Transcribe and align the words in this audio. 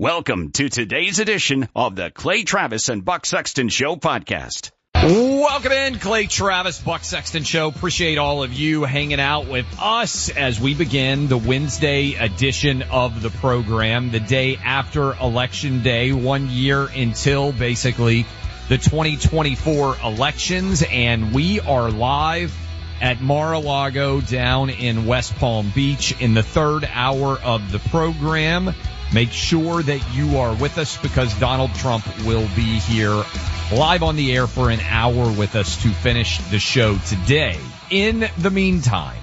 Welcome 0.00 0.52
to 0.52 0.68
today's 0.68 1.18
edition 1.18 1.68
of 1.74 1.96
the 1.96 2.12
Clay 2.12 2.44
Travis 2.44 2.88
and 2.88 3.04
Buck 3.04 3.26
Sexton 3.26 3.68
Show 3.68 3.96
podcast. 3.96 4.70
Welcome 4.94 5.72
in, 5.72 5.98
Clay 5.98 6.26
Travis, 6.26 6.80
Buck 6.80 7.02
Sexton 7.02 7.42
Show. 7.42 7.66
Appreciate 7.66 8.16
all 8.16 8.44
of 8.44 8.52
you 8.52 8.84
hanging 8.84 9.18
out 9.18 9.48
with 9.48 9.66
us 9.80 10.28
as 10.28 10.60
we 10.60 10.76
begin 10.76 11.26
the 11.26 11.36
Wednesday 11.36 12.14
edition 12.14 12.82
of 12.82 13.22
the 13.22 13.30
program, 13.30 14.12
the 14.12 14.20
day 14.20 14.54
after 14.54 15.14
Election 15.14 15.82
Day, 15.82 16.12
one 16.12 16.48
year 16.48 16.84
until 16.84 17.50
basically 17.50 18.24
the 18.68 18.78
2024 18.78 19.96
elections, 20.04 20.84
and 20.88 21.34
we 21.34 21.58
are 21.58 21.90
live 21.90 22.56
at 23.00 23.20
Mar-a-Lago 23.20 24.20
down 24.20 24.70
in 24.70 25.06
West 25.06 25.34
Palm 25.38 25.72
Beach 25.74 26.14
in 26.20 26.34
the 26.34 26.44
third 26.44 26.88
hour 26.88 27.36
of 27.36 27.72
the 27.72 27.80
program. 27.80 28.72
Make 29.12 29.32
sure 29.32 29.82
that 29.82 30.14
you 30.14 30.38
are 30.38 30.54
with 30.54 30.76
us 30.76 30.98
because 30.98 31.32
Donald 31.40 31.74
Trump 31.76 32.04
will 32.26 32.46
be 32.54 32.78
here 32.78 33.24
live 33.72 34.02
on 34.02 34.16
the 34.16 34.36
air 34.36 34.46
for 34.46 34.68
an 34.70 34.80
hour 34.80 35.32
with 35.32 35.56
us 35.56 35.82
to 35.82 35.88
finish 35.88 36.36
the 36.50 36.58
show 36.58 36.98
today. 36.98 37.58
In 37.90 38.28
the 38.36 38.50
meantime, 38.50 39.16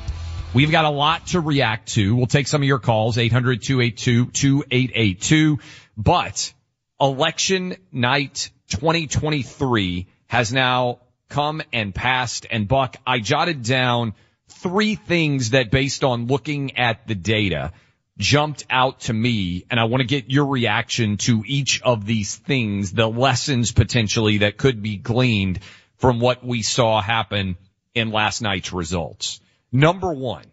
we've 0.55 0.71
got 0.71 0.85
a 0.85 0.89
lot 0.89 1.27
to 1.27 1.39
react 1.39 1.89
to. 1.89 2.15
We'll 2.15 2.25
take 2.25 2.47
some 2.47 2.63
of 2.63 2.67
your 2.67 2.79
calls, 2.79 3.17
800-282-2882. 3.17 5.59
But 5.95 6.51
election 6.99 7.75
night 7.91 8.49
2023 8.69 10.07
has 10.25 10.51
now 10.51 11.01
come 11.29 11.61
and 11.71 11.93
passed. 11.93 12.47
And 12.49 12.67
Buck, 12.67 12.95
I 13.05 13.19
jotted 13.19 13.61
down 13.61 14.15
three 14.47 14.95
things 14.95 15.51
that 15.51 15.69
based 15.69 16.03
on 16.03 16.25
looking 16.25 16.75
at 16.77 17.07
the 17.07 17.13
data– 17.13 17.71
jumped 18.17 18.65
out 18.69 19.01
to 19.01 19.13
me 19.13 19.65
and 19.69 19.79
I 19.79 19.85
want 19.85 20.01
to 20.01 20.07
get 20.07 20.31
your 20.31 20.45
reaction 20.45 21.17
to 21.17 21.43
each 21.45 21.81
of 21.81 22.05
these 22.05 22.35
things, 22.35 22.91
the 22.91 23.07
lessons 23.07 23.71
potentially 23.71 24.39
that 24.39 24.57
could 24.57 24.81
be 24.81 24.97
gleaned 24.97 25.59
from 25.97 26.19
what 26.19 26.45
we 26.45 26.61
saw 26.61 27.01
happen 27.01 27.57
in 27.93 28.11
last 28.11 28.41
night's 28.41 28.73
results. 28.73 29.39
Number 29.71 30.13
one, 30.13 30.45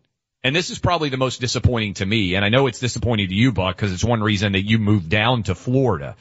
and 0.44 0.56
this 0.56 0.70
is 0.70 0.78
probably 0.78 1.08
the 1.08 1.16
most 1.16 1.40
disappointing 1.40 1.94
to 1.94 2.06
me, 2.06 2.34
and 2.34 2.44
I 2.44 2.48
know 2.48 2.66
it's 2.66 2.80
disappointing 2.80 3.28
to 3.28 3.34
you, 3.34 3.52
Buck, 3.52 3.76
because 3.76 3.92
it's 3.92 4.04
one 4.04 4.22
reason 4.22 4.52
that 4.52 4.62
you 4.62 4.78
moved 4.78 5.08
down 5.08 5.44
to 5.44 5.54
Florida. 5.54 6.16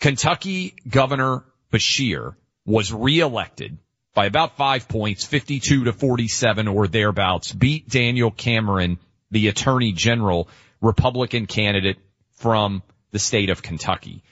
Kentucky 0.00 0.74
Governor 0.88 1.44
Beshear 1.70 2.34
was 2.64 2.92
reelected 2.92 3.76
by 4.14 4.24
about 4.24 4.56
five 4.56 4.88
points, 4.88 5.24
52 5.24 5.84
to 5.84 5.92
47 5.92 6.68
or 6.68 6.88
thereabouts, 6.88 7.52
beat 7.52 7.88
Daniel 7.88 8.30
Cameron 8.30 8.98
the 9.30 9.48
attorney 9.48 9.92
general 9.92 10.48
Republican 10.80 11.46
candidate 11.46 11.98
from 12.34 12.82
the 13.10 13.18
state 13.18 13.50
of 13.50 13.62
Kentucky. 13.62 14.22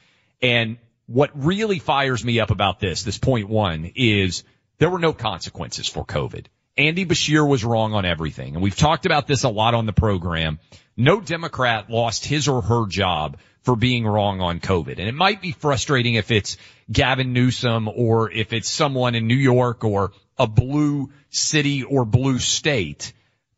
And 0.43 0.79
what 1.07 1.31
really 1.35 1.79
fires 1.79 2.25
me 2.25 2.41
up 2.41 2.51
about 2.51 2.81
this, 2.81 3.03
this 3.03 3.19
point 3.19 3.49
one 3.49 3.93
is 3.95 4.45
there 4.79 4.91
were 4.91 4.99
no 4.99 5.13
consequences 5.13 5.89
for 5.89 6.05
COVID. 6.05 6.47
Andy 6.77 7.07
Beshear 7.07 7.49
was 7.49 7.65
wrong 7.65 7.95
on 7.95 8.05
everything. 8.05 8.55
And 8.55 8.63
we've 8.63 8.77
talked 8.77 9.07
about 9.07 9.27
this 9.27 9.45
a 9.45 9.49
lot 9.49 9.75
on 9.75 9.87
the 9.87 9.93
program. 9.93 10.59
No 10.97 11.21
Democrat 11.21 11.89
lost 11.89 12.25
his 12.25 12.49
or 12.49 12.63
her 12.63 12.87
job 12.87 13.39
for 13.63 13.77
being 13.77 14.07
wrong 14.07 14.41
on 14.41 14.61
COVID. 14.61 14.99
And 14.99 15.09
it 15.09 15.15
might 15.15 15.41
be 15.41 15.53
frustrating 15.53 16.15
if 16.15 16.31
it's 16.31 16.57
Gavin 16.91 17.33
Newsom 17.33 17.89
or 17.89 18.31
if 18.31 18.53
it's 18.53 18.69
someone 18.69 19.15
in 19.15 19.27
New 19.27 19.37
York 19.37 19.85
or 19.85 20.13
a 20.37 20.47
blue 20.47 21.11
city 21.31 21.85
or 21.85 22.05
blue 22.05 22.39
state 22.39 23.13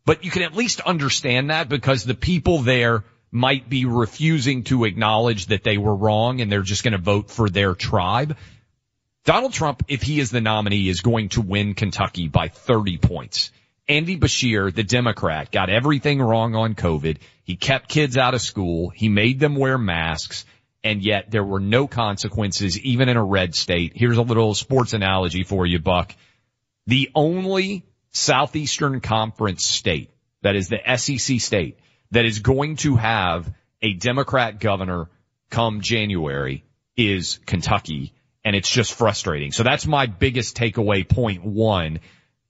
but 0.06 0.24
you 0.24 0.30
can 0.30 0.42
at 0.42 0.54
least 0.56 0.80
understand 0.80 1.50
that 1.50 1.68
because 1.68 2.04
the 2.04 2.14
people 2.14 2.60
there 2.60 3.04
might 3.30 3.68
be 3.68 3.84
refusing 3.84 4.64
to 4.64 4.84
acknowledge 4.84 5.46
that 5.46 5.64
they 5.64 5.76
were 5.76 5.94
wrong 5.94 6.40
and 6.40 6.50
they're 6.50 6.62
just 6.62 6.82
going 6.82 6.92
to 6.92 6.98
vote 6.98 7.30
for 7.30 7.50
their 7.50 7.74
tribe. 7.74 8.38
Donald 9.24 9.52
Trump, 9.52 9.82
if 9.88 10.00
he 10.00 10.20
is 10.20 10.30
the 10.30 10.40
nominee, 10.40 10.88
is 10.88 11.02
going 11.02 11.28
to 11.30 11.42
win 11.42 11.74
Kentucky 11.74 12.28
by 12.28 12.48
30 12.48 12.96
points. 12.96 13.50
Andy 13.88 14.16
Beshear, 14.16 14.74
the 14.74 14.84
Democrat, 14.84 15.50
got 15.50 15.68
everything 15.68 16.22
wrong 16.22 16.54
on 16.54 16.74
COVID. 16.74 17.18
He 17.44 17.56
kept 17.56 17.90
kids 17.90 18.16
out 18.16 18.34
of 18.34 18.40
school. 18.40 18.88
He 18.88 19.08
made 19.08 19.38
them 19.40 19.56
wear 19.56 19.76
masks 19.76 20.46
and 20.86 21.02
yet 21.02 21.32
there 21.32 21.42
were 21.42 21.58
no 21.58 21.88
consequences 21.88 22.78
even 22.78 23.08
in 23.08 23.16
a 23.16 23.24
red 23.24 23.56
state. 23.56 23.92
Here's 23.96 24.18
a 24.18 24.22
little 24.22 24.54
sports 24.54 24.92
analogy 24.92 25.42
for 25.42 25.66
you, 25.66 25.80
Buck. 25.80 26.14
The 26.86 27.10
only 27.12 27.84
Southeastern 28.16 29.00
Conference 29.00 29.64
state, 29.64 30.10
that 30.42 30.56
is 30.56 30.68
the 30.68 30.80
SEC 30.96 31.38
state, 31.40 31.78
that 32.12 32.24
is 32.24 32.38
going 32.38 32.76
to 32.76 32.96
have 32.96 33.52
a 33.82 33.92
Democrat 33.92 34.58
governor 34.58 35.10
come 35.50 35.82
January 35.82 36.64
is 36.96 37.38
Kentucky. 37.44 38.14
And 38.42 38.56
it's 38.56 38.70
just 38.70 38.94
frustrating. 38.94 39.52
So 39.52 39.64
that's 39.64 39.86
my 39.86 40.06
biggest 40.06 40.56
takeaway 40.56 41.06
point 41.06 41.44
one. 41.44 42.00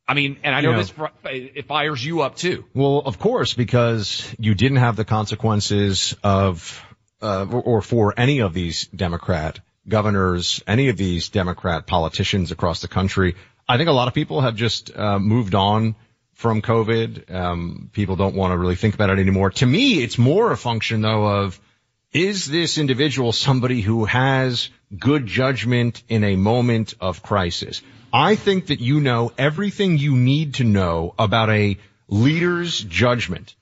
I 0.06 0.14
mean, 0.14 0.38
and 0.44 0.54
I 0.54 0.60
know, 0.60 0.70
you 0.70 0.76
know 0.76 0.82
this 0.82 0.94
it 1.24 1.66
fires 1.66 2.04
you 2.04 2.20
up 2.20 2.36
too. 2.36 2.64
Well, 2.72 2.98
of 3.04 3.18
course, 3.18 3.54
because 3.54 4.24
you 4.38 4.54
didn't 4.54 4.76
have 4.78 4.94
the 4.94 5.04
consequences 5.04 6.14
of, 6.22 6.80
uh, 7.20 7.46
or 7.46 7.82
for 7.82 8.14
any 8.16 8.40
of 8.40 8.52
these 8.54 8.86
Democrat 8.88 9.58
governors, 9.88 10.62
any 10.66 10.90
of 10.90 10.96
these 10.96 11.30
Democrat 11.30 11.86
politicians 11.86 12.52
across 12.52 12.82
the 12.82 12.88
country 12.88 13.34
I 13.68 13.78
think 13.78 13.88
a 13.88 13.92
lot 13.92 14.08
of 14.08 14.14
people 14.14 14.42
have 14.42 14.54
just 14.54 14.96
uh, 14.96 15.18
moved 15.18 15.54
on 15.54 15.96
from 16.34 16.62
COVID. 16.62 17.34
Um, 17.34 17.90
people 17.92 18.14
don't 18.14 18.36
want 18.36 18.52
to 18.52 18.58
really 18.58 18.76
think 18.76 18.94
about 18.94 19.10
it 19.10 19.18
anymore. 19.18 19.50
To 19.50 19.66
me, 19.66 20.02
it's 20.02 20.18
more 20.18 20.52
a 20.52 20.56
function 20.56 21.00
though 21.00 21.26
of 21.26 21.60
is 22.12 22.46
this 22.46 22.78
individual 22.78 23.32
somebody 23.32 23.80
who 23.80 24.04
has 24.04 24.70
good 24.96 25.26
judgment 25.26 26.02
in 26.08 26.22
a 26.22 26.36
moment 26.36 26.94
of 27.00 27.22
crisis? 27.22 27.82
I 28.12 28.36
think 28.36 28.66
that 28.66 28.80
you 28.80 29.00
know 29.00 29.32
everything 29.36 29.98
you 29.98 30.16
need 30.16 30.54
to 30.54 30.64
know 30.64 31.14
about 31.18 31.50
a 31.50 31.76
leader's 32.08 32.80
judgment 32.80 33.56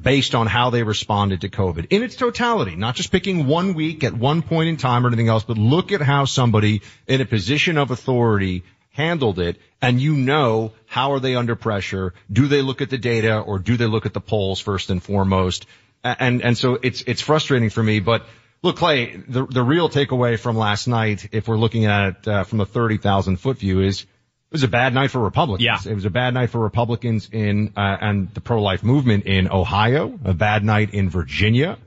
based 0.00 0.34
on 0.34 0.46
how 0.46 0.70
they 0.70 0.82
responded 0.82 1.42
to 1.42 1.50
COVID 1.50 1.88
in 1.90 2.02
its 2.02 2.16
totality, 2.16 2.74
not 2.76 2.94
just 2.94 3.12
picking 3.12 3.46
one 3.46 3.74
week 3.74 4.02
at 4.02 4.14
one 4.14 4.40
point 4.40 4.70
in 4.70 4.78
time 4.78 5.04
or 5.04 5.08
anything 5.08 5.28
else, 5.28 5.44
but 5.44 5.58
look 5.58 5.92
at 5.92 6.00
how 6.00 6.24
somebody 6.24 6.80
in 7.06 7.20
a 7.20 7.26
position 7.26 7.76
of 7.76 7.90
authority 7.90 8.64
handled 8.90 9.38
it 9.38 9.56
and 9.80 10.00
you 10.00 10.14
know 10.14 10.72
how 10.86 11.12
are 11.12 11.20
they 11.20 11.34
under 11.34 11.56
pressure? 11.56 12.14
Do 12.30 12.48
they 12.48 12.62
look 12.62 12.82
at 12.82 12.90
the 12.90 12.98
data 12.98 13.38
or 13.38 13.58
do 13.58 13.76
they 13.76 13.86
look 13.86 14.06
at 14.06 14.12
the 14.12 14.20
polls 14.20 14.60
first 14.60 14.90
and 14.90 15.02
foremost? 15.02 15.66
And, 16.02 16.42
and 16.42 16.56
so 16.56 16.78
it's, 16.82 17.02
it's 17.02 17.20
frustrating 17.20 17.70
for 17.70 17.82
me, 17.82 18.00
but 18.00 18.26
Look, 18.62 18.76
Clay, 18.76 19.16
the, 19.16 19.46
the 19.46 19.62
real 19.62 19.88
takeaway 19.88 20.38
from 20.38 20.56
last 20.56 20.86
night, 20.86 21.30
if 21.32 21.48
we're 21.48 21.56
looking 21.56 21.86
at 21.86 22.08
it 22.08 22.28
uh, 22.28 22.44
from 22.44 22.60
a 22.60 22.66
30,000 22.66 23.38
foot 23.38 23.58
view 23.58 23.80
is 23.80 24.02
it 24.02 24.06
was 24.52 24.64
a 24.64 24.68
bad 24.68 24.92
night 24.92 25.10
for 25.10 25.20
Republicans. 25.20 25.64
Yeah. 25.64 25.78
It 25.90 25.94
was 25.94 26.04
a 26.04 26.10
bad 26.10 26.34
night 26.34 26.50
for 26.50 26.58
Republicans 26.58 27.28
in, 27.32 27.72
uh, 27.76 27.96
and 28.00 28.34
the 28.34 28.40
pro-life 28.40 28.82
movement 28.82 29.24
in 29.24 29.50
Ohio, 29.50 30.18
a 30.24 30.34
bad 30.34 30.62
night 30.62 30.92
in 30.92 31.08
Virginia, 31.08 31.78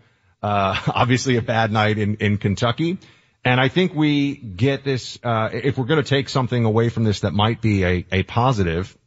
uh, 0.42 0.82
obviously 0.88 1.38
a 1.38 1.42
bad 1.44 1.72
night 1.72 2.00
in, 2.00 2.16
in 2.16 2.38
Kentucky. 2.38 2.98
And 3.46 3.60
I 3.60 3.68
think 3.68 3.94
we 3.94 4.36
get 4.36 4.84
this, 4.84 5.20
uh, 5.24 5.50
if 5.52 5.78
we're 5.78 5.86
going 5.86 6.02
to 6.02 6.10
take 6.10 6.30
something 6.30 6.64
away 6.64 6.90
from 6.90 7.04
this 7.04 7.22
that 7.22 7.34
might 7.34 7.62
be 7.62 7.84
a, 7.84 8.06
a 8.12 8.24
positive, 8.24 8.98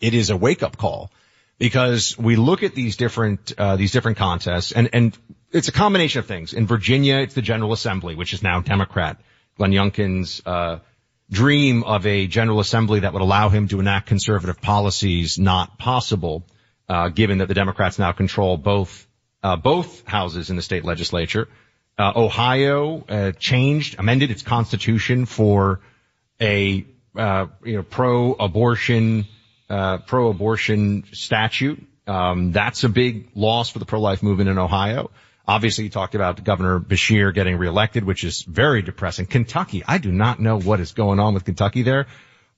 it 0.00 0.14
is 0.14 0.30
a 0.30 0.36
wake 0.36 0.62
up 0.62 0.76
call 0.76 1.10
because 1.58 2.16
we 2.16 2.36
look 2.36 2.62
at 2.62 2.74
these 2.74 2.96
different, 2.96 3.52
uh, 3.58 3.76
these 3.76 3.92
different 3.92 4.16
contests 4.16 4.72
and, 4.72 4.88
and 4.92 5.18
it's 5.52 5.68
a 5.68 5.72
combination 5.72 6.20
of 6.20 6.26
things. 6.26 6.52
In 6.52 6.66
Virginia, 6.66 7.16
it's 7.16 7.34
the 7.34 7.42
General 7.42 7.72
Assembly, 7.72 8.14
which 8.14 8.32
is 8.32 8.42
now 8.42 8.60
Democrat. 8.60 9.20
Glenn 9.56 9.72
Youngkin's, 9.72 10.42
uh, 10.46 10.78
dream 11.30 11.84
of 11.84 12.06
a 12.06 12.26
General 12.26 12.60
Assembly 12.60 13.00
that 13.00 13.12
would 13.12 13.22
allow 13.22 13.48
him 13.48 13.68
to 13.68 13.80
enact 13.80 14.06
conservative 14.06 14.60
policies 14.60 15.38
not 15.38 15.78
possible, 15.78 16.44
uh, 16.88 17.08
given 17.08 17.38
that 17.38 17.48
the 17.48 17.54
Democrats 17.54 17.98
now 17.98 18.12
control 18.12 18.56
both, 18.56 19.06
uh, 19.42 19.56
both 19.56 20.06
houses 20.06 20.50
in 20.50 20.56
the 20.56 20.62
state 20.62 20.84
legislature. 20.84 21.48
Uh, 21.98 22.12
Ohio 22.14 23.04
uh, 23.08 23.32
changed, 23.32 23.96
amended 23.98 24.30
its 24.30 24.42
constitution 24.42 25.26
for 25.26 25.80
a 26.40 26.86
uh, 27.16 27.46
you 27.64 27.76
know 27.76 27.82
pro-abortion 27.82 29.26
uh, 29.68 29.98
pro-abortion 29.98 31.04
statute. 31.12 31.84
Um, 32.06 32.52
that's 32.52 32.84
a 32.84 32.88
big 32.88 33.30
loss 33.34 33.70
for 33.70 33.80
the 33.80 33.84
pro-life 33.84 34.22
movement 34.22 34.48
in 34.48 34.58
Ohio. 34.58 35.10
Obviously, 35.46 35.84
you 35.84 35.90
talked 35.90 36.14
about 36.14 36.44
Governor 36.44 36.78
Beshear 36.78 37.34
getting 37.34 37.56
reelected, 37.56 38.04
which 38.04 38.22
is 38.22 38.42
very 38.42 38.82
depressing. 38.82 39.26
Kentucky, 39.26 39.82
I 39.86 39.98
do 39.98 40.12
not 40.12 40.38
know 40.38 40.60
what 40.60 40.78
is 40.78 40.92
going 40.92 41.18
on 41.18 41.34
with 41.34 41.44
Kentucky 41.44 41.82
there, 41.82 42.06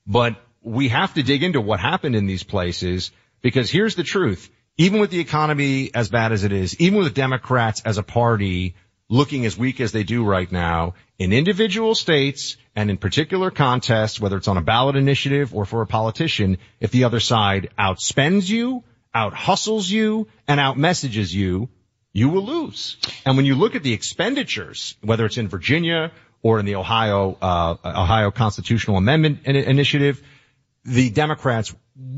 but 0.05 0.35
we 0.61 0.89
have 0.89 1.13
to 1.15 1.23
dig 1.23 1.41
into 1.41 1.61
what 1.61 1.79
happened 1.79 2.15
in 2.15 2.27
these 2.27 2.43
places 2.43 3.11
because 3.41 3.71
here's 3.71 3.95
the 3.95 4.03
truth. 4.03 4.49
Even 4.77 4.99
with 4.99 5.09
the 5.09 5.19
economy 5.19 5.91
as 5.93 6.09
bad 6.09 6.31
as 6.31 6.43
it 6.43 6.51
is, 6.51 6.79
even 6.79 6.99
with 6.99 7.13
Democrats 7.13 7.81
as 7.83 7.97
a 7.97 8.03
party 8.03 8.75
looking 9.11 9.45
as 9.45 9.57
weak 9.57 9.81
as 9.81 9.91
they 9.91 10.03
do 10.03 10.23
right 10.23 10.49
now 10.51 10.93
in 11.19 11.33
individual 11.33 11.93
states 11.93 12.55
and 12.77 12.89
in 12.89 12.97
particular 12.97 13.51
contests, 13.51 14.21
whether 14.21 14.37
it's 14.37 14.47
on 14.47 14.57
a 14.57 14.61
ballot 14.61 14.95
initiative 14.95 15.53
or 15.53 15.65
for 15.65 15.81
a 15.81 15.85
politician, 15.85 16.57
if 16.79 16.91
the 16.91 17.03
other 17.03 17.19
side 17.19 17.69
outspends 17.77 18.47
you, 18.47 18.85
out 19.13 19.33
hustles 19.33 19.89
you, 19.89 20.29
and 20.47 20.61
out 20.61 20.77
messages 20.77 21.35
you, 21.35 21.67
you 22.13 22.29
will 22.29 22.45
lose. 22.45 22.95
And 23.25 23.35
when 23.35 23.45
you 23.45 23.55
look 23.55 23.75
at 23.75 23.83
the 23.83 23.91
expenditures, 23.91 24.95
whether 25.01 25.25
it's 25.25 25.37
in 25.37 25.49
Virginia 25.49 26.13
or 26.41 26.59
in 26.59 26.65
the 26.65 26.75
Ohio, 26.75 27.37
uh, 27.41 27.75
Ohio 27.83 28.31
Constitutional 28.31 28.95
Amendment 28.95 29.39
in- 29.43 29.57
Initiative, 29.57 30.23
the 30.85 31.09
Democrats 31.09 31.75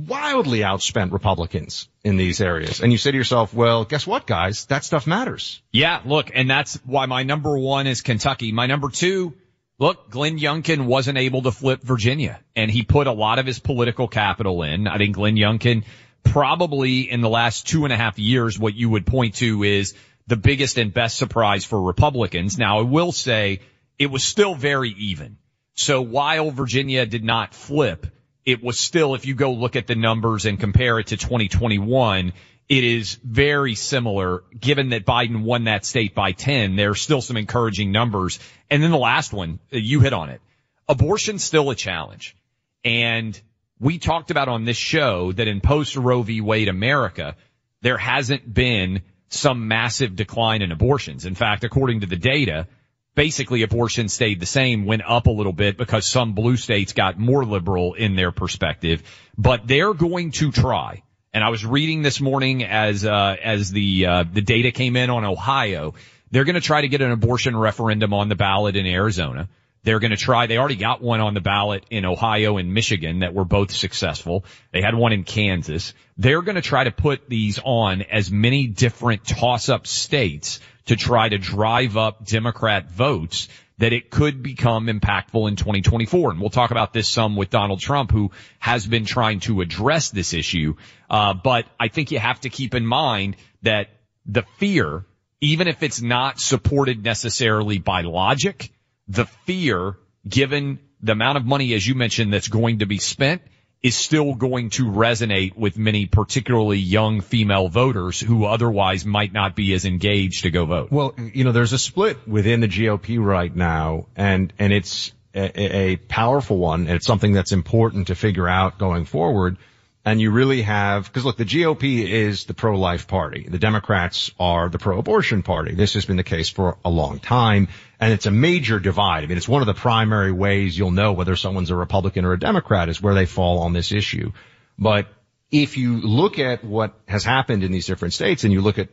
wildly 0.08 0.60
outspent 0.60 1.12
Republicans 1.12 1.90
in 2.04 2.18
these 2.18 2.42
areas. 2.42 2.82
And 2.82 2.92
you 2.92 2.98
say 2.98 3.12
to 3.12 3.18
yourself, 3.18 3.54
well, 3.54 3.86
guess 3.86 4.08
what, 4.08 4.26
guys? 4.26 4.66
That 4.66 4.84
stuff 4.84 5.08
matters. 5.08 5.62
Yeah, 5.72 6.02
look, 6.06 6.32
and 6.34 6.50
that's 6.50 6.76
why 6.86 7.06
my 7.06 7.24
number 7.24 7.58
one 7.58 7.88
is 7.88 8.02
Kentucky. 8.02 8.52
My 8.52 8.68
number 8.68 8.90
two, 8.90 9.34
look, 9.80 10.10
Glenn 10.10 10.40
Youngkin 10.40 10.86
wasn't 10.86 11.18
able 11.18 11.44
to 11.44 11.52
flip 11.52 11.82
Virginia 11.82 12.40
and 12.56 12.72
he 12.72 12.84
put 12.84 13.08
a 13.08 13.12
lot 13.12 13.40
of 13.40 13.46
his 13.46 13.60
political 13.60 14.08
capital 14.08 14.64
in. 14.64 14.88
I 14.88 14.98
think 14.98 15.16
Glenn 15.16 15.36
Youngkin 15.36 15.84
probably 16.24 17.12
in 17.12 17.22
the 17.22 17.30
last 17.30 17.68
two 17.68 17.84
and 17.84 17.94
a 17.94 17.98
half 17.98 18.18
years, 18.18 18.58
what 18.58 18.74
you 18.74 18.90
would 18.90 19.06
point 19.06 19.36
to 19.36 19.64
is 19.64 19.94
the 20.28 20.38
biggest 20.38 20.78
and 20.78 20.94
best 20.94 21.18
surprise 21.18 21.66
for 21.66 21.82
Republicans. 21.82 22.58
Now 22.58 22.80
I 22.80 22.84
will 22.84 23.12
say 23.12 23.60
it 24.00 24.08
was 24.08 24.24
still 24.24 24.56
very 24.56 24.92
even. 24.92 25.38
So 25.76 26.02
while 26.02 26.52
Virginia 26.52 27.06
did 27.06 27.24
not 27.24 27.54
flip, 27.54 28.08
it 28.46 28.64
was 28.64 28.80
still, 28.80 29.16
if 29.16 29.26
you 29.26 29.36
go 29.36 29.54
look 29.54 29.76
at 29.76 29.88
the 29.88 29.96
numbers 29.96 30.46
and 30.46 30.60
compare 30.60 31.00
it 31.00 31.08
to 31.08 31.18
2021, 31.18 32.34
it 32.70 32.84
is 32.84 33.20
very 33.24 33.76
similar 33.76 34.44
given 34.58 34.90
that 34.90 35.06
Biden 35.06 35.44
won 35.44 35.66
that 35.66 35.86
state 35.86 36.16
by 36.16 36.32
10. 36.32 36.76
There 36.76 36.92
are 36.92 36.96
still 36.96 37.22
some 37.22 37.38
encouraging 37.38 37.92
numbers. 37.92 38.40
And 38.70 38.82
then 38.82 38.92
the 38.92 38.98
last 38.98 39.34
one, 39.34 39.60
uh, 39.74 39.78
you 39.78 40.00
hit 40.00 40.14
on 40.14 40.30
it. 40.30 40.42
Abortion's 40.88 41.44
still 41.44 41.70
a 41.70 41.76
challenge. 41.76 42.36
And 42.84 43.40
we 43.80 43.98
talked 43.98 44.32
about 44.32 44.50
on 44.50 44.66
this 44.66 44.78
show 44.78 45.32
that 45.34 45.48
in 45.48 45.62
post 45.62 45.96
Roe 45.96 46.22
v. 46.22 46.42
Wade 46.42 46.70
America, 46.70 47.36
there 47.82 47.98
hasn't 47.98 48.54
been 48.54 49.02
some 49.30 49.68
massive 49.68 50.16
decline 50.16 50.62
in 50.62 50.72
abortions. 50.72 51.26
In 51.26 51.36
fact, 51.36 51.64
according 51.64 52.02
to 52.02 52.06
the 52.06 52.16
data, 52.16 52.68
basically 53.16 53.62
abortion 53.62 54.10
stayed 54.10 54.40
the 54.40 54.46
same, 54.46 54.86
went 54.86 55.04
up 55.08 55.28
a 55.28 55.32
little 55.32 55.54
bit 55.54 55.78
because 55.78 56.06
some 56.06 56.34
blue 56.34 56.58
states 56.58 56.94
got 56.94 57.18
more 57.18 57.46
liberal 57.46 57.94
in 57.94 58.16
their 58.16 58.32
perspective, 58.32 59.04
but 59.38 59.68
they're 59.68 59.94
going 59.94 60.32
to 60.32 60.52
try. 60.52 61.04
And 61.34 61.44
I 61.44 61.50
was 61.50 61.66
reading 61.66 62.02
this 62.04 62.22
morning 62.22 62.64
as, 62.64 63.06
uh, 63.06 63.36
as 63.44 63.72
the, 63.72 64.06
uh, 64.06 64.24
the 64.32 64.42
data 64.42 64.72
came 64.72 64.96
in 64.96 65.10
on 65.10 65.26
Ohio. 65.26 65.96
They're 66.32 66.44
going 66.44 66.56
to 66.56 66.62
try 66.62 66.82
to 66.82 66.88
get 66.88 67.02
an 67.02 67.12
abortion 67.12 67.56
referendum 67.56 68.14
on 68.14 68.30
the 68.30 68.36
ballot 68.36 68.76
in 68.76 68.86
Arizona. 68.86 69.50
They're 69.84 70.00
going 70.00 70.12
to 70.12 70.18
try, 70.18 70.48
they 70.48 70.58
already 70.58 70.78
got 70.78 71.02
one 71.02 71.20
on 71.20 71.34
the 71.34 71.42
ballot 71.42 71.86
in 71.90 72.06
Ohio 72.06 72.58
and 72.58 72.74
Michigan 72.74 73.20
that 73.20 73.34
were 73.34 73.44
both 73.44 73.72
successful. 73.72 74.46
They 74.72 74.82
had 74.82 74.96
one 74.96 75.12
in 75.12 75.26
Kansas. 75.26 75.94
They're 76.18 76.42
going 76.42 76.56
to 76.56 76.62
try 76.62 76.86
to 76.86 76.92
put 76.92 77.28
these 77.28 77.60
on 77.64 78.04
as 78.04 78.32
many 78.32 78.68
different 78.68 79.26
toss 79.28 79.68
up 79.68 79.86
states 79.86 80.62
to 80.86 80.96
try 80.96 81.30
to 81.30 81.38
drive 81.38 81.98
up 81.98 82.26
Democrat 82.26 82.90
votes 82.90 83.48
that 83.78 83.94
it 83.94 84.10
could 84.10 84.44
become 84.44 84.88
impactful 84.88 85.48
in 85.48 85.56
2024. 85.56 86.32
And 86.32 86.40
we'll 86.40 86.50
talk 86.50 86.72
about 86.72 86.94
this 86.94 87.10
some 87.10 87.36
with 87.36 87.50
Donald 87.50 87.80
Trump, 87.80 88.12
who 88.12 88.32
has 88.60 88.86
been 88.86 89.06
trying 89.06 89.40
to 89.42 89.62
address 89.62 90.10
this 90.10 90.34
issue. 90.34 90.76
Uh, 91.10 91.34
but 91.34 91.66
I 91.80 91.88
think 91.88 92.12
you 92.12 92.20
have 92.20 92.40
to 92.42 92.50
keep 92.50 92.76
in 92.76 92.86
mind 92.86 93.36
that 93.64 93.90
the 94.26 94.44
fear, 94.58 95.06
even 95.42 95.68
if 95.68 95.84
it's 95.84 96.02
not 96.02 96.40
supported 96.40 97.04
necessarily 97.04 97.80
by 97.80 98.02
logic, 98.02 98.72
the 99.08 99.26
fear 99.46 99.98
given 100.28 100.80
the 101.02 101.12
amount 101.12 101.38
of 101.38 101.46
money, 101.46 101.74
as 101.74 101.86
you 101.86 101.96
mentioned, 101.96 102.32
that's 102.32 102.48
going 102.48 102.80
to 102.80 102.86
be 102.86 103.00
spent 103.00 103.42
is 103.84 103.96
still 103.96 104.34
going 104.34 104.70
to 104.70 104.86
resonate 104.86 105.58
with 105.58 105.78
many 105.78 106.06
particularly 106.06 106.78
young 106.78 107.20
female 107.20 107.68
voters 107.68 108.18
who 108.22 108.46
otherwise 108.46 109.06
might 109.06 109.34
not 109.34 109.58
be 109.58 109.74
as 109.74 109.84
engaged 109.84 110.44
to 110.44 110.50
go 110.50 110.66
vote. 110.66 110.90
Well, 110.90 111.14
you 111.18 111.44
know, 111.44 111.52
there's 111.52 111.74
a 111.74 111.78
split 111.78 112.26
within 112.26 112.62
the 112.62 112.70
GOP 112.70 113.24
right 113.24 113.54
now 113.54 114.08
and, 114.16 114.54
and 114.58 114.72
it's 114.72 115.12
a, 115.36 115.78
a 115.78 115.96
powerful 115.98 116.58
one 116.58 116.88
and 116.88 116.92
it's 116.92 117.06
something 117.06 117.34
that's 117.34 117.52
important 117.52 118.08
to 118.08 118.16
figure 118.16 118.48
out 118.48 118.80
going 118.80 119.04
forward. 119.04 119.58
And 120.06 120.20
you 120.20 120.32
really 120.32 120.62
have, 120.62 121.12
cause 121.12 121.26
look, 121.26 121.38
the 121.38 121.46
GOP 121.46 122.08
is 122.08 122.46
the 122.46 122.54
pro-life 122.54 123.08
party. 123.08 123.48
The 123.50 123.60
Democrats 123.60 124.32
are 124.40 124.70
the 124.70 124.80
pro-abortion 124.80 125.44
party. 125.44 125.76
This 125.76 125.94
has 125.96 126.06
been 126.06 126.18
the 126.18 126.24
case 126.24 126.50
for 126.50 126.78
a 126.86 126.90
long 126.90 127.20
time. 127.20 127.68
And 128.04 128.12
it's 128.12 128.26
a 128.26 128.32
major 128.32 128.82
divide. 128.82 129.24
I 129.24 129.28
mean, 129.28 129.38
it's 129.38 129.48
one 129.48 129.62
of 129.62 129.66
the 129.66 129.74
primary 129.74 130.34
ways 130.34 130.78
you'll 130.78 130.92
know 130.92 131.14
whether 131.14 131.38
someone's 131.38 131.72
a 131.72 131.76
Republican 131.76 132.26
or 132.26 132.34
a 132.34 132.38
Democrat 132.40 132.90
is 132.90 133.02
where 133.02 133.14
they 133.14 133.26
fall 133.26 133.60
on 133.60 133.72
this 133.72 133.94
issue. 133.94 134.34
But 134.78 135.08
if 135.52 135.78
you 135.78 136.02
look 136.02 136.38
at 136.38 136.66
what 136.66 137.00
has 137.08 137.24
happened 137.24 137.64
in 137.64 137.72
these 137.72 137.86
different 137.86 138.14
states 138.14 138.44
and 138.44 138.52
you 138.52 138.60
look 138.60 138.78
at 138.78 138.90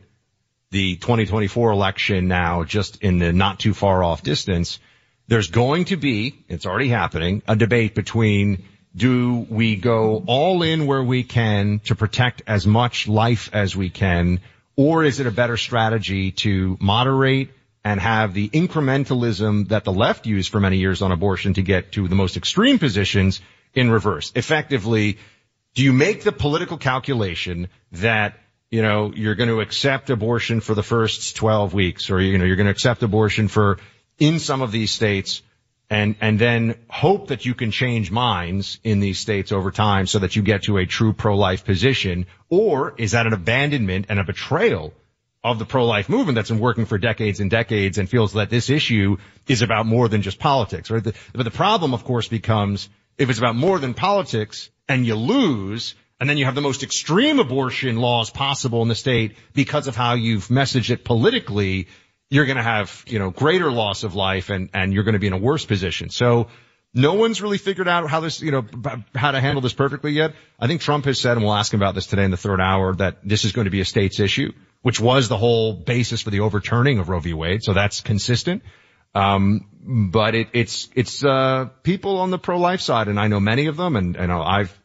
the 0.69 0.95
2024 0.95 1.71
election 1.71 2.29
now 2.29 2.63
just 2.63 3.03
in 3.03 3.19
the 3.19 3.33
not 3.33 3.59
too 3.59 3.73
far 3.73 4.01
off 4.01 4.23
distance, 4.23 4.79
there's 5.27 5.49
going 5.49 5.85
to 5.85 5.97
be, 5.97 6.45
it's 6.47 6.65
already 6.65 6.87
happening, 6.87 7.43
a 7.49 7.57
debate 7.57 7.93
between 7.93 8.63
do 8.95 9.45
we 9.49 9.75
go 9.75 10.23
all 10.25 10.63
in 10.63 10.87
where 10.87 11.03
we 11.03 11.25
can 11.25 11.79
to 11.79 11.95
protect 11.95 12.43
as 12.47 12.65
much 12.65 13.09
life 13.09 13.49
as 13.51 13.75
we 13.75 13.89
can, 13.89 14.39
or 14.77 15.03
is 15.03 15.19
it 15.19 15.27
a 15.27 15.31
better 15.31 15.57
strategy 15.57 16.31
to 16.31 16.77
moderate 16.79 17.49
and 17.83 17.99
have 17.99 18.33
the 18.33 18.49
incrementalism 18.49 19.69
that 19.69 19.83
the 19.83 19.91
left 19.91 20.25
used 20.25 20.51
for 20.51 20.59
many 20.59 20.77
years 20.77 21.01
on 21.01 21.11
abortion 21.11 21.53
to 21.55 21.61
get 21.61 21.93
to 21.93 22.07
the 22.07 22.15
most 22.15 22.37
extreme 22.37 22.79
positions 22.79 23.41
in 23.73 23.89
reverse? 23.89 24.31
Effectively, 24.35 25.17
do 25.73 25.83
you 25.83 25.93
make 25.93 26.23
the 26.23 26.31
political 26.31 26.77
calculation 26.77 27.69
that 27.93 28.37
you 28.71 28.81
know, 28.81 29.11
you're 29.13 29.35
going 29.35 29.49
to 29.49 29.59
accept 29.59 30.09
abortion 30.09 30.61
for 30.61 30.73
the 30.73 30.83
first 30.83 31.35
12 31.35 31.73
weeks 31.73 32.09
or, 32.09 32.21
you 32.21 32.37
know, 32.37 32.45
you're 32.45 32.55
going 32.55 32.67
to 32.67 32.71
accept 32.71 33.03
abortion 33.03 33.49
for 33.49 33.79
in 34.17 34.39
some 34.39 34.61
of 34.61 34.71
these 34.71 34.91
states 34.91 35.41
and, 35.89 36.15
and 36.21 36.39
then 36.39 36.75
hope 36.89 37.27
that 37.27 37.45
you 37.45 37.53
can 37.53 37.71
change 37.71 38.11
minds 38.11 38.79
in 38.81 39.01
these 39.01 39.19
states 39.19 39.51
over 39.51 39.71
time 39.71 40.07
so 40.07 40.19
that 40.19 40.37
you 40.37 40.41
get 40.41 40.63
to 40.63 40.77
a 40.77 40.85
true 40.85 41.11
pro-life 41.11 41.65
position? 41.65 42.27
Or 42.47 42.95
is 42.97 43.11
that 43.11 43.27
an 43.27 43.33
abandonment 43.33 44.05
and 44.07 44.17
a 44.17 44.23
betrayal 44.23 44.93
of 45.43 45.57
the 45.57 45.65
pro-life 45.65 46.07
movement 46.07 46.35
that's 46.35 46.49
been 46.49 46.59
working 46.59 46.85
for 46.85 46.97
decades 46.97 47.39
and 47.39 47.49
decades 47.49 47.97
and 47.97 48.09
feels 48.09 48.33
that 48.33 48.49
this 48.49 48.69
issue 48.69 49.17
is 49.47 49.61
about 49.61 49.85
more 49.85 50.07
than 50.07 50.21
just 50.21 50.39
politics, 50.39 50.91
right? 50.91 51.03
The, 51.03 51.13
but 51.33 51.43
the 51.43 51.51
problem, 51.51 51.93
of 51.93 52.03
course, 52.03 52.27
becomes 52.27 52.89
if 53.17 53.29
it's 53.29 53.39
about 53.39 53.55
more 53.55 53.79
than 53.79 53.93
politics 53.93 54.69
and 54.87 55.05
you 55.05 55.15
lose, 55.15 55.95
and 56.19 56.29
then 56.29 56.37
you 56.37 56.45
have 56.45 56.53
the 56.53 56.61
most 56.61 56.83
extreme 56.83 57.39
abortion 57.39 57.97
laws 57.97 58.29
possible 58.29 58.83
in 58.83 58.87
the 58.87 58.95
state 58.95 59.35
because 59.53 59.87
of 59.87 59.95
how 59.95 60.13
you've 60.13 60.47
messaged 60.49 60.91
it 60.91 61.03
politically, 61.03 61.87
you're 62.29 62.45
going 62.45 62.57
to 62.57 62.63
have, 62.63 63.03
you 63.07 63.17
know, 63.17 63.31
greater 63.31 63.71
loss 63.71 64.03
of 64.03 64.13
life 64.13 64.51
and, 64.51 64.69
and 64.73 64.93
you're 64.93 65.03
going 65.03 65.13
to 65.13 65.19
be 65.19 65.27
in 65.27 65.33
a 65.33 65.37
worse 65.37 65.65
position. 65.65 66.09
So 66.11 66.47
no 66.93 67.13
one's 67.13 67.41
really 67.41 67.57
figured 67.57 67.87
out 67.87 68.09
how 68.09 68.19
this, 68.19 68.41
you 68.41 68.51
know, 68.51 68.65
how 69.15 69.31
to 69.31 69.39
handle 69.39 69.61
this 69.61 69.73
perfectly 69.73 70.11
yet. 70.11 70.33
I 70.59 70.67
think 70.67 70.81
Trump 70.81 71.05
has 71.05 71.19
said, 71.19 71.37
and 71.37 71.45
we'll 71.45 71.53
ask 71.53 71.73
him 71.73 71.79
about 71.79 71.95
this 71.95 72.07
today 72.07 72.25
in 72.25 72.31
the 72.31 72.37
third 72.37 72.59
hour, 72.59 72.93
that 72.95 73.17
this 73.23 73.45
is 73.45 73.53
going 73.53 73.65
to 73.65 73.71
be 73.71 73.79
a 73.79 73.85
state's 73.85 74.19
issue, 74.19 74.51
which 74.81 74.99
was 74.99 75.29
the 75.29 75.37
whole 75.37 75.73
basis 75.73 76.21
for 76.21 76.31
the 76.31 76.41
overturning 76.41 76.99
of 76.99 77.07
Roe 77.07 77.19
v. 77.19 77.33
Wade. 77.33 77.63
So 77.63 77.73
that's 77.73 78.01
consistent. 78.01 78.63
Um, 79.15 79.67
but 80.11 80.35
it, 80.35 80.49
it's, 80.53 80.89
it's, 80.95 81.23
uh, 81.23 81.69
people 81.83 82.19
on 82.19 82.29
the 82.29 82.39
pro-life 82.39 82.81
side, 82.81 83.07
and 83.07 83.19
I 83.19 83.27
know 83.27 83.39
many 83.39 83.67
of 83.67 83.77
them, 83.77 83.95
and, 83.95 84.15
and 84.15 84.31
I've, 84.31 84.77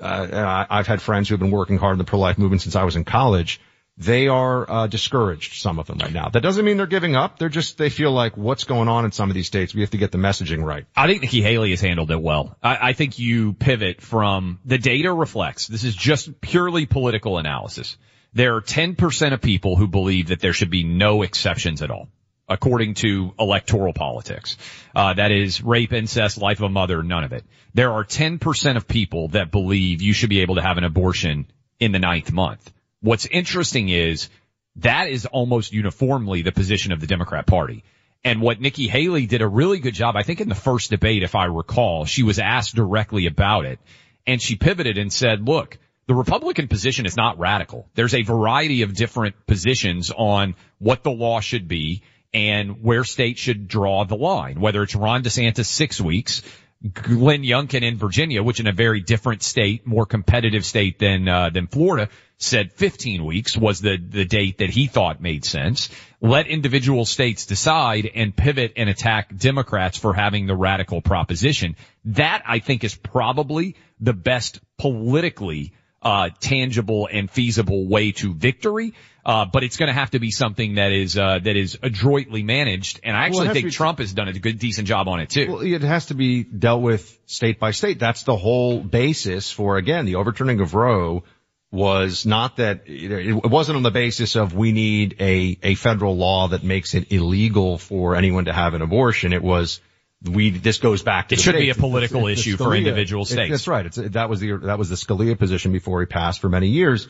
uh, 0.00 0.66
I've 0.68 0.86
had 0.86 1.00
friends 1.00 1.28
who 1.28 1.34
have 1.34 1.40
been 1.40 1.50
working 1.50 1.78
hard 1.78 1.94
in 1.94 1.98
the 1.98 2.04
pro-life 2.04 2.38
movement 2.38 2.62
since 2.62 2.76
I 2.76 2.84
was 2.84 2.96
in 2.96 3.04
college. 3.04 3.60
They 4.04 4.28
are, 4.28 4.70
uh, 4.70 4.86
discouraged, 4.86 5.60
some 5.60 5.78
of 5.78 5.86
them 5.86 5.98
right 5.98 6.12
now. 6.12 6.28
That 6.28 6.42
doesn't 6.42 6.64
mean 6.64 6.76
they're 6.76 6.86
giving 6.86 7.14
up. 7.14 7.38
They're 7.38 7.48
just, 7.48 7.78
they 7.78 7.88
feel 7.88 8.12
like 8.12 8.36
what's 8.36 8.64
going 8.64 8.88
on 8.88 9.04
in 9.04 9.12
some 9.12 9.30
of 9.30 9.34
these 9.34 9.46
states. 9.46 9.74
We 9.74 9.82
have 9.82 9.90
to 9.90 9.98
get 9.98 10.10
the 10.10 10.18
messaging 10.18 10.62
right. 10.62 10.86
I 10.96 11.06
think 11.06 11.22
Nikki 11.22 11.42
Haley 11.42 11.70
has 11.70 11.80
handled 11.80 12.10
it 12.10 12.20
well. 12.20 12.56
I, 12.62 12.90
I 12.90 12.92
think 12.94 13.18
you 13.18 13.52
pivot 13.52 14.00
from 14.00 14.58
the 14.64 14.78
data 14.78 15.12
reflects, 15.12 15.66
this 15.68 15.84
is 15.84 15.94
just 15.94 16.40
purely 16.40 16.86
political 16.86 17.38
analysis. 17.38 17.96
There 18.34 18.56
are 18.56 18.60
10% 18.62 19.32
of 19.32 19.40
people 19.40 19.76
who 19.76 19.86
believe 19.86 20.28
that 20.28 20.40
there 20.40 20.52
should 20.52 20.70
be 20.70 20.84
no 20.84 21.22
exceptions 21.22 21.82
at 21.82 21.90
all 21.90 22.08
according 22.48 22.94
to 22.94 23.32
electoral 23.38 23.92
politics. 23.92 24.56
Uh, 24.94 25.14
that 25.14 25.30
is 25.30 25.62
rape, 25.62 25.92
incest, 25.92 26.38
life 26.38 26.58
of 26.58 26.64
a 26.64 26.68
mother, 26.68 27.02
none 27.02 27.24
of 27.24 27.32
it. 27.32 27.44
There 27.72 27.92
are 27.92 28.04
10% 28.04 28.76
of 28.76 28.86
people 28.86 29.28
that 29.28 29.50
believe 29.50 30.02
you 30.02 30.12
should 30.12 30.28
be 30.28 30.40
able 30.40 30.56
to 30.56 30.62
have 30.62 30.76
an 30.76 30.84
abortion 30.84 31.46
in 31.80 31.92
the 31.92 31.98
ninth 31.98 32.30
month. 32.30 32.70
What's 33.02 33.26
interesting 33.26 33.88
is 33.90 34.30
that 34.76 35.08
is 35.08 35.26
almost 35.26 35.72
uniformly 35.72 36.42
the 36.42 36.52
position 36.52 36.92
of 36.92 37.00
the 37.00 37.06
Democrat 37.06 37.46
party. 37.46 37.84
And 38.24 38.40
what 38.40 38.60
Nikki 38.60 38.86
Haley 38.86 39.26
did 39.26 39.42
a 39.42 39.48
really 39.48 39.80
good 39.80 39.94
job, 39.94 40.16
I 40.16 40.22
think 40.22 40.40
in 40.40 40.48
the 40.48 40.54
first 40.54 40.90
debate, 40.90 41.24
if 41.24 41.34
I 41.34 41.46
recall, 41.46 42.04
she 42.04 42.22
was 42.22 42.38
asked 42.38 42.74
directly 42.74 43.26
about 43.26 43.66
it 43.66 43.80
and 44.26 44.40
she 44.40 44.54
pivoted 44.54 44.96
and 44.96 45.12
said, 45.12 45.46
look, 45.46 45.78
the 46.06 46.14
Republican 46.14 46.68
position 46.68 47.04
is 47.04 47.16
not 47.16 47.38
radical. 47.38 47.88
There's 47.94 48.14
a 48.14 48.22
variety 48.22 48.82
of 48.82 48.94
different 48.94 49.46
positions 49.46 50.12
on 50.16 50.54
what 50.78 51.02
the 51.02 51.10
law 51.10 51.40
should 51.40 51.66
be 51.66 52.02
and 52.32 52.82
where 52.82 53.04
states 53.04 53.40
should 53.40 53.68
draw 53.68 54.04
the 54.04 54.16
line, 54.16 54.60
whether 54.60 54.82
it's 54.82 54.94
Ron 54.94 55.22
DeSantis 55.22 55.66
six 55.66 56.00
weeks, 56.00 56.42
Glenn 56.90 57.42
Youngkin 57.42 57.82
in 57.82 57.96
Virginia, 57.96 58.42
which 58.42 58.58
in 58.58 58.66
a 58.66 58.72
very 58.72 59.00
different 59.00 59.42
state, 59.42 59.86
more 59.86 60.06
competitive 60.06 60.64
state 60.64 60.98
than, 60.98 61.28
uh, 61.28 61.50
than 61.50 61.68
Florida, 61.68 62.08
said 62.38 62.72
15 62.72 63.24
weeks 63.24 63.56
was 63.56 63.80
the, 63.80 63.96
the 63.96 64.24
date 64.24 64.58
that 64.58 64.70
he 64.70 64.88
thought 64.88 65.20
made 65.20 65.44
sense. 65.44 65.90
Let 66.20 66.48
individual 66.48 67.04
states 67.04 67.46
decide 67.46 68.10
and 68.12 68.34
pivot 68.34 68.72
and 68.76 68.88
attack 68.88 69.34
Democrats 69.36 69.96
for 69.96 70.12
having 70.12 70.46
the 70.46 70.56
radical 70.56 71.00
proposition. 71.02 71.76
That 72.06 72.42
I 72.46 72.58
think 72.58 72.82
is 72.82 72.96
probably 72.96 73.76
the 74.00 74.12
best 74.12 74.60
politically 74.78 75.72
uh, 76.02 76.30
tangible 76.40 77.08
and 77.10 77.30
feasible 77.30 77.86
way 77.86 78.12
to 78.12 78.34
victory. 78.34 78.94
Uh, 79.24 79.44
but 79.44 79.62
it's 79.62 79.76
going 79.76 79.86
to 79.86 79.92
have 79.92 80.10
to 80.10 80.18
be 80.18 80.32
something 80.32 80.74
that 80.74 80.90
is 80.90 81.16
uh, 81.16 81.38
that 81.38 81.54
is 81.54 81.78
adroitly 81.80 82.42
managed, 82.42 82.98
and 83.04 83.16
I 83.16 83.26
actually 83.26 83.46
Well, 83.46 83.54
think 83.54 83.70
Trump 83.70 84.00
has 84.00 84.12
done 84.12 84.26
a 84.26 84.32
good, 84.32 84.58
decent 84.58 84.88
job 84.88 85.06
on 85.06 85.20
it 85.20 85.30
too. 85.30 85.46
Well, 85.48 85.60
it 85.60 85.82
has 85.82 86.06
to 86.06 86.14
be 86.14 86.42
dealt 86.42 86.82
with 86.82 87.20
state 87.26 87.60
by 87.60 87.70
state. 87.70 88.00
That's 88.00 88.24
the 88.24 88.36
whole 88.36 88.80
basis 88.80 89.48
for, 89.48 89.76
again, 89.76 90.06
the 90.06 90.16
overturning 90.16 90.58
of 90.58 90.74
Roe 90.74 91.22
was 91.70 92.26
not 92.26 92.56
that, 92.56 92.82
it 92.86 93.46
wasn't 93.46 93.76
on 93.76 93.84
the 93.84 93.92
basis 93.92 94.34
of 94.34 94.54
we 94.54 94.72
need 94.72 95.16
a, 95.20 95.56
a 95.62 95.74
federal 95.76 96.16
law 96.16 96.48
that 96.48 96.64
makes 96.64 96.94
it 96.94 97.12
illegal 97.12 97.78
for 97.78 98.16
anyone 98.16 98.46
to 98.46 98.52
have 98.52 98.74
an 98.74 98.82
abortion. 98.82 99.32
It 99.32 99.42
was, 99.42 99.80
we, 100.24 100.50
this 100.50 100.78
goes 100.78 101.02
back 101.02 101.28
to 101.28 101.34
It 101.34 101.40
should 101.40 101.56
be 101.56 101.70
a 101.70 101.74
political 101.74 102.20
It's- 102.28 102.38
it's 102.38 102.46
issue 102.46 102.56
for 102.56 102.64
Scalia- 102.70 102.78
individual 102.78 103.24
states. 103.24 103.50
that's 103.50 103.66
right. 103.68 103.86
It's, 103.86 103.96
that 103.96 104.28
was 104.28 104.40
the, 104.40 104.56
that 104.58 104.78
was 104.78 104.88
the 104.88 104.96
Scalia 104.96 105.38
position 105.38 105.72
before 105.72 106.00
he 106.00 106.06
passed 106.06 106.40
for 106.40 106.48
many 106.48 106.68
years. 106.68 107.08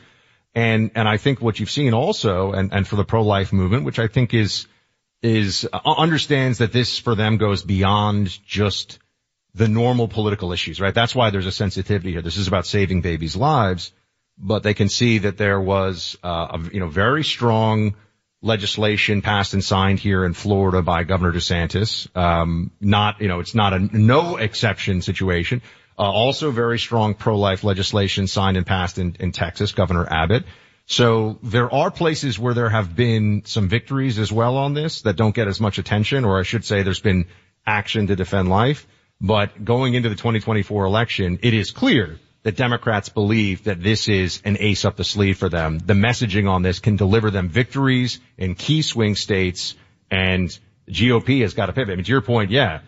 And, 0.55 0.91
and 0.95 1.09
I 1.09 1.17
think 1.17 1.41
what 1.41 1.59
you've 1.61 1.71
seen 1.71 1.95
also, 1.95 2.53
and, 2.53 2.73
and 2.73 2.87
for 2.87 2.97
the 2.97 3.05
pro-life 3.05 3.53
movement, 3.53 3.85
which 3.85 3.99
I 3.99 4.07
think 4.07 4.35
is, 4.35 4.67
is, 5.23 5.69
uh, 5.73 5.79
understands 5.97 6.59
that 6.59 6.73
this 6.73 6.99
for 6.99 7.15
them 7.15 7.37
goes 7.39 7.63
beyond 7.63 8.39
just 8.47 8.99
the 9.55 9.69
normal 9.69 10.09
political 10.09 10.53
issues, 10.53 10.81
right? 10.81 10.95
That's 10.95 11.15
why 11.15 11.31
there's 11.31 11.47
a 11.47 11.53
sensitivity 11.53 12.13
here. 12.13 12.23
This 12.23 12.37
is 12.39 12.49
about 12.49 12.67
saving 12.67 13.03
babies' 13.03 13.37
lives, 13.37 13.93
but 14.39 14.63
they 14.63 14.75
can 14.75 14.89
see 14.89 15.19
that 15.19 15.37
there 15.37 15.61
was, 15.61 16.17
uh, 16.25 16.59
a, 16.59 16.61
you 16.73 16.81
know, 16.81 16.89
very 16.89 17.25
strong 17.25 17.95
legislation 18.43 19.23
passed 19.23 19.55
and 19.55 19.65
signed 19.65 20.01
here 20.01 20.25
in 20.25 20.35
Florida 20.35 20.83
by 20.83 21.05
Governor 21.05 21.33
DeSantis. 21.33 22.15
Um, 22.17 22.73
not, 22.81 23.21
you 23.21 23.29
know, 23.29 23.41
it's 23.41 23.55
not 23.55 23.73
a 23.73 23.79
no 23.79 24.37
exception 24.37 25.01
situation. 25.01 25.63
Uh, 25.99 26.03
also 26.03 26.51
very 26.51 26.79
strong 26.79 27.15
pro-life 27.15 27.63
legislation 27.63 28.27
signed 28.27 28.57
and 28.57 28.67
passed 28.67 28.99
in, 28.99 29.17
in 29.21 29.31
Texas, 29.31 29.73
Governor 29.73 30.07
Abbott. 30.11 30.45
So 30.87 31.39
there 31.43 31.73
are 31.73 31.91
places 31.91 32.39
where 32.39 32.55
there 32.55 32.69
have 32.69 32.97
been 32.97 33.43
some 33.45 33.69
victories 33.69 34.19
as 34.19 34.33
well 34.33 34.57
on 34.57 34.75
this 34.75 35.03
that 35.03 35.17
don't 35.17 35.35
get 35.35 35.47
as 35.47 35.61
much 35.61 35.79
attention, 35.79 36.25
or 36.25 36.41
I 36.41 36.43
should 36.43 36.65
say 36.65 36.83
there's 36.83 37.01
been 37.01 37.27
action 37.65 38.09
to 38.09 38.17
defend 38.17 38.49
life. 38.49 38.87
But 39.21 39.65
going 39.65 39.95
into 39.95 40.09
the 40.09 40.17
2024 40.17 40.85
election, 40.85 41.39
it 41.43 41.55
is 41.55 41.71
clear 41.71 42.19
that 42.43 42.57
Democrats 42.57 43.09
believe 43.09 43.65
that 43.65 43.83
this 43.83 44.09
is 44.09 44.43
an 44.45 44.57
ace 44.59 44.85
up 44.85 44.97
the 44.97 45.05
sleeve 45.05 45.39
for 45.39 45.49
them. 45.49 45.79
The 45.79 45.95
messaging 45.95 46.49
on 46.49 46.63
this 46.63 46.81
can 46.81 46.97
deliver 46.97 47.31
them 47.31 47.49
victories 47.49 48.21
in 48.37 48.55
key 48.55 48.83
swing 48.83 49.15
states 49.15 49.75
and 50.11 50.57
GOP 50.89 51.43
has 51.43 51.55
got 51.55 51.67
to 51.67 51.73
pivot. 51.73 51.93
I 51.93 51.97
mean, 51.97 52.05
to 52.05 52.11
your 52.11 52.21
point, 52.21 52.51
yeah, 52.51 52.81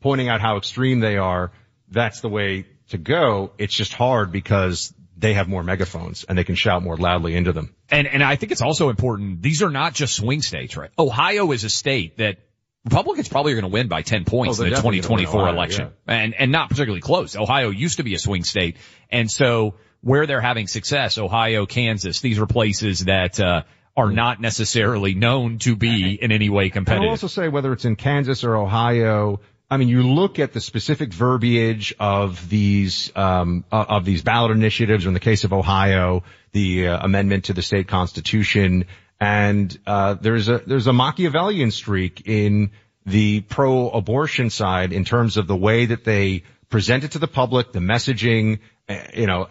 pointing 0.00 0.28
out 0.28 0.40
how 0.40 0.56
extreme 0.56 1.00
they 1.00 1.16
are, 1.16 1.50
that's 1.88 2.20
the 2.20 2.28
way 2.28 2.66
to 2.90 2.98
go. 2.98 3.52
It's 3.58 3.74
just 3.74 3.92
hard 3.92 4.30
because 4.30 4.94
they 5.16 5.34
have 5.34 5.48
more 5.48 5.62
megaphones 5.62 6.24
and 6.24 6.38
they 6.38 6.44
can 6.44 6.54
shout 6.54 6.82
more 6.82 6.96
loudly 6.96 7.36
into 7.36 7.52
them. 7.52 7.74
And 7.90 8.06
and 8.06 8.22
I 8.22 8.36
think 8.36 8.52
it's 8.52 8.62
also 8.62 8.88
important. 8.88 9.42
These 9.42 9.62
are 9.62 9.70
not 9.70 9.92
just 9.92 10.14
swing 10.14 10.40
states, 10.40 10.76
right? 10.76 10.90
Ohio 10.98 11.52
is 11.52 11.64
a 11.64 11.70
state 11.70 12.16
that 12.18 12.38
Republicans 12.84 13.28
probably 13.28 13.52
are 13.52 13.56
going 13.56 13.70
to 13.70 13.74
win 13.74 13.88
by 13.88 14.02
10 14.02 14.24
points 14.24 14.58
Oh, 14.58 14.62
in 14.62 14.70
the 14.70 14.76
definitely 14.76 15.00
gonna 15.00 15.14
win 15.14 15.24
2024 15.26 15.40
Ohio, 15.40 15.54
election. 15.54 15.90
And 16.06 16.34
and 16.34 16.50
not 16.50 16.70
particularly 16.70 17.02
close. 17.02 17.36
Ohio 17.36 17.70
used 17.70 17.98
to 17.98 18.02
be 18.02 18.14
a 18.14 18.18
swing 18.18 18.44
state. 18.44 18.76
And 19.10 19.30
so 19.30 19.74
where 20.00 20.26
they're 20.26 20.40
having 20.40 20.66
success, 20.66 21.18
Ohio, 21.18 21.66
Kansas, 21.66 22.20
these 22.20 22.38
are 22.38 22.46
places 22.46 23.00
that 23.00 23.38
uh 23.38 23.62
are 23.96 24.10
not 24.10 24.40
necessarily 24.40 25.14
known 25.14 25.58
to 25.58 25.76
be 25.76 26.14
in 26.14 26.32
any 26.32 26.48
way 26.48 26.70
competitive. 26.70 27.04
I'll 27.04 27.10
also 27.10 27.26
say 27.26 27.48
whether 27.48 27.72
it's 27.72 27.84
in 27.84 27.96
Kansas 27.96 28.44
or 28.44 28.56
Ohio, 28.56 29.40
I 29.70 29.76
mean, 29.76 29.88
you 29.88 30.02
look 30.02 30.38
at 30.38 30.52
the 30.52 30.60
specific 30.60 31.12
verbiage 31.12 31.94
of 32.00 32.48
these, 32.48 33.12
um, 33.14 33.64
of 33.70 34.04
these 34.04 34.22
ballot 34.22 34.50
initiatives, 34.52 35.04
or 35.04 35.08
in 35.08 35.14
the 35.14 35.20
case 35.20 35.44
of 35.44 35.52
Ohio, 35.52 36.24
the 36.52 36.88
uh, 36.88 37.04
amendment 37.04 37.44
to 37.44 37.52
the 37.52 37.62
state 37.62 37.86
constitution, 37.86 38.86
and, 39.20 39.78
uh, 39.86 40.14
there's 40.14 40.48
a, 40.48 40.58
there's 40.66 40.86
a 40.86 40.92
Machiavellian 40.92 41.70
streak 41.70 42.26
in 42.26 42.70
the 43.06 43.40
pro-abortion 43.42 44.50
side 44.50 44.92
in 44.92 45.04
terms 45.04 45.36
of 45.36 45.46
the 45.46 45.56
way 45.56 45.86
that 45.86 46.04
they 46.04 46.42
present 46.68 47.04
it 47.04 47.12
to 47.12 47.18
the 47.18 47.28
public, 47.28 47.72
the 47.72 47.80
messaging, 47.80 48.60
uh, 48.88 48.96
you 49.14 49.26
know, 49.26 49.48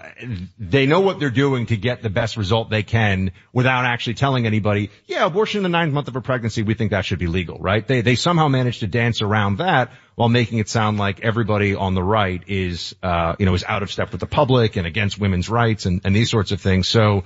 they 0.58 0.86
know 0.86 1.02
what 1.02 1.20
they're 1.20 1.30
doing 1.30 1.66
to 1.66 1.78
get 1.78 2.02
the 2.02 2.10
best 2.10 2.38
result 2.38 2.70
they 2.70 2.84
can 2.84 3.32
without 3.54 3.86
actually 3.86 4.14
telling 4.14 4.46
anybody, 4.46 4.90
yeah, 5.06 5.26
abortion 5.26 5.60
in 5.60 5.64
the 5.64 5.70
ninth 5.70 5.94
month 5.94 6.08
of 6.08 6.16
a 6.16 6.22
pregnancy, 6.22 6.64
we 6.64 6.74
think 6.74 6.92
that 6.92 7.06
should 7.06 7.20
be 7.20 7.28
legal, 7.28 7.58
right? 7.60 7.86
They, 7.86 8.02
they 8.02 8.16
somehow 8.16 8.48
managed 8.48 8.80
to 8.82 8.88
dance 8.88 9.22
around 9.22 9.58
that 9.58 9.92
while 10.16 10.30
making 10.30 10.60
it 10.60 10.70
sound 10.70 10.98
like 10.98 11.22
everybody 11.22 11.76
on 11.76 11.94
the 11.94 12.04
right 12.04 12.42
is, 12.48 12.96
uh, 13.04 13.36
you 13.40 13.46
know, 13.46 13.54
is 13.54 13.64
out 13.68 13.84
of 13.84 13.92
step 13.92 14.12
with 14.12 14.22
the 14.22 14.28
public 14.28 14.78
and 14.78 14.88
against 14.88 15.20
women's 15.20 15.50
rights 15.50 15.86
and, 15.86 16.02
and 16.04 16.16
these 16.16 16.30
sorts 16.30 16.52
of 16.52 16.62
things. 16.62 16.88
So, 16.88 17.24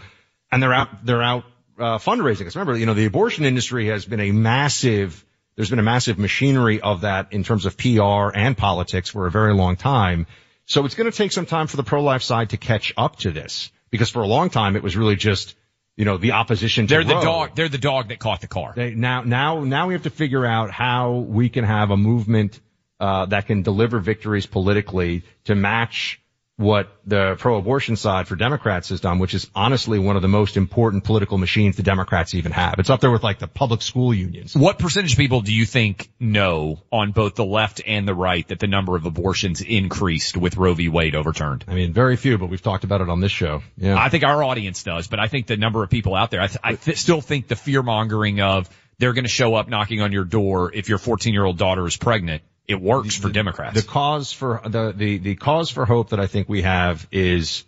and 0.52 0.62
they're 0.62 0.74
out, 0.74 1.06
they're 1.06 1.24
out, 1.24 1.46
uh, 1.80 1.98
fundraising. 1.98 2.44
'Cause 2.44 2.56
remember, 2.56 2.78
you 2.78 2.86
know, 2.86 2.94
the 2.94 3.06
abortion 3.06 3.46
industry 3.46 3.88
has 3.88 4.06
been 4.06 4.20
a 4.20 4.32
massive, 4.32 5.24
there's 5.56 5.70
been 5.70 5.80
a 5.80 5.84
massive 5.84 6.18
machinery 6.20 6.82
of 6.82 7.02
that 7.02 7.34
in 7.34 7.44
terms 7.44 7.66
of 7.66 7.78
PR 7.78 8.30
and 8.34 8.58
politics 8.58 9.10
for 9.10 9.28
a 9.28 9.32
very 9.32 9.54
long 9.54 9.76
time. 9.76 10.28
So 10.66 10.86
it's 10.86 10.96
going 10.96 11.12
to 11.12 11.18
take 11.18 11.32
some 11.32 11.46
time 11.46 11.68
for 11.68 11.78
the 11.78 11.84
pro-life 11.84 12.24
side 12.24 12.52
to 12.52 12.58
catch 12.58 12.94
up 12.96 13.18
to 13.18 13.32
this 13.32 13.72
because 13.90 14.10
for 14.10 14.22
a 14.22 14.28
long 14.28 14.50
time 14.50 14.76
it 14.76 14.84
was 14.84 14.96
really 14.96 15.16
just, 15.18 15.56
you 15.98 16.06
know, 16.06 16.18
the 16.18 16.32
opposition 16.32 16.88
to 16.88 16.94
they're 16.94 17.04
the 17.04 17.16
Roe. 17.16 17.24
dog, 17.24 17.56
they're 17.56 17.70
the 17.70 17.78
dog 17.78 18.10
that 18.10 18.20
caught 18.20 18.42
the 18.42 18.48
car. 18.48 18.74
They, 18.76 18.96
now, 18.96 19.22
now, 19.24 19.64
now 19.64 19.88
we 19.88 19.94
have 19.94 20.04
to 20.04 20.10
figure 20.10 20.46
out 20.46 20.72
how 20.72 21.12
we 21.12 21.50
can 21.50 21.66
have 21.66 21.92
a 21.92 21.98
movement, 21.98 22.60
uh, 23.00 23.26
that 23.26 23.48
can 23.48 23.62
deliver 23.64 24.00
victories 24.00 24.46
politically 24.46 25.24
to 25.44 25.56
match 25.56 26.22
what 26.58 26.88
the 27.06 27.36
pro-abortion 27.40 27.96
side 27.96 28.28
for 28.28 28.36
Democrats 28.36 28.90
has 28.90 29.02
done, 29.02 29.18
which 29.18 29.34
is 29.34 29.50
honestly 29.56 29.98
one 29.98 30.16
of 30.16 30.22
the 30.22 30.28
most 30.28 30.56
important 30.56 31.04
political 31.04 31.40
machines 31.40 31.78
the 31.78 31.84
Democrats 31.84 32.36
even 32.36 32.52
have. 32.52 32.76
It's 32.78 32.92
up 32.92 33.02
there 33.02 33.10
with 33.10 33.24
like 33.24 33.40
the 33.40 33.48
public 33.48 33.82
school 33.82 34.14
unions. 34.14 34.56
What 34.56 34.78
percentage 34.78 35.14
of 35.14 35.18
people 35.18 35.42
do 35.42 35.54
you 35.54 35.66
think 35.66 36.12
know 36.20 36.80
on 36.92 37.12
both 37.12 37.34
the 37.36 37.46
left 37.46 37.82
and 37.86 38.08
the 38.08 38.14
right 38.14 38.48
that 38.50 38.60
the 38.60 38.68
number 38.68 38.96
of 38.96 39.06
abortions 39.06 39.62
increased 39.62 40.38
with 40.38 40.56
Roe 40.56 40.76
v. 40.76 40.90
Wade 40.90 41.16
overturned? 41.16 41.66
I 41.68 41.74
mean, 41.74 41.92
very 41.92 42.18
few, 42.18 42.38
but 42.38 42.50
we've 42.50 42.62
talked 42.62 42.84
about 42.84 43.02
it 43.02 43.10
on 43.10 43.20
this 43.20 43.32
show. 43.32 43.64
Yeah. 43.78 43.98
I 43.98 44.10
think 44.10 44.24
our 44.24 44.44
audience 44.44 44.84
does, 44.84 45.08
but 45.08 45.20
I 45.20 45.28
think 45.28 45.48
the 45.48 45.58
number 45.58 45.84
of 45.84 45.90
people 45.90 46.14
out 46.14 46.30
there, 46.30 46.42
I, 46.42 46.48
th- 46.48 46.60
I 46.64 46.76
th- 46.76 46.98
still 46.98 47.22
think 47.22 47.48
the 47.48 47.56
fear 47.56 47.82
mongering 47.82 48.42
of 48.42 48.70
they're 49.00 49.14
going 49.14 49.26
to 49.26 49.30
show 49.30 49.56
up 49.56 49.70
knocking 49.70 50.02
on 50.02 50.12
your 50.12 50.24
door 50.24 50.72
if 50.72 50.88
your 50.88 51.00
14 51.00 51.34
year 51.34 51.44
old 51.44 51.58
daughter 51.58 51.86
is 51.88 51.98
pregnant. 51.98 52.44
It 52.68 52.82
works 52.82 53.18
for 53.18 53.30
Democrats. 53.30 53.82
The 53.82 53.88
cause 53.88 54.32
for 54.32 54.62
the, 54.66 54.94
the, 54.96 55.18
the 55.18 55.36
cause 55.36 55.70
for 55.70 55.86
hope 55.86 56.10
that 56.10 56.20
I 56.20 56.28
think 56.28 56.48
we 56.48 56.62
have 56.62 57.08
is 57.12 57.66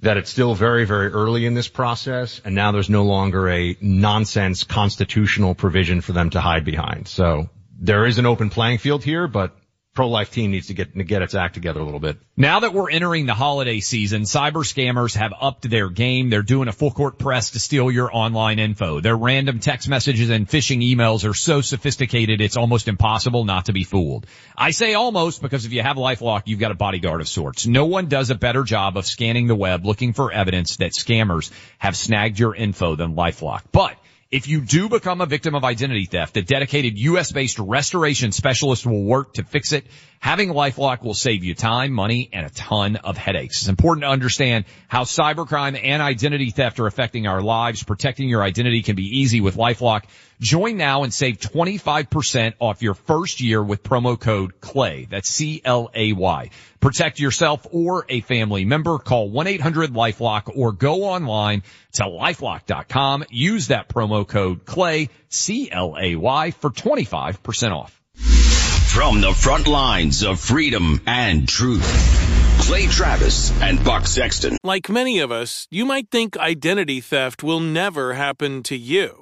that 0.00 0.16
it's 0.16 0.30
still 0.30 0.54
very, 0.54 0.84
very 0.84 1.08
early 1.08 1.46
in 1.46 1.54
this 1.54 1.68
process 1.68 2.40
and 2.44 2.54
now 2.54 2.72
there's 2.72 2.90
no 2.90 3.04
longer 3.04 3.48
a 3.48 3.76
nonsense 3.80 4.64
constitutional 4.64 5.54
provision 5.54 6.00
for 6.00 6.12
them 6.12 6.30
to 6.30 6.40
hide 6.40 6.64
behind. 6.64 7.06
So 7.06 7.48
there 7.78 8.04
is 8.06 8.18
an 8.18 8.26
open 8.26 8.50
playing 8.50 8.78
field 8.78 9.04
here, 9.04 9.28
but 9.28 9.56
pro-life 9.94 10.30
team 10.30 10.50
needs 10.50 10.68
to 10.68 10.74
get 10.74 10.94
to 10.94 11.04
get 11.04 11.22
its 11.22 11.34
act 11.34 11.54
together 11.54 11.80
a 11.80 11.84
little 11.84 12.00
bit. 12.00 12.16
Now 12.36 12.60
that 12.60 12.72
we're 12.72 12.90
entering 12.90 13.26
the 13.26 13.34
holiday 13.34 13.80
season, 13.80 14.22
cyber 14.22 14.64
scammers 14.64 15.16
have 15.16 15.34
upped 15.38 15.68
their 15.68 15.90
game. 15.90 16.30
They're 16.30 16.42
doing 16.42 16.68
a 16.68 16.72
full 16.72 16.90
court 16.90 17.18
press 17.18 17.50
to 17.50 17.60
steal 17.60 17.90
your 17.90 18.14
online 18.14 18.58
info. 18.58 19.00
Their 19.00 19.16
random 19.16 19.58
text 19.60 19.88
messages 19.88 20.30
and 20.30 20.48
phishing 20.48 20.82
emails 20.82 21.28
are 21.28 21.34
so 21.34 21.60
sophisticated 21.60 22.40
it's 22.40 22.56
almost 22.56 22.88
impossible 22.88 23.44
not 23.44 23.66
to 23.66 23.72
be 23.72 23.84
fooled. 23.84 24.26
I 24.56 24.70
say 24.70 24.94
almost 24.94 25.42
because 25.42 25.66
if 25.66 25.72
you 25.72 25.82
have 25.82 25.96
LifeLock, 25.96 26.44
you've 26.46 26.60
got 26.60 26.70
a 26.70 26.76
bodyguard 26.76 27.20
of 27.20 27.28
sorts. 27.28 27.66
No 27.66 27.84
one 27.84 28.06
does 28.06 28.30
a 28.30 28.34
better 28.34 28.62
job 28.62 28.96
of 28.96 29.06
scanning 29.06 29.46
the 29.46 29.54
web 29.54 29.84
looking 29.84 30.14
for 30.14 30.32
evidence 30.32 30.76
that 30.76 30.92
scammers 30.92 31.50
have 31.78 31.96
snagged 31.96 32.38
your 32.38 32.54
info 32.54 32.96
than 32.96 33.14
LifeLock. 33.14 33.62
But 33.72 33.96
if 34.32 34.48
you 34.48 34.62
do 34.62 34.88
become 34.88 35.20
a 35.20 35.26
victim 35.26 35.54
of 35.54 35.62
identity 35.62 36.06
theft, 36.06 36.38
a 36.38 36.42
dedicated 36.42 36.98
U.S. 36.98 37.30
based 37.32 37.58
restoration 37.58 38.32
specialist 38.32 38.86
will 38.86 39.04
work 39.04 39.34
to 39.34 39.44
fix 39.44 39.72
it. 39.72 39.86
Having 40.20 40.48
LifeLock 40.48 41.02
will 41.02 41.12
save 41.12 41.44
you 41.44 41.54
time, 41.54 41.92
money, 41.92 42.30
and 42.32 42.46
a 42.46 42.50
ton 42.50 42.96
of 42.96 43.18
headaches. 43.18 43.60
It's 43.60 43.68
important 43.68 44.04
to 44.04 44.08
understand 44.08 44.64
how 44.88 45.02
cybercrime 45.04 45.78
and 45.82 46.00
identity 46.00 46.50
theft 46.50 46.80
are 46.80 46.86
affecting 46.86 47.26
our 47.26 47.42
lives. 47.42 47.82
Protecting 47.82 48.30
your 48.30 48.42
identity 48.42 48.82
can 48.82 48.96
be 48.96 49.20
easy 49.20 49.42
with 49.42 49.56
LifeLock. 49.56 50.04
Join 50.42 50.76
now 50.76 51.04
and 51.04 51.14
save 51.14 51.38
25% 51.38 52.54
off 52.58 52.82
your 52.82 52.94
first 52.94 53.40
year 53.40 53.62
with 53.62 53.84
promo 53.84 54.18
code 54.18 54.60
CLAY. 54.60 55.06
That's 55.08 55.28
C-L-A-Y. 55.28 56.50
Protect 56.80 57.20
yourself 57.20 57.64
or 57.70 58.04
a 58.08 58.22
family 58.22 58.64
member. 58.64 58.98
Call 58.98 59.30
1-800-LifeLock 59.30 60.50
or 60.56 60.72
go 60.72 61.04
online 61.04 61.62
to 61.92 62.02
lifelock.com. 62.02 63.24
Use 63.30 63.68
that 63.68 63.88
promo 63.88 64.26
code 64.26 64.64
CLAY, 64.64 65.10
C-L-A-Y 65.28 66.50
for 66.50 66.70
25% 66.70 67.70
off. 67.70 68.00
From 68.16 69.20
the 69.20 69.32
front 69.32 69.68
lines 69.68 70.24
of 70.24 70.40
freedom 70.40 71.02
and 71.06 71.48
truth, 71.48 71.86
Clay 72.62 72.88
Travis 72.88 73.52
and 73.62 73.82
Buck 73.84 74.08
Sexton. 74.08 74.56
Like 74.64 74.90
many 74.90 75.20
of 75.20 75.30
us, 75.30 75.68
you 75.70 75.84
might 75.84 76.10
think 76.10 76.36
identity 76.36 77.00
theft 77.00 77.44
will 77.44 77.60
never 77.60 78.14
happen 78.14 78.64
to 78.64 78.76
you. 78.76 79.21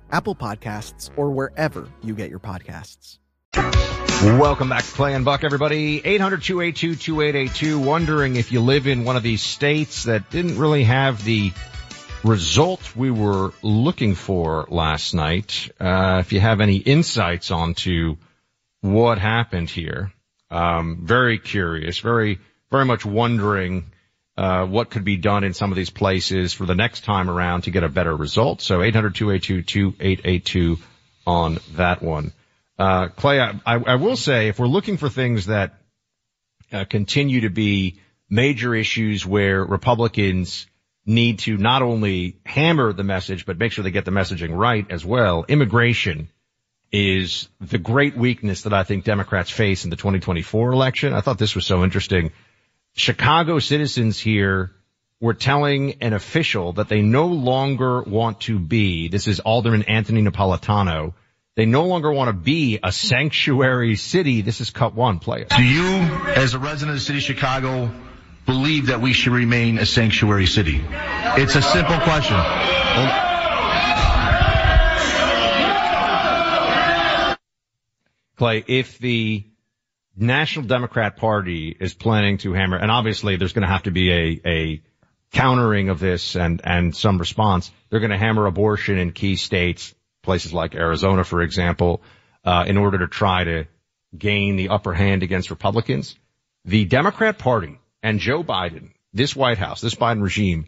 Apple 0.11 0.35
Podcasts, 0.35 1.09
or 1.15 1.31
wherever 1.31 1.87
you 2.03 2.13
get 2.15 2.29
your 2.29 2.39
podcasts. 2.39 3.17
Welcome 4.23 4.69
back 4.69 4.83
to 4.83 4.91
Clay 4.91 5.15
and 5.15 5.25
Buck, 5.25 5.43
everybody. 5.43 5.99
800-282-2882. 6.01 7.83
Wondering 7.83 8.35
if 8.35 8.51
you 8.51 8.61
live 8.61 8.85
in 8.85 9.03
one 9.03 9.15
of 9.15 9.23
these 9.23 9.41
states 9.41 10.03
that 10.03 10.29
didn't 10.29 10.59
really 10.59 10.83
have 10.83 11.23
the 11.23 11.51
result 12.23 12.95
we 12.95 13.09
were 13.09 13.51
looking 13.63 14.13
for 14.13 14.67
last 14.69 15.15
night. 15.15 15.71
Uh, 15.79 16.17
if 16.19 16.33
you 16.33 16.39
have 16.39 16.61
any 16.61 16.77
insights 16.77 17.49
onto 17.49 18.17
what 18.81 19.17
happened 19.17 19.69
here. 19.69 20.11
Um, 20.49 20.99
very 21.03 21.39
curious, 21.39 21.99
very, 21.99 22.39
very 22.69 22.85
much 22.85 23.05
wondering, 23.05 23.91
uh, 24.37 24.65
what 24.65 24.89
could 24.89 25.03
be 25.03 25.17
done 25.17 25.43
in 25.43 25.53
some 25.53 25.71
of 25.71 25.75
these 25.75 25.89
places 25.89 26.53
for 26.53 26.65
the 26.65 26.75
next 26.75 27.03
time 27.03 27.29
around 27.29 27.63
to 27.63 27.71
get 27.71 27.83
a 27.83 27.89
better 27.89 28.15
result. 28.15 28.61
So 28.61 28.79
800-282-2882 28.79 30.79
on 31.27 31.59
that 31.73 32.01
one. 32.01 32.31
Uh, 32.79 33.09
Clay, 33.09 33.39
I, 33.39 33.59
I, 33.65 33.95
will 33.95 34.15
say 34.15 34.47
if 34.47 34.57
we're 34.57 34.67
looking 34.67 34.97
for 34.97 35.09
things 35.09 35.47
that 35.47 35.73
uh, 36.71 36.85
continue 36.85 37.41
to 37.41 37.49
be 37.49 37.99
major 38.29 38.73
issues 38.73 39.25
where 39.25 39.63
Republicans 39.63 40.65
need 41.05 41.39
to 41.39 41.57
not 41.57 41.81
only 41.81 42.37
hammer 42.45 42.93
the 42.93 43.03
message, 43.03 43.45
but 43.45 43.59
make 43.59 43.71
sure 43.71 43.83
they 43.83 43.91
get 43.91 44.05
the 44.05 44.11
messaging 44.11 44.55
right 44.55 44.89
as 44.89 45.05
well, 45.05 45.45
immigration 45.47 46.29
is 46.91 47.47
the 47.59 47.77
great 47.77 48.17
weakness 48.17 48.63
that 48.63 48.73
I 48.73 48.83
think 48.83 49.03
Democrats 49.03 49.49
face 49.49 49.83
in 49.83 49.89
the 49.89 49.95
2024 49.95 50.71
election. 50.71 51.13
I 51.13 51.21
thought 51.21 51.37
this 51.37 51.55
was 51.55 51.65
so 51.65 51.83
interesting. 51.83 52.31
Chicago 52.93 53.59
citizens 53.59 54.19
here 54.19 54.71
were 55.19 55.33
telling 55.33 56.01
an 56.01 56.13
official 56.13 56.73
that 56.73 56.89
they 56.89 57.01
no 57.01 57.27
longer 57.27 58.01
want 58.01 58.41
to 58.41 58.59
be, 58.59 59.07
this 59.07 59.27
is 59.27 59.39
Alderman 59.39 59.83
Anthony 59.83 60.21
Napolitano, 60.21 61.13
they 61.55 61.65
no 61.65 61.85
longer 61.85 62.11
want 62.11 62.29
to 62.29 62.33
be 62.33 62.79
a 62.81 62.91
sanctuary 62.91 63.95
city. 63.95 64.41
This 64.41 64.61
is 64.61 64.71
cut 64.71 64.95
one, 64.95 65.19
play 65.19 65.41
it. 65.41 65.49
Do 65.49 65.63
you, 65.63 65.97
as 66.35 66.53
a 66.53 66.59
resident 66.59 66.91
of 66.91 66.95
the 66.95 67.05
city 67.05 67.19
of 67.19 67.23
Chicago, 67.23 67.91
believe 68.45 68.87
that 68.87 69.01
we 69.01 69.13
should 69.13 69.33
remain 69.33 69.77
a 69.77 69.85
sanctuary 69.85 70.47
city? 70.47 70.83
It's 71.37 71.55
a 71.55 71.61
simple 71.61 71.99
question. 71.99 72.37
Clay, 78.37 78.63
if 78.65 78.97
the 78.97 79.45
National 80.15 80.65
Democrat 80.65 81.15
Party 81.17 81.75
is 81.79 81.93
planning 81.93 82.37
to 82.39 82.53
hammer, 82.53 82.77
and 82.77 82.91
obviously 82.91 83.37
there's 83.37 83.53
going 83.53 83.67
to 83.67 83.71
have 83.71 83.83
to 83.83 83.91
be 83.91 84.11
a, 84.11 84.41
a 84.45 84.81
countering 85.31 85.89
of 85.89 85.99
this 85.99 86.35
and, 86.35 86.61
and 86.63 86.95
some 86.95 87.17
response, 87.17 87.71
they're 87.89 87.99
going 87.99 88.11
to 88.11 88.17
hammer 88.17 88.45
abortion 88.45 88.97
in 88.97 89.11
key 89.11 89.35
states, 89.35 89.93
places 90.21 90.53
like 90.53 90.75
Arizona, 90.75 91.23
for 91.23 91.41
example, 91.41 92.01
uh, 92.43 92.65
in 92.67 92.77
order 92.77 92.99
to 92.99 93.07
try 93.07 93.43
to 93.43 93.65
gain 94.17 94.57
the 94.57 94.69
upper 94.69 94.93
hand 94.93 95.23
against 95.23 95.49
Republicans. 95.49 96.15
The 96.65 96.85
Democrat 96.85 97.37
Party 97.37 97.79
and 98.03 98.19
Joe 98.19 98.43
Biden, 98.43 98.91
this 99.13 99.35
White 99.35 99.57
House, 99.57 99.81
this 99.81 99.95
Biden 99.95 100.21
regime 100.21 100.65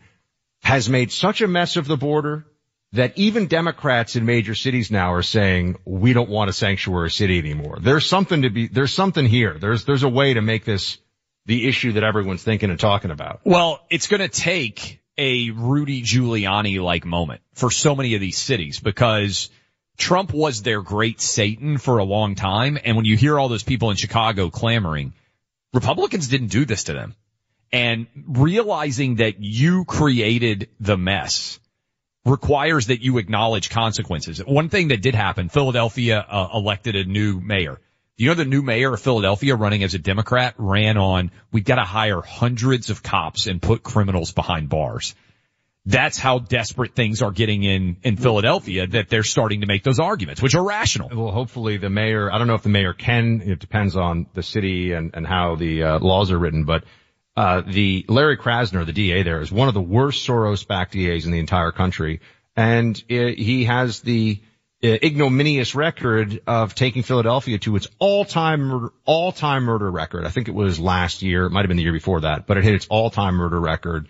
has 0.62 0.90
made 0.90 1.12
such 1.12 1.42
a 1.42 1.48
mess 1.48 1.76
of 1.76 1.88
the 1.88 1.98
border 1.98 2.46
that 2.94 3.18
even 3.18 3.48
Democrats 3.48 4.16
in 4.16 4.26
major 4.26 4.54
cities 4.54 4.92
now 4.92 5.14
are 5.14 5.24
saying, 5.24 5.78
we 5.84 6.14
don't 6.14 6.30
want 6.30 6.50
a 6.50 6.54
sanctuary 6.54 7.10
city 7.10 7.40
anymore. 7.40 7.80
There's 7.82 8.06
something 8.06 8.44
to 8.44 8.50
be, 8.52 8.68
there's 8.68 8.94
something 8.94 9.26
here. 9.26 9.58
There's, 9.60 9.84
there's 9.84 10.04
a 10.04 10.10
way 10.10 10.36
to 10.36 10.42
make 10.42 10.64
this 10.64 11.00
the 11.46 11.68
issue 11.68 11.94
that 11.94 12.04
everyone's 12.04 12.44
thinking 12.44 12.70
and 12.70 12.80
talking 12.80 13.12
about. 13.12 13.42
Well, 13.44 13.82
it's 13.90 14.08
going 14.08 14.22
to 14.22 14.30
take 14.30 15.02
a 15.18 15.50
Rudy 15.50 16.04
Giuliani 16.04 16.82
like 16.82 17.04
moment 17.04 17.42
for 17.54 17.70
so 17.70 17.96
many 17.96 18.16
of 18.16 18.22
these 18.22 18.38
cities 18.38 18.80
because 18.80 19.50
Trump 19.98 20.32
was 20.32 20.62
their 20.62 20.82
great 20.82 21.20
Satan 21.20 21.80
for 21.80 21.98
a 21.98 22.04
long 22.04 22.36
time. 22.36 22.78
And 22.84 22.96
when 22.96 23.06
you 23.06 23.18
hear 23.18 23.38
all 23.38 23.50
those 23.50 23.64
people 23.64 23.90
in 23.90 23.98
Chicago 23.98 24.50
clamoring, 24.50 25.14
Republicans 25.74 26.28
didn't 26.28 26.48
do 26.48 26.64
this 26.64 26.86
to 26.86 26.94
them. 26.94 27.16
And 27.72 28.06
realizing 28.28 29.16
that 29.16 29.40
you 29.40 29.84
created 29.84 30.70
the 30.80 30.96
mess 30.96 31.60
requires 32.26 32.88
that 32.88 33.02
you 33.02 33.18
acknowledge 33.18 33.70
consequences. 33.70 34.40
One 34.40 34.70
thing 34.70 34.90
that 34.90 35.02
did 35.02 35.16
happen, 35.16 35.50
Philadelphia 35.50 36.20
uh, 36.20 36.50
elected 36.54 36.96
a 36.96 37.04
new 37.04 37.40
mayor. 37.42 37.80
You 38.16 38.30
know 38.30 38.36
the 38.36 38.46
new 38.46 38.62
mayor 38.62 38.94
of 38.94 39.02
Philadelphia 39.02 39.56
running 39.56 39.84
as 39.84 39.96
a 39.96 40.00
Democrat 40.00 40.54
ran 40.58 40.98
on, 40.98 41.32
we've 41.52 41.66
got 41.66 41.76
to 41.76 41.84
hire 41.84 42.22
hundreds 42.22 42.90
of 42.90 43.02
cops 43.02 43.48
and 43.48 43.62
put 43.62 43.84
criminals 43.84 44.32
behind 44.32 44.70
bars. 44.70 45.16
That's 45.86 46.18
how 46.18 46.40
desperate 46.40 46.96
things 46.96 47.22
are 47.22 47.32
getting 47.32 47.64
in, 47.64 47.98
in 48.04 48.16
Philadelphia 48.16 48.88
that 48.88 49.10
they're 49.10 49.24
starting 49.24 49.62
to 49.62 49.68
make 49.68 49.84
those 49.84 50.00
arguments, 50.00 50.42
which 50.42 50.56
are 50.56 50.64
rational. 50.64 51.10
Well, 51.12 51.32
hopefully 51.32 51.76
the 51.76 51.90
mayor, 51.90 52.32
I 52.32 52.38
don't 52.38 52.48
know 52.48 52.54
if 52.54 52.64
the 52.64 52.70
mayor 52.70 52.94
can, 52.94 53.42
it 53.42 53.60
depends 53.60 53.98
on 53.98 54.28
the 54.34 54.44
city 54.44 54.94
and, 54.94 55.12
and 55.14 55.28
how 55.28 55.56
the 55.56 55.84
uh, 55.84 56.00
laws 56.00 56.32
are 56.32 56.40
written, 56.40 56.64
but 56.64 56.86
uh, 57.36 57.62
the 57.62 58.06
Larry 58.08 58.38
Krasner, 58.38 58.86
the 58.86 58.94
DA 58.94 59.24
there, 59.24 59.42
is 59.42 59.52
one 59.52 59.68
of 59.68 59.74
the 59.74 59.82
worst 59.82 60.28
Soros-backed 60.28 60.94
DAs 60.94 61.26
in 61.26 61.32
the 61.32 61.40
entire 61.40 61.72
country, 61.72 62.22
and 62.56 63.02
it, 63.10 63.40
he 63.40 63.66
has 63.66 64.02
the 64.02 64.40
uh, 64.84 64.88
ignominious 64.88 65.74
record 65.74 66.42
of 66.46 66.76
taking 66.76 67.02
Philadelphia 67.02 67.58
to 67.58 67.76
its 67.76 67.88
all-time 67.98 68.92
all-time 69.06 69.64
murder 69.64 69.90
record. 69.90 70.26
I 70.26 70.30
think 70.30 70.48
it 70.48 70.54
was 70.54 70.80
last 70.80 71.24
year, 71.24 71.46
it 71.46 71.50
might 71.50 71.62
have 71.62 71.70
been 71.70 71.78
the 71.78 71.84
year 71.84 71.94
before 71.94 72.22
that, 72.22 72.46
but 72.46 72.58
it 72.58 72.64
hit 72.64 72.76
its 72.76 72.88
all-time 72.88 73.36
murder 73.36 73.60
record, 73.60 74.08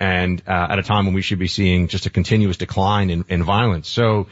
and 0.00 0.42
uh, 0.46 0.66
at 0.70 0.78
a 0.80 0.82
time 0.82 1.04
when 1.04 1.14
we 1.14 1.22
should 1.22 1.38
be 1.38 1.46
seeing 1.46 1.86
just 1.86 2.06
a 2.06 2.10
continuous 2.10 2.56
decline 2.56 3.10
in, 3.10 3.24
in 3.28 3.42
violence. 3.42 3.88
So. 3.88 4.26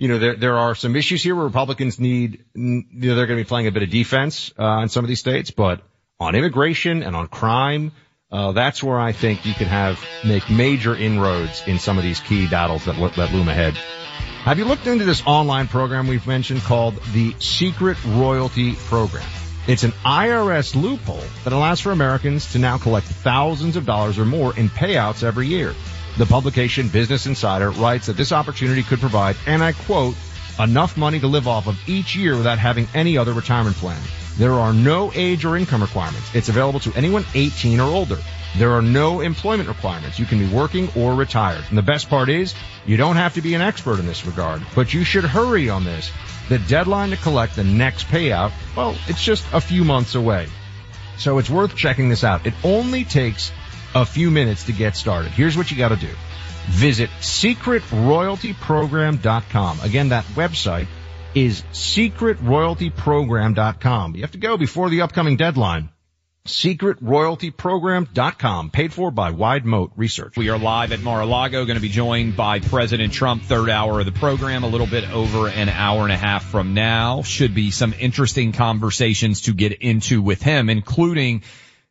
You 0.00 0.06
know, 0.06 0.20
there, 0.20 0.36
there 0.36 0.56
are 0.56 0.76
some 0.76 0.94
issues 0.94 1.24
here 1.24 1.34
where 1.34 1.44
Republicans 1.44 1.98
need, 1.98 2.44
you 2.54 2.84
know, 2.92 3.16
they're 3.16 3.26
going 3.26 3.36
to 3.36 3.44
be 3.44 3.48
playing 3.48 3.66
a 3.66 3.72
bit 3.72 3.82
of 3.82 3.90
defense, 3.90 4.52
uh, 4.56 4.78
in 4.82 4.88
some 4.88 5.04
of 5.04 5.08
these 5.08 5.18
states, 5.18 5.50
but 5.50 5.82
on 6.20 6.34
immigration 6.34 7.04
and 7.04 7.14
on 7.14 7.28
crime, 7.28 7.92
uh, 8.32 8.50
that's 8.52 8.82
where 8.82 8.98
I 8.98 9.12
think 9.12 9.46
you 9.46 9.54
can 9.54 9.68
have 9.68 10.04
make 10.24 10.50
major 10.50 10.94
inroads 10.94 11.62
in 11.66 11.78
some 11.78 11.96
of 11.96 12.02
these 12.02 12.18
key 12.20 12.48
battles 12.48 12.84
that 12.86 12.96
that 13.16 13.32
loom 13.32 13.48
ahead. 13.48 13.74
Have 14.42 14.58
you 14.58 14.64
looked 14.64 14.86
into 14.86 15.04
this 15.04 15.22
online 15.26 15.68
program 15.68 16.08
we've 16.08 16.26
mentioned 16.26 16.62
called 16.62 16.96
the 17.12 17.34
Secret 17.38 18.02
Royalty 18.04 18.74
Program? 18.74 19.26
It's 19.68 19.84
an 19.84 19.92
IRS 20.04 20.74
loophole 20.74 21.22
that 21.44 21.52
allows 21.52 21.80
for 21.80 21.92
Americans 21.92 22.52
to 22.52 22.58
now 22.58 22.78
collect 22.78 23.06
thousands 23.06 23.76
of 23.76 23.86
dollars 23.86 24.18
or 24.18 24.24
more 24.24 24.56
in 24.56 24.70
payouts 24.70 25.22
every 25.22 25.46
year. 25.46 25.74
The 26.16 26.26
publication 26.26 26.88
Business 26.88 27.26
Insider 27.26 27.70
writes 27.70 28.06
that 28.06 28.16
this 28.16 28.32
opportunity 28.32 28.82
could 28.82 28.98
provide, 28.98 29.36
and 29.46 29.62
I 29.62 29.72
quote, 29.72 30.16
enough 30.58 30.96
money 30.96 31.20
to 31.20 31.28
live 31.28 31.46
off 31.46 31.68
of 31.68 31.78
each 31.88 32.16
year 32.16 32.36
without 32.36 32.58
having 32.58 32.88
any 32.94 33.18
other 33.18 33.32
retirement 33.32 33.76
plan. 33.76 34.00
There 34.38 34.54
are 34.54 34.72
no 34.72 35.12
age 35.14 35.44
or 35.44 35.56
income 35.56 35.82
requirements. 35.82 36.34
It's 36.34 36.48
available 36.48 36.80
to 36.80 36.92
anyone 36.94 37.24
18 37.34 37.80
or 37.80 37.90
older. 37.90 38.18
There 38.56 38.72
are 38.72 38.82
no 38.82 39.20
employment 39.20 39.68
requirements. 39.68 40.18
You 40.18 40.26
can 40.26 40.38
be 40.38 40.46
working 40.46 40.90
or 40.96 41.14
retired. 41.14 41.64
And 41.68 41.76
the 41.76 41.82
best 41.82 42.08
part 42.08 42.28
is, 42.28 42.54
you 42.86 42.96
don't 42.96 43.16
have 43.16 43.34
to 43.34 43.42
be 43.42 43.54
an 43.54 43.60
expert 43.60 43.98
in 43.98 44.06
this 44.06 44.24
regard, 44.24 44.62
but 44.74 44.94
you 44.94 45.04
should 45.04 45.24
hurry 45.24 45.68
on 45.68 45.84
this. 45.84 46.10
The 46.48 46.58
deadline 46.58 47.10
to 47.10 47.16
collect 47.16 47.56
the 47.56 47.64
next 47.64 48.06
payout, 48.06 48.52
well, 48.76 48.96
it's 49.08 49.22
just 49.22 49.44
a 49.52 49.60
few 49.60 49.84
months 49.84 50.14
away. 50.14 50.48
So 51.18 51.38
it's 51.38 51.50
worth 51.50 51.74
checking 51.74 52.08
this 52.08 52.24
out. 52.24 52.46
It 52.46 52.54
only 52.62 53.04
takes 53.04 53.52
a 53.94 54.06
few 54.06 54.30
minutes 54.30 54.64
to 54.64 54.72
get 54.72 54.96
started. 54.96 55.32
Here's 55.32 55.56
what 55.56 55.70
you 55.70 55.76
gotta 55.76 55.96
do. 55.96 56.10
Visit 56.68 57.10
secretroyaltyprogram.com. 57.20 59.80
Again, 59.80 60.10
that 60.10 60.24
website 60.26 60.86
is 61.34 61.62
secretroyaltyprogram.com. 61.72 64.14
You 64.14 64.22
have 64.22 64.30
to 64.32 64.38
go 64.38 64.56
before 64.56 64.90
the 64.90 65.02
upcoming 65.02 65.36
deadline. 65.36 65.90
SecretRoyaltyProgram.com, 66.48 68.70
paid 68.70 68.94
for 68.94 69.10
by 69.10 69.32
Wide 69.32 69.66
Moat 69.66 69.92
Research. 69.96 70.36
We 70.36 70.48
are 70.48 70.58
live 70.58 70.92
at 70.92 71.00
Mar-a-Lago, 71.00 71.66
going 71.66 71.76
to 71.76 71.82
be 71.82 71.90
joined 71.90 72.36
by 72.36 72.60
President 72.60 73.12
Trump, 73.12 73.42
third 73.42 73.68
hour 73.68 74.00
of 74.00 74.06
the 74.06 74.12
program, 74.12 74.64
a 74.64 74.68
little 74.68 74.86
bit 74.86 75.12
over 75.12 75.48
an 75.48 75.68
hour 75.68 76.04
and 76.04 76.12
a 76.12 76.16
half 76.16 76.44
from 76.44 76.72
now. 76.72 77.20
Should 77.22 77.54
be 77.54 77.70
some 77.70 77.92
interesting 77.92 78.52
conversations 78.52 79.42
to 79.42 79.52
get 79.52 79.72
into 79.72 80.22
with 80.22 80.40
him, 80.40 80.70
including 80.70 81.42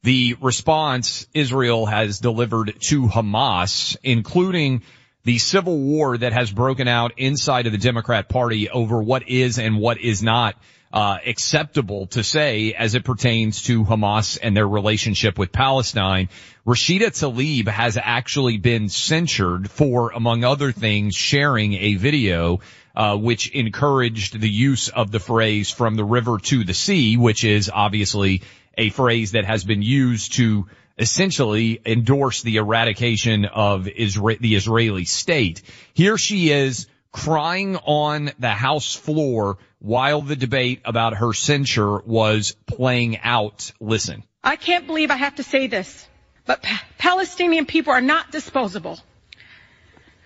the 0.01 0.35
response 0.41 1.27
Israel 1.35 1.85
has 1.85 2.17
delivered 2.19 2.77
to 2.81 3.03
Hamas, 3.03 3.95
including 4.01 4.81
the 5.27 5.39
civil 5.39 5.77
war 5.77 6.17
that 6.17 6.31
has 6.31 6.49
broken 6.49 6.87
out 6.87 7.11
inside 7.17 7.65
of 7.65 7.73
the 7.73 7.77
Democrat 7.77 8.29
Party 8.29 8.69
over 8.69 9.03
what 9.03 9.27
is 9.27 9.59
and 9.59 9.77
what 9.77 9.99
is 9.99 10.23
not 10.23 10.55
uh, 10.93 11.17
acceptable 11.25 12.07
to 12.07 12.23
say 12.23 12.71
as 12.71 12.95
it 12.95 13.03
pertains 13.03 13.63
to 13.63 13.83
Hamas 13.83 14.39
and 14.41 14.55
their 14.55 14.65
relationship 14.65 15.37
with 15.37 15.51
Palestine. 15.51 16.29
Rashida 16.65 17.07
Tlaib 17.07 17.67
has 17.67 17.97
actually 18.01 18.57
been 18.57 18.87
censured 18.87 19.69
for, 19.69 20.11
among 20.11 20.45
other 20.45 20.71
things, 20.71 21.13
sharing 21.13 21.73
a 21.73 21.95
video 21.95 22.61
uh, 22.95 23.17
which 23.17 23.49
encouraged 23.49 24.39
the 24.39 24.49
use 24.49 24.87
of 24.87 25.11
the 25.11 25.19
phrase 25.19 25.69
"from 25.69 25.95
the 25.95 26.05
river 26.05 26.37
to 26.37 26.63
the 26.63 26.73
sea," 26.73 27.17
which 27.17 27.43
is 27.43 27.69
obviously 27.69 28.43
a 28.77 28.91
phrase 28.91 29.33
that 29.33 29.43
has 29.43 29.65
been 29.65 29.81
used 29.81 30.35
to 30.35 30.67
essentially 30.97 31.79
endorse 31.85 32.41
the 32.41 32.57
eradication 32.57 33.45
of 33.45 33.85
Isra- 33.85 34.39
the 34.39 34.55
Israeli 34.55 35.05
state. 35.05 35.61
Here 35.93 36.17
she 36.17 36.49
is 36.51 36.87
crying 37.11 37.77
on 37.77 38.31
the 38.39 38.49
House 38.49 38.95
floor 38.95 39.57
while 39.79 40.21
the 40.21 40.35
debate 40.35 40.81
about 40.85 41.15
her 41.15 41.33
censure 41.33 41.99
was 41.99 42.55
playing 42.65 43.19
out. 43.19 43.71
Listen. 43.79 44.23
I 44.43 44.55
can't 44.55 44.87
believe 44.87 45.11
I 45.11 45.15
have 45.15 45.35
to 45.35 45.43
say 45.43 45.67
this, 45.67 46.07
but 46.45 46.61
pa- 46.61 46.83
Palestinian 46.97 47.65
people 47.65 47.93
are 47.93 48.01
not 48.01 48.31
disposable. 48.31 48.99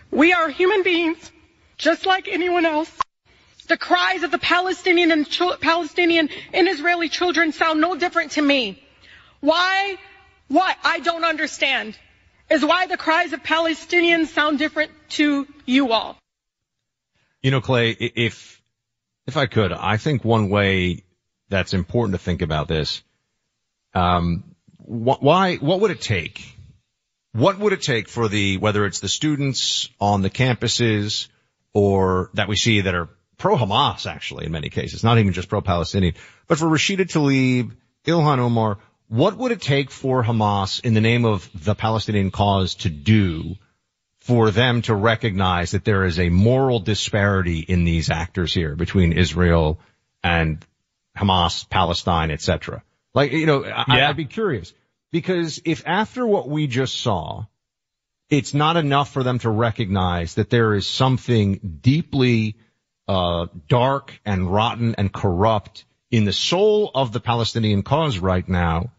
We 0.09 0.33
are 0.33 0.49
human 0.49 0.83
beings, 0.83 1.31
just 1.77 2.05
like 2.05 2.27
anyone 2.27 2.65
else. 2.65 2.91
The 3.67 3.77
cries 3.77 4.23
of 4.23 4.31
the 4.31 4.37
Palestinian 4.37 5.11
and 5.11 5.29
ch- 5.29 5.59
Palestinian 5.61 6.29
and 6.53 6.67
Israeli 6.67 7.07
children 7.07 7.53
sound 7.53 7.79
no 7.79 7.95
different 7.95 8.31
to 8.31 8.41
me. 8.41 8.83
Why? 9.39 9.97
What 10.51 10.77
I 10.83 10.99
don't 10.99 11.23
understand 11.23 11.97
is 12.49 12.65
why 12.65 12.87
the 12.87 12.97
cries 12.97 13.31
of 13.31 13.41
Palestinians 13.41 14.27
sound 14.27 14.59
different 14.59 14.91
to 15.11 15.47
you 15.65 15.93
all. 15.93 16.17
You 17.41 17.51
know, 17.51 17.61
Clay, 17.61 17.91
if, 17.91 18.61
if 19.25 19.37
I 19.37 19.45
could, 19.45 19.71
I 19.71 19.95
think 19.95 20.25
one 20.25 20.49
way 20.49 21.05
that's 21.47 21.73
important 21.73 22.19
to 22.19 22.21
think 22.21 22.41
about 22.41 22.67
this, 22.67 23.01
um, 23.93 24.43
wh- 24.77 25.23
why, 25.23 25.55
what 25.55 25.79
would 25.79 25.91
it 25.91 26.01
take? 26.01 26.53
What 27.31 27.57
would 27.57 27.71
it 27.71 27.81
take 27.81 28.09
for 28.09 28.27
the, 28.27 28.57
whether 28.57 28.85
it's 28.85 28.99
the 28.99 29.07
students 29.07 29.87
on 30.01 30.21
the 30.21 30.29
campuses 30.29 31.29
or 31.73 32.29
that 32.33 32.49
we 32.49 32.57
see 32.57 32.81
that 32.81 32.93
are 32.93 33.07
pro-Hamas 33.37 34.05
actually 34.05 34.47
in 34.47 34.51
many 34.51 34.69
cases, 34.69 35.01
not 35.01 35.17
even 35.17 35.31
just 35.31 35.47
pro-Palestinian, 35.47 36.15
but 36.47 36.57
for 36.57 36.67
Rashida 36.67 37.05
Tlaib, 37.09 37.71
Ilhan 38.05 38.39
Omar, 38.39 38.79
what 39.11 39.35
would 39.35 39.51
it 39.51 39.59
take 39.59 39.91
for 39.91 40.23
Hamas 40.23 40.79
in 40.85 40.93
the 40.93 41.01
name 41.01 41.25
of 41.25 41.49
the 41.53 41.75
Palestinian 41.75 42.31
cause 42.31 42.75
to 42.75 42.89
do 42.89 43.55
for 44.19 44.51
them 44.51 44.81
to 44.83 44.95
recognize 44.95 45.71
that 45.71 45.83
there 45.83 46.05
is 46.05 46.17
a 46.17 46.29
moral 46.29 46.79
disparity 46.79 47.59
in 47.59 47.83
these 47.83 48.09
actors 48.09 48.53
here 48.53 48.73
between 48.73 49.11
Israel 49.11 49.81
and 50.23 50.65
Hamas, 51.17 51.69
Palestine, 51.69 52.31
etc. 52.31 52.83
Like, 53.13 53.33
you 53.33 53.45
know, 53.45 53.65
I, 53.65 53.97
Yeah. 53.97 54.09
I'd 54.09 54.15
be 54.15 54.23
curious 54.23 54.73
because 55.11 55.61
if 55.65 55.83
after 55.85 56.25
what 56.25 56.47
we 56.47 56.67
just 56.67 57.01
saw, 57.01 57.47
it's 58.29 58.53
not 58.53 58.77
enough 58.77 59.11
for 59.11 59.23
them 59.23 59.39
to 59.39 59.49
recognize 59.49 60.35
that 60.35 60.49
there 60.49 60.73
is 60.73 60.87
something 60.87 61.79
deeply 61.81 62.55
uh, 63.09 63.47
dark 63.67 64.17
and 64.23 64.49
rotten 64.49 64.95
and 64.95 65.11
corrupt 65.11 65.83
in 66.11 66.23
the 66.23 66.31
soul 66.31 66.91
of 66.95 67.11
the 67.11 67.19
Palestinian 67.19 67.83
cause 67.83 68.17
right 68.17 68.47
now, 68.47 68.91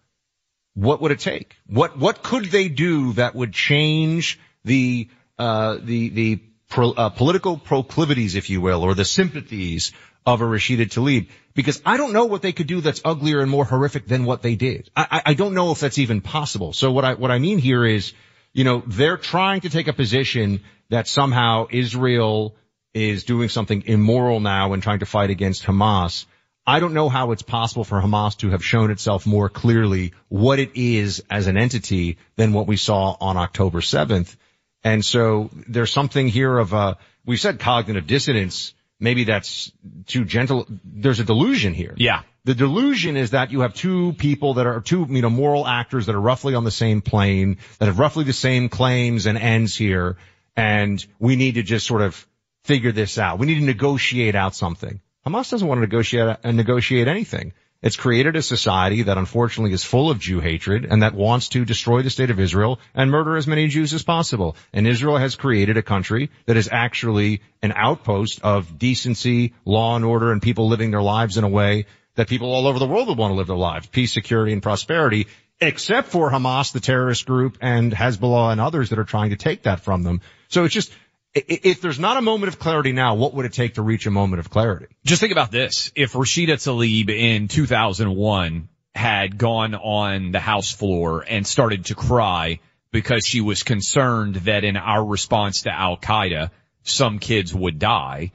what 0.75 1.01
would 1.03 1.13
it 1.13 1.21
take? 1.21 1.57
What 1.67 1.99
what 1.99 2.23
could 2.23 2.47
they 2.47 2.69
do 2.69 3.13
that 3.15 3.35
would 3.35 3.53
change 3.53 4.39
the 4.65 5.09
uh, 5.39 5.79
the 5.83 6.09
the 6.09 6.41
pro, 6.69 6.93
uh, 6.93 7.09
political 7.11 7.59
proclivities, 7.59 8.35
if 8.35 8.49
you 8.49 8.61
will, 8.61 8.83
or 8.83 8.95
the 8.95 9.05
sympathies 9.05 9.93
of 10.25 10.41
a 10.41 10.45
Rashida 10.45 10.87
Tlaib? 10.87 11.29
Because 11.55 11.83
I 11.85 11.99
don't 11.99 12.15
know 12.15 12.25
what 12.25 12.41
they 12.41 12.53
could 12.53 12.67
do 12.67 12.81
that's 12.81 13.03
uglier 13.05 13.41
and 13.41 13.51
more 13.51 13.67
horrific 13.67 14.07
than 14.07 14.25
what 14.25 14.41
they 14.41 14.57
did. 14.57 14.91
I, 14.97 15.23
I 15.27 15.35
don't 15.35 15.53
know 15.53 15.73
if 15.73 15.81
that's 15.81 15.99
even 15.99 16.23
possible. 16.23 16.73
So 16.73 16.91
what 16.93 17.05
I 17.05 17.15
what 17.15 17.31
I 17.31 17.39
mean 17.39 17.59
here 17.59 17.85
is, 17.85 18.15
you 18.55 18.65
know, 18.65 18.83
they're 18.87 19.19
trying 19.19 19.63
to 19.63 19.71
take 19.71 19.89
a 19.89 19.93
position 19.93 20.61
that 20.89 21.07
somehow 21.07 21.67
Israel 21.71 22.57
is 22.95 23.25
doing 23.25 23.49
something 23.49 23.83
immoral 23.87 24.41
now 24.41 24.73
and 24.73 24.83
trying 24.83 25.01
to 25.01 25.07
fight 25.07 25.31
against 25.31 25.65
Hamas. 25.65 26.27
I 26.67 26.79
don't 26.79 26.95
know 26.95 27.09
how 27.09 27.33
it's 27.33 27.43
possible 27.43 27.83
for 27.83 28.01
Hamas 28.01 28.37
to 28.39 28.51
have 28.51 28.65
shown 28.65 28.91
itself 28.91 29.27
more 29.27 29.49
clearly 29.49 30.13
what 30.29 30.61
it 30.61 30.73
is 30.75 31.23
as 31.29 31.49
an 31.49 31.57
entity 31.57 32.19
than 32.37 32.53
what 32.53 32.69
we 32.69 32.77
saw 32.77 33.17
on 33.21 33.37
October 33.37 33.81
7th. 33.81 34.37
And 34.85 35.05
so 35.05 35.51
there's 35.69 35.93
something 35.93 36.29
here 36.29 36.57
of 36.57 36.73
uh, 36.73 36.77
a, 36.77 36.99
we 37.25 37.37
said 37.37 37.59
cognitive 37.59 38.07
dissonance. 38.07 38.75
Maybe 39.01 39.25
that's 39.25 39.73
too 40.07 40.25
gentle. 40.25 40.67
There's 40.85 41.19
a 41.19 41.25
delusion 41.25 41.75
here. 41.75 41.95
Yeah. 41.97 42.23
The 42.45 42.55
delusion 42.55 43.17
is 43.17 43.31
that 43.31 43.51
you 43.51 43.61
have 43.61 43.75
two 43.75 44.13
people 44.13 44.55
that 44.55 44.67
are 44.67 44.81
two, 44.81 45.07
you 45.09 45.23
know, 45.23 45.31
moral 45.31 45.67
actors 45.67 46.07
that 46.07 46.15
are 46.15 46.21
roughly 46.21 46.55
on 46.55 46.63
the 46.63 46.71
same 46.71 47.01
plane, 47.01 47.59
that 47.79 47.87
have 47.87 47.99
roughly 47.99 48.25
the 48.25 48.33
same 48.33 48.69
claims 48.69 49.27
and 49.27 49.37
ends 49.37 49.77
here. 49.77 50.17
And 50.57 51.05
we 51.19 51.35
need 51.35 51.55
to 51.57 51.63
just 51.63 51.87
sort 51.87 52.03
of 52.03 52.27
figure 52.65 52.93
this 52.93 53.19
out. 53.19 53.41
We 53.41 53.47
need 53.47 53.59
to 53.59 53.65
negotiate 53.65 54.37
out 54.37 54.55
something. 54.55 55.01
Hamas 55.27 55.51
doesn't 55.51 55.67
want 55.69 55.79
to 55.79 55.83
negotiate 55.83 56.37
and 56.43 56.57
negotiate 56.57 57.07
anything. 57.07 57.53
It's 57.81 57.97
created 57.97 58.37
a 58.37 58.43
society 58.43 59.03
that 59.03 59.19
unfortunately 59.19 59.73
is 59.73 59.83
full 59.83 60.11
of 60.11 60.21
Jew 60.21 60.39
hatred 60.39 60.85
and 60.85 61.03
that 61.03 61.15
wants 61.15 61.49
to 61.51 61.65
destroy 61.65 62.03
the 62.03 62.11
state 62.11 62.31
of 62.31 62.39
Israel 62.39 62.79
and 62.95 63.11
murder 63.11 63.37
as 63.37 63.49
many 63.49 63.67
Jews 63.67 63.93
as 63.93 64.05
possible. 64.05 64.57
And 64.73 64.87
Israel 64.87 65.17
has 65.17 65.35
created 65.35 65.77
a 65.77 65.83
country 65.83 66.31
that 66.47 66.57
is 66.57 66.69
actually 66.71 67.43
an 67.61 67.73
outpost 67.75 68.41
of 68.43 68.79
decency, 68.79 69.55
law 69.65 69.97
and 69.97 70.05
order, 70.05 70.31
and 70.31 70.41
people 70.41 70.69
living 70.69 70.93
their 70.93 71.03
lives 71.03 71.37
in 71.37 71.45
a 71.45 71.49
way 71.49 71.87
that 72.15 72.29
people 72.29 72.53
all 72.53 72.69
over 72.69 72.79
the 72.79 72.87
world 72.87 73.09
would 73.09 73.19
want 73.19 73.33
to 73.33 73.37
live 73.37 73.49
their 73.49 73.57
lives. 73.57 73.87
Peace, 73.87 74.13
security, 74.13 74.53
and 74.53 74.63
prosperity, 74.63 75.27
except 75.61 76.09
for 76.09 76.31
Hamas, 76.31 76.73
the 76.73 76.81
terrorist 76.81 77.27
group, 77.27 77.59
and 77.61 77.93
Hezbollah 77.93 78.53
and 78.53 78.61
others 78.61 78.91
that 78.91 78.99
are 78.99 79.05
trying 79.05 79.31
to 79.31 79.37
take 79.37 79.63
that 79.63 79.81
from 79.81 80.03
them. 80.03 80.21
So 80.49 80.65
it's 80.65 80.75
just, 80.75 80.93
if 81.35 81.81
there's 81.81 81.99
not 81.99 82.17
a 82.17 82.23
moment 82.23 82.53
of 82.53 82.59
clarity 82.59 82.93
now, 82.93 83.15
what 83.15 83.35
would 83.35 83.47
it 83.47 83.53
take 83.53 83.75
to 83.75 83.83
reach 83.83 84.07
a 84.07 84.11
moment 84.11 84.41
of 84.41 84.51
clarity? 84.51 84.87
Just 85.05 85.21
think 85.21 85.33
about 85.33 85.51
this. 85.51 85.91
If 85.95 86.13
Rashida 86.13 86.55
Tlaib 86.55 87.11
in 87.11 87.49
2001 87.49 88.69
had 88.95 89.39
gone 89.39 89.75
on 89.75 90.33
the 90.33 90.41
House 90.41 90.71
floor 90.71 91.25
and 91.27 91.47
started 91.47 91.87
to 91.87 91.95
cry 91.95 92.61
because 92.91 93.27
she 93.27 93.41
was 93.41 93.63
concerned 93.63 94.37
that 94.37 94.65
in 94.65 94.77
our 94.77 95.05
response 95.05 95.63
to 95.63 95.73
Al 95.73 95.97
Qaeda, 95.97 96.51
some 96.83 97.19
kids 97.19 97.55
would 97.55 97.79
die, 97.79 98.33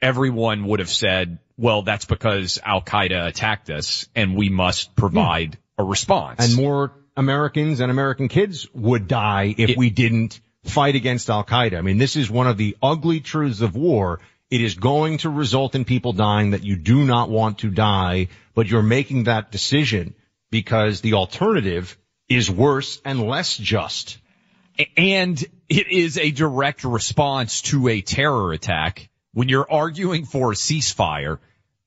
everyone 0.00 0.64
would 0.64 0.80
have 0.80 0.90
said, 0.90 1.38
well, 1.56 1.82
that's 1.82 2.06
because 2.06 2.58
Al 2.64 2.82
Qaeda 2.82 3.28
attacked 3.28 3.70
us 3.70 4.08
and 4.16 4.36
we 4.36 4.48
must 4.48 4.96
provide 4.96 5.54
hmm. 5.54 5.82
a 5.82 5.84
response. 5.84 6.44
And 6.44 6.56
more 6.56 6.92
Americans 7.16 7.78
and 7.78 7.90
American 7.90 8.26
kids 8.26 8.66
would 8.74 9.06
die 9.06 9.54
if 9.56 9.76
we 9.76 9.90
didn't 9.90 10.40
fight 10.64 10.94
against 10.94 11.28
Al 11.30 11.44
Qaeda. 11.44 11.78
I 11.78 11.80
mean, 11.82 11.98
this 11.98 12.16
is 12.16 12.30
one 12.30 12.46
of 12.46 12.56
the 12.56 12.76
ugly 12.82 13.20
truths 13.20 13.60
of 13.60 13.74
war. 13.76 14.20
It 14.50 14.60
is 14.60 14.74
going 14.74 15.18
to 15.18 15.30
result 15.30 15.74
in 15.74 15.84
people 15.84 16.12
dying 16.12 16.50
that 16.50 16.62
you 16.62 16.76
do 16.76 17.04
not 17.04 17.30
want 17.30 17.58
to 17.58 17.70
die, 17.70 18.28
but 18.54 18.66
you're 18.66 18.82
making 18.82 19.24
that 19.24 19.50
decision 19.50 20.14
because 20.50 21.00
the 21.00 21.14
alternative 21.14 21.96
is 22.28 22.50
worse 22.50 23.00
and 23.04 23.26
less 23.26 23.56
just. 23.56 24.18
and 24.96 25.42
it 25.68 25.90
is 25.90 26.18
a 26.18 26.30
direct 26.30 26.84
response 26.84 27.62
to 27.62 27.88
a 27.88 28.00
terror 28.00 28.52
attack. 28.52 29.08
When 29.34 29.48
you're 29.48 29.70
arguing 29.70 30.24
for 30.26 30.52
a 30.52 30.54
ceasefire, 30.54 31.38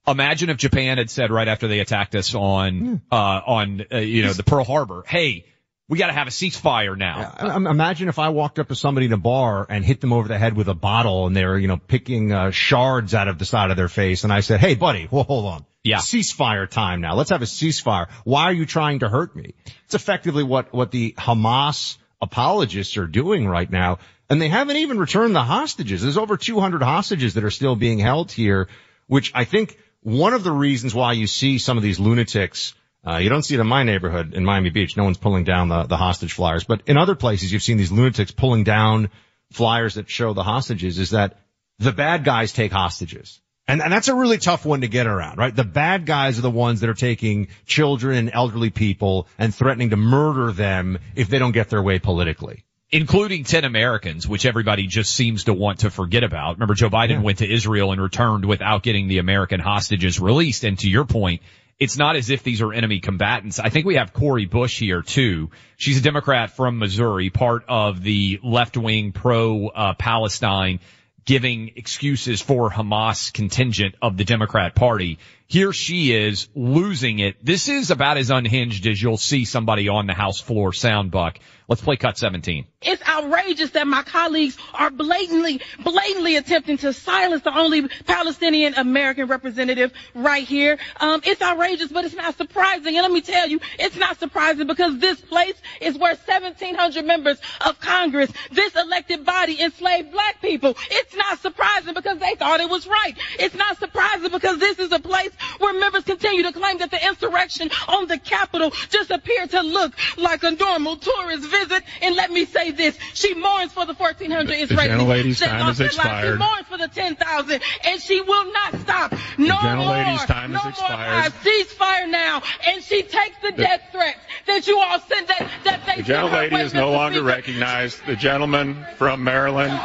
imagine 0.07 0.49
if 0.49 0.57
Japan 0.57 0.97
had 0.97 1.09
said 1.09 1.31
right 1.31 1.47
after 1.47 1.67
they 1.67 1.79
attacked 1.79 2.15
us 2.15 2.33
on, 2.33 3.01
uh, 3.11 3.15
on, 3.15 3.85
uh, 3.91 3.97
you 3.97 4.23
know, 4.23 4.33
the 4.33 4.43
Pearl 4.43 4.65
Harbor, 4.65 5.03
hey, 5.07 5.45
we 5.87 5.97
got 5.97 6.07
to 6.07 6.13
have 6.13 6.27
a 6.27 6.31
ceasefire 6.31 6.97
now. 6.97 7.33
I- 7.37 7.55
Imagine 7.57 8.09
if 8.09 8.17
I 8.17 8.29
walked 8.29 8.57
up 8.59 8.69
to 8.69 8.75
somebody 8.75 9.05
in 9.05 9.13
a 9.13 9.17
bar 9.17 9.65
and 9.69 9.85
hit 9.85 10.01
them 10.01 10.13
over 10.13 10.27
the 10.27 10.37
head 10.37 10.55
with 10.55 10.67
a 10.67 10.73
bottle 10.73 11.27
and 11.27 11.35
they're, 11.35 11.57
you 11.57 11.67
know, 11.67 11.77
picking 11.77 12.31
uh, 12.31 12.51
shards 12.51 13.13
out 13.13 13.27
of 13.27 13.37
the 13.37 13.45
side 13.45 13.71
of 13.71 13.77
their 13.77 13.87
face 13.89 14.23
and 14.23 14.33
I 14.33 14.39
said, 14.39 14.59
hey 14.59 14.75
buddy, 14.75 15.07
well 15.11 15.23
hold 15.23 15.45
on. 15.45 15.65
Yeah. 15.83 15.97
Ceasefire 15.99 16.67
time 16.67 17.01
now. 17.01 17.13
Let's 17.13 17.29
have 17.29 17.43
a 17.43 17.45
ceasefire. 17.45 18.09
Why 18.23 18.45
are 18.45 18.53
you 18.53 18.65
trying 18.65 18.99
to 18.99 19.09
hurt 19.09 19.35
me? 19.35 19.53
It's 19.85 19.93
effectively 19.93 20.41
what, 20.43 20.73
what 20.73 20.89
the 20.89 21.13
Hamas 21.17 21.97
apologists 22.19 22.97
are 22.97 23.05
doing 23.05 23.47
right 23.47 23.69
now. 23.69 23.99
And 24.27 24.41
they 24.41 24.47
haven't 24.49 24.77
even 24.77 24.97
returned 24.97 25.35
the 25.35 25.43
hostages. 25.43 26.01
There's 26.01 26.17
over 26.17 26.37
200 26.37 26.81
hostages 26.81 27.35
that 27.35 27.43
are 27.43 27.51
still 27.51 27.75
being 27.75 27.99
held 27.99 28.31
here, 28.31 28.67
which 29.05 29.31
I 29.35 29.43
think 29.43 29.77
one 30.01 30.33
of 30.33 30.43
the 30.43 30.51
reasons 30.51 30.95
why 30.95 31.13
you 31.13 31.27
see 31.27 31.59
some 31.59 31.77
of 31.77 31.83
these 31.83 31.99
lunatics 31.99 32.73
uh, 33.07 33.17
you 33.17 33.29
don't 33.29 33.43
see 33.43 33.55
it 33.55 33.59
in 33.59 33.67
my 33.67 33.83
neighborhood 33.83 34.33
in 34.33 34.43
Miami 34.43 34.69
Beach. 34.71 34.97
No 34.97 35.03
one's 35.03 35.17
pulling 35.17 35.43
down 35.43 35.69
the, 35.69 35.83
the 35.83 35.97
hostage 35.97 36.33
flyers, 36.33 36.63
but 36.63 36.81
in 36.87 36.97
other 36.97 37.15
places 37.15 37.51
you've 37.51 37.63
seen 37.63 37.77
these 37.77 37.91
lunatics 37.91 38.31
pulling 38.31 38.63
down 38.63 39.09
flyers 39.51 39.95
that 39.95 40.09
show 40.09 40.33
the 40.33 40.43
hostages 40.43 40.97
is 40.97 41.11
that 41.11 41.37
the 41.79 41.91
bad 41.91 42.23
guys 42.23 42.51
take 42.51 42.71
hostages. 42.71 43.41
And, 43.67 43.81
and 43.81 43.91
that's 43.91 44.07
a 44.09 44.15
really 44.15 44.37
tough 44.37 44.65
one 44.65 44.81
to 44.81 44.87
get 44.87 45.07
around, 45.07 45.37
right? 45.39 45.55
The 45.55 45.63
bad 45.63 46.05
guys 46.05 46.37
are 46.37 46.43
the 46.43 46.51
ones 46.51 46.81
that 46.81 46.89
are 46.89 46.93
taking 46.93 47.47
children 47.65 48.17
and 48.17 48.31
elderly 48.31 48.69
people 48.69 49.27
and 49.39 49.53
threatening 49.53 49.89
to 49.89 49.97
murder 49.97 50.51
them 50.51 50.99
if 51.15 51.29
they 51.29 51.39
don't 51.39 51.51
get 51.51 51.69
their 51.69 51.81
way 51.81 51.97
politically. 51.99 52.63
including 52.91 53.43
10 53.43 53.65
Americans, 53.65 54.27
which 54.27 54.45
everybody 54.45 54.85
just 54.87 55.13
seems 55.13 55.45
to 55.45 55.53
want 55.53 55.79
to 55.79 55.89
forget 55.89 56.23
about. 56.23 56.55
Remember, 56.55 56.75
Joe 56.75 56.89
Biden 56.89 57.23
went 57.23 57.39
to 57.39 57.51
Israel 57.51 57.91
and 57.91 57.99
returned 57.99 58.45
without 58.45 58.83
getting 58.83 59.07
the 59.07 59.17
American 59.17 59.59
hostages 59.59 60.19
released. 60.19 60.63
And 60.63 60.77
to 60.79 60.89
your 60.89 61.03
point, 61.05 61.41
it's 61.79 61.97
not 61.97 62.15
as 62.15 62.29
if 62.29 62.43
these 62.43 62.61
are 62.61 62.73
enemy 62.73 62.99
combatants. 62.99 63.59
I 63.59 63.69
think 63.69 63.85
we 63.85 63.95
have 63.95 64.13
Cori 64.13 64.45
Bush 64.45 64.79
here 64.79 65.01
too. 65.01 65.49
She's 65.77 65.97
a 65.97 66.01
Democrat 66.01 66.51
from 66.51 66.79
Missouri, 66.79 67.29
part 67.29 67.65
of 67.67 68.01
the 68.01 68.39
left-wing 68.43 69.11
pro 69.11 69.67
uh, 69.67 69.93
Palestine 69.93 70.79
giving 71.25 71.71
excuses 71.75 72.39
for 72.39 72.69
Hamas 72.69 73.33
contingent 73.33 73.95
of 74.01 74.15
the 74.15 74.23
Democrat 74.23 74.75
party. 74.75 75.17
Here 75.47 75.73
she 75.73 76.13
is 76.13 76.47
losing 76.55 77.19
it. 77.19 77.43
This 77.43 77.67
is 77.67 77.89
about 77.91 78.17
as 78.17 78.29
unhinged 78.29 78.85
as 78.88 79.01
you'll 79.01 79.17
see 79.17 79.43
somebody 79.43 79.89
on 79.89 80.05
the 80.05 80.13
House 80.13 80.39
floor 80.39 80.71
sound 80.71 81.11
buck. 81.11 81.39
Let's 81.67 81.82
play 81.82 81.95
cut 81.97 82.17
17. 82.17 82.65
It's 82.84 83.01
outrageous 83.08 83.71
that 83.71 83.88
my 83.88 84.04
colleagues 84.04 84.56
are 84.73 84.91
blatantly, 84.91 85.62
blatantly 85.84 86.36
attempting 86.36 86.78
to 86.80 86.93
silence 86.93 87.41
the 87.41 87.58
only 87.58 87.88
Palestinian 88.06 88.75
American 88.75 89.28
representative 89.28 89.91
right 90.13 90.47
here. 90.47 90.78
Um, 90.99 91.21
it's 91.23 91.41
outrageous, 91.41 91.91
but 91.91 92.06
it's 92.06 92.13
not 92.13 92.38
surprising. 92.38 92.95
And 92.95 93.01
let 93.01 93.12
me 93.12 93.21
tell 93.21 93.49
you, 93.49 93.60
it's 93.80 93.95
not 93.95 94.19
surprising 94.19 94.67
because 94.67 94.99
this 94.99 95.19
place 95.21 95.56
is 95.82 95.97
where 95.97 96.13
1,700 96.13 97.04
members 97.04 97.39
of 97.65 97.80
Congress, 97.80 98.32
this 98.51 98.75
elected 98.75 99.25
body, 99.25 99.60
enslaved 99.60 100.12
black 100.12 100.41
people. 100.41 100.75
It's 100.91 101.15
not 101.15 101.39
surprising 101.39 101.95
because 101.95 102.19
they 102.19 102.36
thought 102.36 102.60
it 102.60 102.69
was 102.69 102.86
right. 102.86 103.15
It's 103.39 103.56
not 103.56 103.80
surprising 103.80 104.30
because 104.30 104.60
this 104.60 104.78
is 104.78 104.91
a 104.91 104.99
place 104.99 105.32
where 105.58 105.73
members 105.73 106.04
continue 106.04 106.43
to 106.43 106.54
claim 106.54 106.78
that 106.78 106.91
the 106.91 107.04
insurrection 107.08 107.71
on 107.88 108.08
the 108.08 108.19
Capitol 108.19 108.71
just 108.89 109.10
appeared 109.10 109.49
to 109.51 109.62
look 109.62 109.93
like 110.17 110.43
a 110.43 110.51
normal 110.51 110.97
tourist 110.97 111.54
visit. 111.59 111.83
And 112.01 112.15
let 112.15 112.31
me 112.31 112.45
say 112.45 112.71
this, 112.71 112.97
she 113.13 113.33
mourns 113.33 113.71
for 113.73 113.85
the 113.85 113.93
1,400 113.93 114.55
Israelis. 114.55 114.87
gentlelady's 114.87 115.39
that 115.39 115.47
time 115.49 115.59
lost 115.61 115.67
has 115.67 115.77
their 115.77 115.87
lives. 115.87 115.95
expired. 115.97 116.33
She 116.33 116.37
mourns 116.39 116.67
for 116.67 116.77
the 116.77 116.87
10,000 116.87 117.61
and 117.85 118.01
she 118.01 118.21
will 118.21 118.51
not 118.51 118.75
stop. 118.81 119.11
No 119.37 119.55
gentlelady's 119.55 120.17
more. 120.19 120.25
time 120.27 120.51
no 120.51 120.59
has 120.59 120.63
more 120.63 120.71
expired. 120.71 121.23
lies. 121.23 121.31
Ceasefire 121.43 122.09
now. 122.09 122.41
And 122.67 122.83
she 122.83 123.03
takes 123.03 123.37
the 123.41 123.51
death 123.51 123.81
threats 123.91 124.19
that 124.47 124.67
you 124.67 124.79
all 124.79 124.99
sent 124.99 125.27
that, 125.27 125.49
that 125.63 125.85
they 125.85 126.01
The 126.01 126.05
sent 126.05 126.29
her 126.29 126.37
gentlelady 126.49 126.63
is 126.63 126.73
no 126.73 126.91
longer 126.91 127.17
Speaker. 127.19 127.25
recognized. 127.27 128.05
The 128.05 128.15
gentleman 128.15 128.85
from 128.97 129.23
Maryland, 129.23 129.79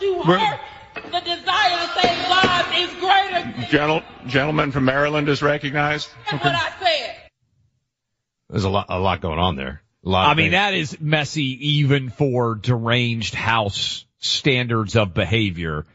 To 0.00 0.22
We're- 0.26 0.38
her, 0.40 0.60
the 0.94 1.20
desire 1.20 1.76
to 1.78 2.00
save 2.00 2.28
lives 2.28 2.68
is 2.76 3.00
greater 3.00 3.68
gentle, 3.70 4.02
gentleman 4.26 4.70
from 4.72 4.84
Maryland 4.84 5.28
is 5.28 5.42
recognized. 5.42 6.08
than 6.30 6.38
what 6.40 6.54
I 6.54 6.70
said. 6.80 7.16
There's 8.50 8.64
a 8.64 8.68
lot, 8.70 8.86
a 8.90 8.98
lot 8.98 9.20
going 9.20 9.38
on 9.38 9.56
there. 9.56 9.82
A 10.04 10.08
lot. 10.08 10.28
I 10.28 10.34
mean, 10.34 10.46
things. 10.46 10.52
that 10.52 10.74
is 10.74 11.00
messy 11.00 11.78
even 11.78 12.10
for 12.10 12.54
deranged 12.54 13.34
house 13.34 14.04
standards 14.18 14.96
of 14.96 15.14
behavior. 15.14 15.86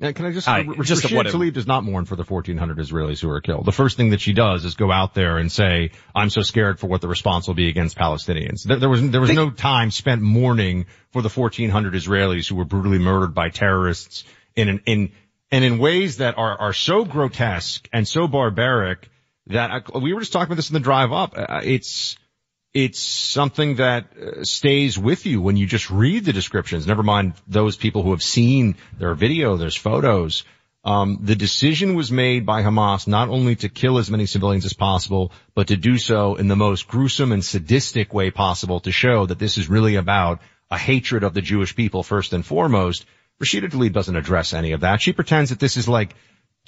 Now, 0.00 0.12
can 0.12 0.26
I 0.26 0.32
just, 0.32 0.46
I- 0.46 0.64
R- 0.64 0.74
just 0.84 1.04
Rashida 1.04 1.16
whatever. 1.16 1.38
Tlaib 1.38 1.54
does 1.54 1.66
not 1.66 1.82
mourn 1.82 2.04
for 2.04 2.14
the 2.14 2.22
1,400 2.22 2.78
Israelis 2.78 3.20
who 3.20 3.28
were 3.28 3.40
killed. 3.40 3.64
The 3.64 3.72
first 3.72 3.96
thing 3.96 4.10
that 4.10 4.20
she 4.20 4.32
does 4.32 4.64
is 4.64 4.74
go 4.74 4.92
out 4.92 5.14
there 5.14 5.38
and 5.38 5.50
say, 5.50 5.90
I'm 6.14 6.30
so 6.30 6.42
scared 6.42 6.78
for 6.78 6.86
what 6.86 7.00
the 7.00 7.08
response 7.08 7.48
will 7.48 7.54
be 7.54 7.68
against 7.68 7.96
Palestinians. 7.98 8.62
There, 8.62 8.78
there 8.78 8.88
was, 8.88 9.10
there 9.10 9.20
was 9.20 9.32
no 9.32 9.50
time 9.50 9.90
spent 9.90 10.22
mourning 10.22 10.86
for 11.10 11.20
the 11.20 11.28
1,400 11.28 11.94
Israelis 11.94 12.48
who 12.48 12.54
were 12.54 12.64
brutally 12.64 12.98
murdered 12.98 13.34
by 13.34 13.48
terrorists 13.48 14.22
in 14.54 14.68
an, 14.68 14.82
in, 14.86 15.12
and 15.50 15.64
in 15.64 15.78
ways 15.78 16.18
that 16.18 16.38
are, 16.38 16.56
are 16.60 16.72
so 16.72 17.04
grotesque 17.04 17.88
and 17.92 18.06
so 18.06 18.28
barbaric 18.28 19.08
that 19.48 19.70
I, 19.70 19.98
we 19.98 20.12
were 20.12 20.20
just 20.20 20.32
talking 20.32 20.46
about 20.46 20.56
this 20.56 20.70
in 20.70 20.74
the 20.74 20.80
drive 20.80 21.12
up. 21.12 21.34
Uh, 21.36 21.60
it's, 21.64 22.16
it's 22.74 23.00
something 23.00 23.76
that 23.76 24.12
uh, 24.16 24.44
stays 24.44 24.98
with 24.98 25.26
you 25.26 25.40
when 25.40 25.56
you 25.56 25.66
just 25.66 25.90
read 25.90 26.24
the 26.24 26.32
descriptions. 26.32 26.86
Never 26.86 27.02
mind 27.02 27.34
those 27.46 27.76
people 27.76 28.02
who 28.02 28.10
have 28.10 28.22
seen 28.22 28.76
their 28.98 29.14
video, 29.14 29.56
there's 29.56 29.76
photos. 29.76 30.44
Um, 30.84 31.18
the 31.22 31.34
decision 31.34 31.94
was 31.94 32.12
made 32.12 32.46
by 32.46 32.62
Hamas 32.62 33.08
not 33.08 33.28
only 33.28 33.56
to 33.56 33.68
kill 33.68 33.98
as 33.98 34.10
many 34.10 34.26
civilians 34.26 34.64
as 34.64 34.72
possible, 34.74 35.32
but 35.54 35.68
to 35.68 35.76
do 35.76 35.98
so 35.98 36.36
in 36.36 36.48
the 36.48 36.56
most 36.56 36.88
gruesome 36.88 37.32
and 37.32 37.44
sadistic 37.44 38.14
way 38.14 38.30
possible 38.30 38.80
to 38.80 38.92
show 38.92 39.26
that 39.26 39.38
this 39.38 39.58
is 39.58 39.68
really 39.68 39.96
about 39.96 40.40
a 40.70 40.78
hatred 40.78 41.24
of 41.24 41.34
the 41.34 41.42
Jewish 41.42 41.74
people 41.74 42.02
first 42.02 42.32
and 42.32 42.44
foremost. 42.44 43.06
Rashida 43.42 43.70
Tlaib 43.70 43.92
doesn't 43.92 44.16
address 44.16 44.54
any 44.54 44.72
of 44.72 44.80
that. 44.80 45.00
She 45.00 45.12
pretends 45.12 45.50
that 45.50 45.60
this 45.60 45.76
is 45.76 45.88
like 45.88 46.14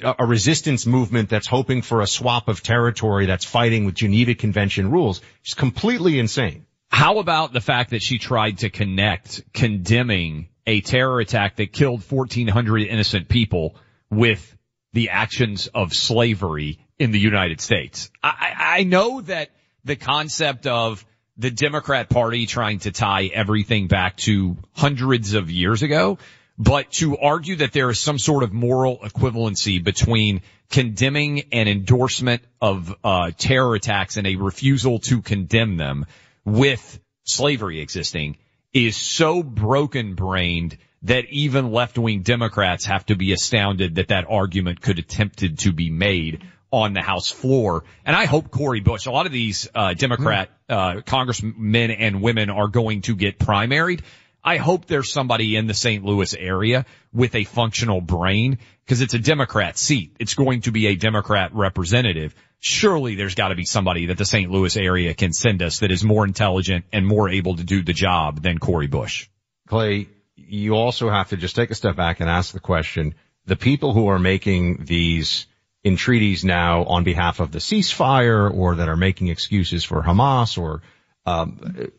a 0.02 0.26
resistance 0.26 0.86
movement 0.86 1.28
that's 1.28 1.46
hoping 1.46 1.82
for 1.82 2.00
a 2.00 2.06
swap 2.06 2.48
of 2.48 2.62
territory 2.62 3.26
that's 3.26 3.44
fighting 3.44 3.84
with 3.84 3.94
Geneva 3.94 4.34
Convention 4.34 4.90
rules. 4.90 5.20
She's 5.42 5.54
completely 5.54 6.18
insane. 6.18 6.66
How 6.90 7.18
about 7.18 7.52
the 7.52 7.60
fact 7.60 7.90
that 7.90 8.02
she 8.02 8.18
tried 8.18 8.58
to 8.58 8.70
connect 8.70 9.52
condemning 9.52 10.48
a 10.66 10.80
terror 10.80 11.20
attack 11.20 11.56
that 11.56 11.72
killed 11.72 12.02
1,400 12.02 12.82
innocent 12.82 13.28
people 13.28 13.76
with 14.10 14.56
the 14.92 15.10
actions 15.10 15.68
of 15.68 15.92
slavery 15.92 16.78
in 16.98 17.12
the 17.12 17.20
United 17.20 17.60
States? 17.60 18.10
I 18.22 18.54
I 18.80 18.82
know 18.84 19.20
that 19.22 19.50
the 19.84 19.96
concept 19.96 20.66
of 20.66 21.04
the 21.36 21.50
Democrat 21.50 22.10
Party 22.10 22.46
trying 22.46 22.80
to 22.80 22.92
tie 22.92 23.30
everything 23.32 23.88
back 23.88 24.16
to 24.18 24.56
hundreds 24.72 25.34
of 25.34 25.50
years 25.50 25.82
ago, 25.82 26.18
but 26.60 26.92
to 26.92 27.16
argue 27.16 27.56
that 27.56 27.72
there 27.72 27.88
is 27.88 27.98
some 27.98 28.18
sort 28.18 28.42
of 28.42 28.52
moral 28.52 28.98
equivalency 28.98 29.82
between 29.82 30.42
condemning 30.68 31.44
an 31.52 31.68
endorsement 31.68 32.42
of 32.60 32.94
uh, 33.02 33.30
terror 33.38 33.74
attacks 33.74 34.18
and 34.18 34.26
a 34.26 34.36
refusal 34.36 34.98
to 34.98 35.22
condemn 35.22 35.78
them 35.78 36.04
with 36.44 37.00
slavery 37.24 37.80
existing 37.80 38.36
is 38.74 38.94
so 38.94 39.42
broken 39.42 40.14
brained 40.14 40.76
that 41.02 41.24
even 41.30 41.72
left 41.72 41.96
wing 41.96 42.20
Democrats 42.20 42.84
have 42.84 43.06
to 43.06 43.16
be 43.16 43.32
astounded 43.32 43.94
that 43.94 44.08
that 44.08 44.26
argument 44.28 44.82
could 44.82 44.98
attempted 44.98 45.60
to 45.60 45.72
be 45.72 45.88
made 45.88 46.42
on 46.70 46.92
the 46.92 47.00
House 47.00 47.30
floor. 47.30 47.84
And 48.04 48.14
I 48.14 48.26
hope 48.26 48.50
Cori 48.50 48.80
Bush, 48.80 49.06
a 49.06 49.10
lot 49.10 49.24
of 49.24 49.32
these 49.32 49.66
uh, 49.74 49.94
Democrat 49.94 50.50
uh, 50.68 51.00
congressmen 51.06 51.90
and 51.90 52.20
women 52.20 52.50
are 52.50 52.68
going 52.68 53.00
to 53.02 53.16
get 53.16 53.38
primaried. 53.38 54.02
I 54.42 54.56
hope 54.56 54.86
there's 54.86 55.12
somebody 55.12 55.56
in 55.56 55.66
the 55.66 55.74
St. 55.74 56.04
Louis 56.04 56.34
area 56.34 56.86
with 57.12 57.34
a 57.34 57.44
functional 57.44 58.00
brain 58.00 58.58
because 58.84 59.02
it's 59.02 59.14
a 59.14 59.18
Democrat 59.18 59.76
seat. 59.76 60.16
It's 60.18 60.34
going 60.34 60.62
to 60.62 60.72
be 60.72 60.86
a 60.86 60.96
Democrat 60.96 61.54
representative. 61.54 62.34
Surely 62.58 63.14
there's 63.14 63.34
got 63.34 63.48
to 63.48 63.54
be 63.54 63.64
somebody 63.64 64.06
that 64.06 64.18
the 64.18 64.24
St. 64.24 64.50
Louis 64.50 64.76
area 64.76 65.14
can 65.14 65.32
send 65.32 65.62
us 65.62 65.80
that 65.80 65.90
is 65.90 66.02
more 66.02 66.24
intelligent 66.24 66.86
and 66.92 67.06
more 67.06 67.28
able 67.28 67.56
to 67.56 67.64
do 67.64 67.82
the 67.82 67.92
job 67.92 68.42
than 68.42 68.58
Cori 68.58 68.86
Bush. 68.86 69.28
Clay, 69.68 70.08
you 70.36 70.74
also 70.74 71.10
have 71.10 71.28
to 71.28 71.36
just 71.36 71.54
take 71.54 71.70
a 71.70 71.74
step 71.74 71.96
back 71.96 72.20
and 72.20 72.28
ask 72.28 72.52
the 72.52 72.60
question, 72.60 73.14
the 73.46 73.56
people 73.56 73.92
who 73.92 74.08
are 74.08 74.18
making 74.18 74.84
these 74.84 75.46
entreaties 75.84 76.44
now 76.44 76.84
on 76.84 77.04
behalf 77.04 77.40
of 77.40 77.52
the 77.52 77.58
ceasefire 77.58 78.52
or 78.52 78.76
that 78.76 78.88
are 78.88 78.96
making 78.96 79.28
excuses 79.28 79.84
for 79.84 80.02
Hamas 80.02 80.58
or, 80.58 80.82
um, 81.26 81.90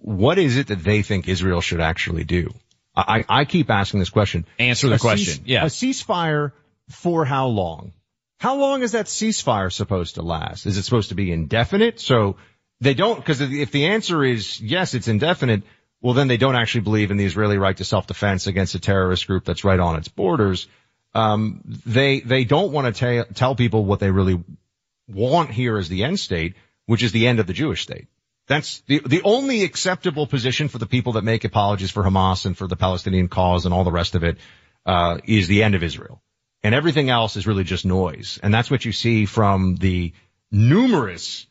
what 0.00 0.38
is 0.38 0.56
it 0.56 0.68
that 0.68 0.82
they 0.82 1.02
think 1.02 1.28
Israel 1.28 1.60
should 1.60 1.80
actually 1.80 2.24
do? 2.24 2.52
I, 2.96 3.24
I 3.28 3.44
keep 3.44 3.70
asking 3.70 4.00
this 4.00 4.10
question. 4.10 4.46
Answer 4.58 4.88
the 4.88 4.94
A 4.96 4.98
question. 4.98 5.34
cease- 5.34 5.40
Yeah. 5.46 5.62
A 5.64 5.66
ceasefire 5.68 6.52
for 6.90 7.24
how 7.24 7.46
long? 7.48 7.92
How 8.38 8.56
long 8.56 8.82
is 8.82 8.92
that 8.92 9.06
ceasefire 9.06 9.72
supposed 9.72 10.16
to 10.16 10.22
last? 10.22 10.66
Is 10.66 10.76
it 10.76 10.82
supposed 10.82 11.10
to 11.10 11.14
be 11.14 11.30
indefinite? 11.32 12.00
So 12.00 12.36
they 12.80 12.94
don't, 12.94 13.16
because 13.16 13.40
if 13.40 13.70
the 13.70 13.86
answer 13.86 14.24
is 14.24 14.60
yes, 14.60 14.94
it's 14.94 15.08
indefinite, 15.08 15.62
well 16.00 16.14
then 16.14 16.28
they 16.28 16.36
don't 16.38 16.56
actually 16.56 16.80
believe 16.82 17.10
in 17.10 17.16
the 17.18 17.24
Israeli 17.24 17.56
right 17.58 17.76
to 17.76 17.84
self-defense 17.84 18.46
against 18.46 18.74
a 18.74 18.80
terrorist 18.80 19.26
group 19.26 19.44
that's 19.44 19.64
right 19.64 19.78
on 19.80 19.96
its 19.96 20.08
borders. 20.08 20.66
Um, 21.14 21.60
they, 21.86 22.20
they 22.20 22.44
don't 22.44 22.72
want 22.72 22.94
to 22.94 23.24
ta- 23.24 23.32
tell 23.34 23.54
people 23.54 23.84
what 23.84 24.00
they 24.00 24.10
really 24.10 24.42
want 25.08 25.50
here 25.50 25.76
as 25.78 25.88
the 25.88 26.04
end 26.04 26.18
state, 26.18 26.54
which 26.86 27.02
is 27.02 27.12
the 27.12 27.26
end 27.26 27.38
of 27.40 27.46
the 27.46 27.52
Jewish 27.52 27.82
state. 27.82 28.08
That's 28.52 28.80
the, 28.82 29.00
the 29.06 29.22
only 29.24 29.64
acceptable 29.64 30.26
position 30.26 30.68
for 30.68 30.76
the 30.76 30.84
people 30.84 31.14
that 31.14 31.24
make 31.24 31.44
apologies 31.44 31.90
for 31.90 32.02
Hamas 32.02 32.44
and 32.44 32.54
for 32.54 32.66
the 32.66 32.76
Palestinian 32.76 33.28
cause 33.28 33.64
and 33.64 33.72
all 33.72 33.82
the 33.82 33.90
rest 33.90 34.14
of 34.14 34.24
it, 34.24 34.36
uh, 34.84 35.16
is 35.24 35.48
the 35.48 35.62
end 35.62 35.74
of 35.74 35.82
Israel. 35.82 36.20
And 36.62 36.74
everything 36.74 37.08
else 37.08 37.36
is 37.36 37.46
really 37.46 37.64
just 37.64 37.86
noise. 37.86 38.38
And 38.42 38.52
that's 38.52 38.70
what 38.70 38.84
you 38.84 38.92
see 38.92 39.24
from 39.24 39.76
the 39.76 40.12
numerous 40.50 41.46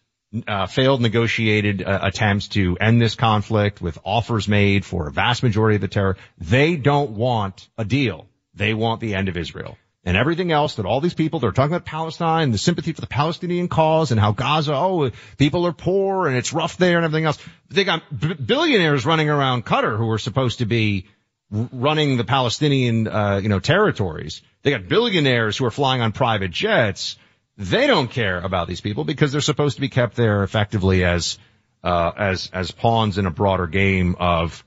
uh, 0.48 0.68
failed 0.68 1.02
negotiated 1.02 1.82
uh, 1.82 2.02
attempts 2.04 2.50
to 2.50 2.78
end 2.80 3.02
this 3.02 3.16
conflict 3.16 3.82
with 3.82 3.98
offers 4.06 4.48
made 4.48 4.86
for 4.86 5.08
a 5.08 5.12
vast 5.12 5.42
majority 5.42 5.78
of 5.78 5.82
the 5.82 5.88
terror. 5.88 6.18
They 6.38 6.76
don't 6.76 7.12
want 7.12 7.68
a 7.80 7.84
deal. 7.84 8.28
They 8.54 8.76
want 8.76 9.02
the 9.02 9.16
end 9.16 9.28
of 9.28 9.38
Israel. 9.38 9.76
And 10.04 10.18
everything 10.18 10.52
else 10.52 10.76
that 10.76 10.86
all 10.86 11.00
these 11.00 11.14
people, 11.14 11.40
they're 11.40 11.52
talking 11.52 11.76
about 11.76 11.86
Palestine, 11.86 12.52
the 12.52 12.58
sympathy 12.58 12.92
for 12.92 13.02
the 13.02 13.08
Palestinian 13.08 13.68
cause 13.68 14.12
and 14.12 14.20
how 14.20 14.32
Gaza, 14.32 14.74
oh, 14.74 15.12
people 15.38 15.68
are 15.68 15.74
poor 15.74 16.28
and 16.28 16.36
it's 16.36 16.54
rough 16.54 16.78
there 16.78 16.98
and 16.98 17.06
everything 17.06 17.26
else. 17.26 17.38
They 17.70 17.84
got 17.84 18.02
b- 18.18 18.34
billionaires 18.34 19.06
running 19.06 19.30
around 19.30 19.64
Qatar 19.64 19.98
who 19.98 20.10
are 20.10 20.18
supposed 20.18 20.58
to 20.58 20.66
be 20.66 21.06
r- 21.54 21.70
running 21.72 22.18
the 22.18 22.24
Palestinian, 22.24 23.08
uh, 23.08 23.40
you 23.44 23.50
know, 23.50 23.60
territories. 23.60 24.42
They 24.64 24.72
got 24.72 24.88
billionaires 24.88 25.58
who 25.58 25.66
are 25.66 25.72
flying 25.72 26.02
on 26.02 26.14
private 26.14 26.50
jets. 26.50 27.18
They 27.58 27.86
don't 27.86 28.10
care 28.10 28.42
about 28.42 28.68
these 28.68 28.82
people 28.82 29.04
because 29.04 29.32
they're 29.32 29.42
supposed 29.42 29.76
to 29.76 29.82
be 29.82 29.90
kept 29.90 30.16
there 30.16 30.44
effectively 30.44 31.06
as, 31.06 31.38
uh, 31.84 32.12
as, 32.18 32.50
as 32.52 32.72
pawns 32.72 33.20
in 33.20 33.28
a 33.28 33.32
broader 33.32 33.68
game 33.68 34.16
of 34.20 34.64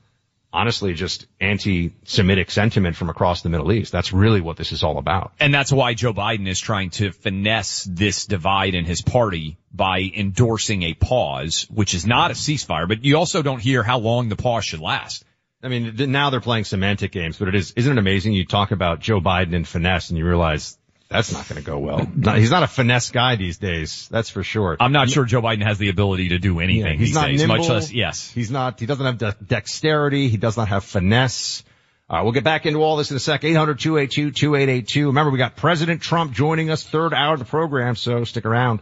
honestly 0.55 0.93
just 0.93 1.27
anti-Semitic 1.41 2.49
sentiment 2.49 2.95
from 2.95 3.09
across 3.09 3.41
the 3.41 3.49
Middle 3.49 3.71
East. 3.73 3.91
That's 3.91 4.13
really 4.13 4.41
what 4.41 4.55
this 4.55 4.71
is 4.71 4.83
all 4.83 4.97
about. 4.97 5.33
And 5.39 5.53
that's 5.53 5.71
why 5.71 5.93
Joe 5.93 6.13
Biden 6.13 6.47
is 6.47 6.59
trying 6.59 6.91
to 6.91 7.11
finesse 7.11 7.83
this 7.83 8.25
divide 8.25 8.73
in 8.73 8.85
his 8.85 9.01
party 9.01 9.57
by 9.73 9.99
endorsing 10.15 10.83
a 10.83 10.93
pause, 10.93 11.67
which 11.69 11.93
is 11.93 12.05
not 12.05 12.31
a 12.31 12.33
ceasefire, 12.33 12.87
but 12.87 13.03
you 13.03 13.17
also 13.17 13.41
don't 13.41 13.61
hear 13.61 13.83
how 13.83 13.99
long 13.99 14.29
the 14.29 14.37
pause 14.37 14.63
should 14.63 14.79
last. 14.79 15.25
I 15.61 15.67
mean, 15.67 15.95
now 16.11 16.29
they're 16.29 16.41
playing 16.41 16.63
semantic 16.63 17.11
games, 17.11 17.37
but 17.37 17.47
it 17.47 17.55
is, 17.55 17.71
isn't 17.75 17.91
it 17.91 17.99
amazing? 17.99 18.33
You 18.33 18.45
talk 18.45 18.71
about 18.71 18.99
Joe 18.99 19.19
Biden 19.19 19.55
and 19.55 19.67
finesse 19.67 20.09
and 20.09 20.17
you 20.17 20.25
realize 20.25 20.77
that's 21.09 21.31
not 21.31 21.47
going 21.47 21.61
to 21.61 21.65
go 21.65 21.77
well. 21.79 22.07
Not- 22.15 22.37
he's 22.37 22.51
not 22.51 22.63
a 22.63 22.67
finesse 22.67 23.11
guy 23.11 23.35
these 23.35 23.57
days. 23.57 24.07
That's 24.09 24.29
for 24.29 24.43
sure. 24.43 24.75
I'm 24.79 24.91
not 24.91 25.09
sure 25.09 25.25
Joe 25.25 25.41
Biden 25.41 25.63
has 25.63 25.77
the 25.77 25.89
ability 25.89 26.29
to 26.29 26.39
do 26.39 26.59
anything 26.59 26.91
Yeah, 26.93 26.97
he's 26.97 27.13
not 27.13 27.27
days, 27.27 27.39
nimble. 27.41 27.57
much 27.59 27.69
less, 27.69 27.91
yes. 27.93 28.31
He's 28.31 28.49
not, 28.51 28.79
he 28.79 28.85
doesn't 28.85 29.05
have 29.05 29.17
de- 29.17 29.35
dexterity. 29.45 30.29
He 30.29 30.37
does 30.37 30.57
not 30.57 30.67
have 30.69 30.83
finesse. 30.83 31.63
Uh, 32.09 32.21
we'll 32.23 32.33
get 32.33 32.43
back 32.43 32.65
into 32.65 32.79
all 32.83 32.97
this 32.97 33.09
in 33.11 33.17
a 33.17 33.19
sec. 33.19 33.41
800-282-2882. 33.41 35.05
Remember, 35.07 35.31
we 35.31 35.37
got 35.37 35.55
President 35.55 36.01
Trump 36.01 36.33
joining 36.33 36.69
us 36.69 36.83
third 36.83 37.13
hour 37.13 37.33
of 37.33 37.39
the 37.39 37.45
program, 37.45 37.95
so 37.95 38.23
stick 38.23 38.45
around. 38.45 38.81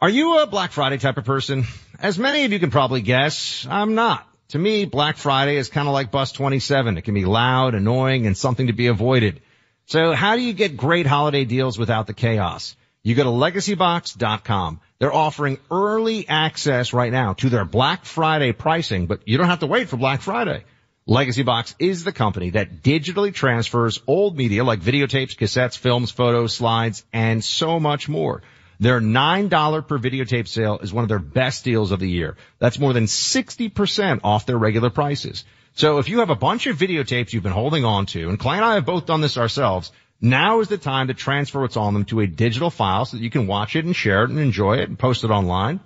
Are 0.00 0.10
you 0.10 0.38
a 0.38 0.46
Black 0.46 0.72
Friday 0.72 0.98
type 0.98 1.16
of 1.18 1.24
person? 1.24 1.64
As 2.00 2.18
many 2.18 2.44
of 2.44 2.52
you 2.52 2.58
can 2.58 2.70
probably 2.72 3.00
guess, 3.02 3.64
I'm 3.70 3.94
not. 3.94 4.26
To 4.48 4.58
me, 4.58 4.84
Black 4.84 5.16
Friday 5.16 5.56
is 5.56 5.68
kind 5.68 5.86
of 5.86 5.94
like 5.94 6.10
Bus 6.10 6.32
27. 6.32 6.98
It 6.98 7.02
can 7.02 7.14
be 7.14 7.24
loud, 7.24 7.74
annoying, 7.74 8.26
and 8.26 8.36
something 8.36 8.66
to 8.66 8.72
be 8.72 8.88
avoided. 8.88 9.40
So 9.86 10.12
how 10.12 10.36
do 10.36 10.42
you 10.42 10.52
get 10.52 10.76
great 10.76 11.06
holiday 11.06 11.44
deals 11.44 11.78
without 11.78 12.06
the 12.06 12.14
chaos? 12.14 12.76
You 13.02 13.14
go 13.16 13.24
to 13.24 13.30
legacybox.com. 13.30 14.80
They're 15.00 15.12
offering 15.12 15.58
early 15.70 16.28
access 16.28 16.92
right 16.92 17.10
now 17.10 17.32
to 17.34 17.48
their 17.48 17.64
Black 17.64 18.04
Friday 18.04 18.52
pricing, 18.52 19.06
but 19.06 19.26
you 19.26 19.38
don't 19.38 19.48
have 19.48 19.60
to 19.60 19.66
wait 19.66 19.88
for 19.88 19.96
Black 19.96 20.20
Friday. 20.20 20.64
Legacy 21.04 21.42
Box 21.42 21.74
is 21.80 22.04
the 22.04 22.12
company 22.12 22.50
that 22.50 22.80
digitally 22.82 23.34
transfers 23.34 24.00
old 24.06 24.36
media 24.36 24.62
like 24.62 24.80
videotapes, 24.80 25.36
cassettes, 25.36 25.76
films, 25.76 26.12
photos, 26.12 26.54
slides, 26.54 27.04
and 27.12 27.42
so 27.42 27.80
much 27.80 28.08
more. 28.08 28.42
Their 28.78 29.00
$9 29.00 29.88
per 29.88 29.98
videotape 29.98 30.46
sale 30.46 30.78
is 30.78 30.92
one 30.92 31.02
of 31.02 31.08
their 31.08 31.18
best 31.18 31.64
deals 31.64 31.90
of 31.90 31.98
the 31.98 32.08
year. 32.08 32.36
That's 32.60 32.78
more 32.78 32.92
than 32.92 33.06
60% 33.06 34.20
off 34.22 34.46
their 34.46 34.58
regular 34.58 34.90
prices. 34.90 35.44
So 35.74 35.98
if 35.98 36.08
you 36.08 36.18
have 36.18 36.30
a 36.30 36.36
bunch 36.36 36.66
of 36.66 36.76
videotapes 36.76 37.32
you've 37.32 37.42
been 37.42 37.52
holding 37.52 37.84
on 37.84 38.06
to, 38.06 38.28
and 38.28 38.38
Clay 38.38 38.56
and 38.56 38.64
I 38.64 38.74
have 38.74 38.84
both 38.84 39.06
done 39.06 39.20
this 39.20 39.38
ourselves, 39.38 39.90
now 40.20 40.60
is 40.60 40.68
the 40.68 40.78
time 40.78 41.08
to 41.08 41.14
transfer 41.14 41.60
what's 41.60 41.76
on 41.76 41.94
them 41.94 42.04
to 42.06 42.20
a 42.20 42.26
digital 42.26 42.70
file 42.70 43.04
so 43.04 43.16
that 43.16 43.22
you 43.22 43.30
can 43.30 43.46
watch 43.46 43.74
it 43.74 43.84
and 43.84 43.96
share 43.96 44.24
it 44.24 44.30
and 44.30 44.38
enjoy 44.38 44.78
it 44.78 44.88
and 44.88 44.98
post 44.98 45.24
it 45.24 45.30
online. 45.30 45.80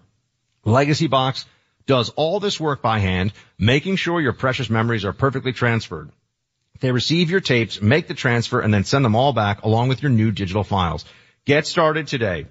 Legacy 0.65 1.07
Box 1.07 1.47
does 1.87 2.11
all 2.11 2.41
this 2.41 2.59
work 2.59 2.83
by 2.83 2.99
hand, 2.99 3.33
making 3.59 3.97
sure 3.97 4.21
your 4.21 4.33
precious 4.33 4.69
memories 4.69 5.05
are 5.05 5.13
perfectly 5.13 5.53
transferred. 5.53 6.11
They 6.81 6.91
receive 6.91 7.31
your 7.31 7.41
tapes, 7.41 7.81
make 7.81 8.09
the 8.09 8.15
transfer, 8.15 8.61
and 8.61 8.75
then 8.75 8.85
send 8.85 9.05
them 9.05 9.15
all 9.15 9.33
back 9.33 9.63
along 9.63 9.89
with 9.89 10.03
your 10.03 10.11
new 10.11 10.33
digital 10.33 10.65
files. 10.65 11.05
Get 11.45 11.67
started 11.67 12.09
today. 12.09 12.47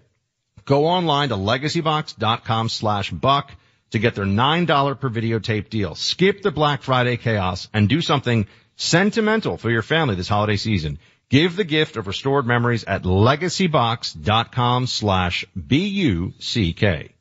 Go 0.64 0.88
online 0.88 1.30
to 1.30 1.36
legacybox.com 1.36 2.70
slash 2.70 3.12
buck 3.12 3.52
to 3.96 4.00
get 4.00 4.14
their 4.16 4.26
$9 4.26 5.00
per 5.00 5.10
videotape 5.10 5.70
deal. 5.70 5.96
Skip 5.96 6.42
the 6.42 6.52
Black 6.52 6.84
Friday 6.84 7.16
chaos 7.16 7.70
and 7.74 7.88
do 7.88 8.02
something 8.02 8.46
sentimental 8.76 9.58
for 9.58 9.72
your 9.72 9.82
family 9.82 10.16
this 10.16 10.28
holiday 10.28 10.58
season. 10.58 11.00
Give 11.30 11.56
the 11.56 11.64
gift 11.64 11.96
of 11.96 12.06
restored 12.06 12.46
memories 12.46 12.84
at 12.84 13.04
legacybox.com 13.04 14.88
slash 14.88 15.46
B-U-C-K. 15.56 17.15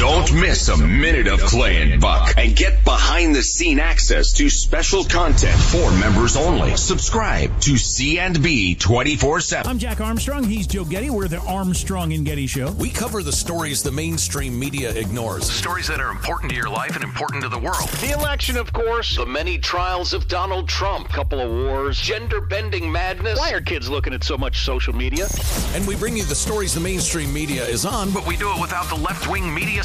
Don't 0.00 0.32
miss 0.32 0.66
a 0.70 0.78
minute 0.78 1.26
of 1.26 1.40
Clay 1.40 1.82
and 1.82 2.00
Buck 2.00 2.32
and 2.38 2.56
get 2.56 2.86
behind 2.86 3.34
the 3.34 3.42
scene 3.42 3.78
access 3.78 4.32
to 4.32 4.48
special 4.48 5.04
content 5.04 5.60
for 5.60 5.90
members 5.90 6.38
only. 6.38 6.74
Subscribe 6.78 7.60
to 7.60 7.76
C&B 7.76 8.76
24-7. 8.76 9.66
I'm 9.66 9.78
Jack 9.78 10.00
Armstrong. 10.00 10.44
He's 10.44 10.66
Joe 10.66 10.86
Getty. 10.86 11.10
We're 11.10 11.28
the 11.28 11.40
Armstrong 11.40 12.14
and 12.14 12.24
Getty 12.24 12.46
Show. 12.46 12.72
We 12.72 12.88
cover 12.88 13.22
the 13.22 13.30
stories 13.30 13.82
the 13.82 13.92
mainstream 13.92 14.58
media 14.58 14.90
ignores. 14.90 15.50
Stories 15.50 15.88
that 15.88 16.00
are 16.00 16.10
important 16.10 16.52
to 16.52 16.56
your 16.56 16.70
life 16.70 16.94
and 16.94 17.04
important 17.04 17.42
to 17.42 17.50
the 17.50 17.58
world. 17.58 17.90
The 18.00 18.12
election, 18.18 18.56
of 18.56 18.72
course. 18.72 19.18
The 19.18 19.26
many 19.26 19.58
trials 19.58 20.14
of 20.14 20.28
Donald 20.28 20.66
Trump. 20.66 21.10
Couple 21.10 21.40
of 21.40 21.50
wars. 21.50 22.00
Gender 22.00 22.40
bending 22.40 22.90
madness. 22.90 23.38
Why 23.38 23.52
are 23.52 23.60
kids 23.60 23.90
looking 23.90 24.14
at 24.14 24.24
so 24.24 24.38
much 24.38 24.64
social 24.64 24.94
media? 24.94 25.26
And 25.74 25.86
we 25.86 25.94
bring 25.94 26.16
you 26.16 26.24
the 26.24 26.34
stories 26.34 26.72
the 26.72 26.80
mainstream 26.80 27.30
media 27.34 27.66
is 27.66 27.84
on, 27.84 28.12
But 28.12 28.26
we 28.26 28.38
do 28.38 28.50
it 28.50 28.58
without 28.62 28.88
the 28.88 28.96
left 28.96 29.28
wing 29.28 29.54
media 29.54 29.84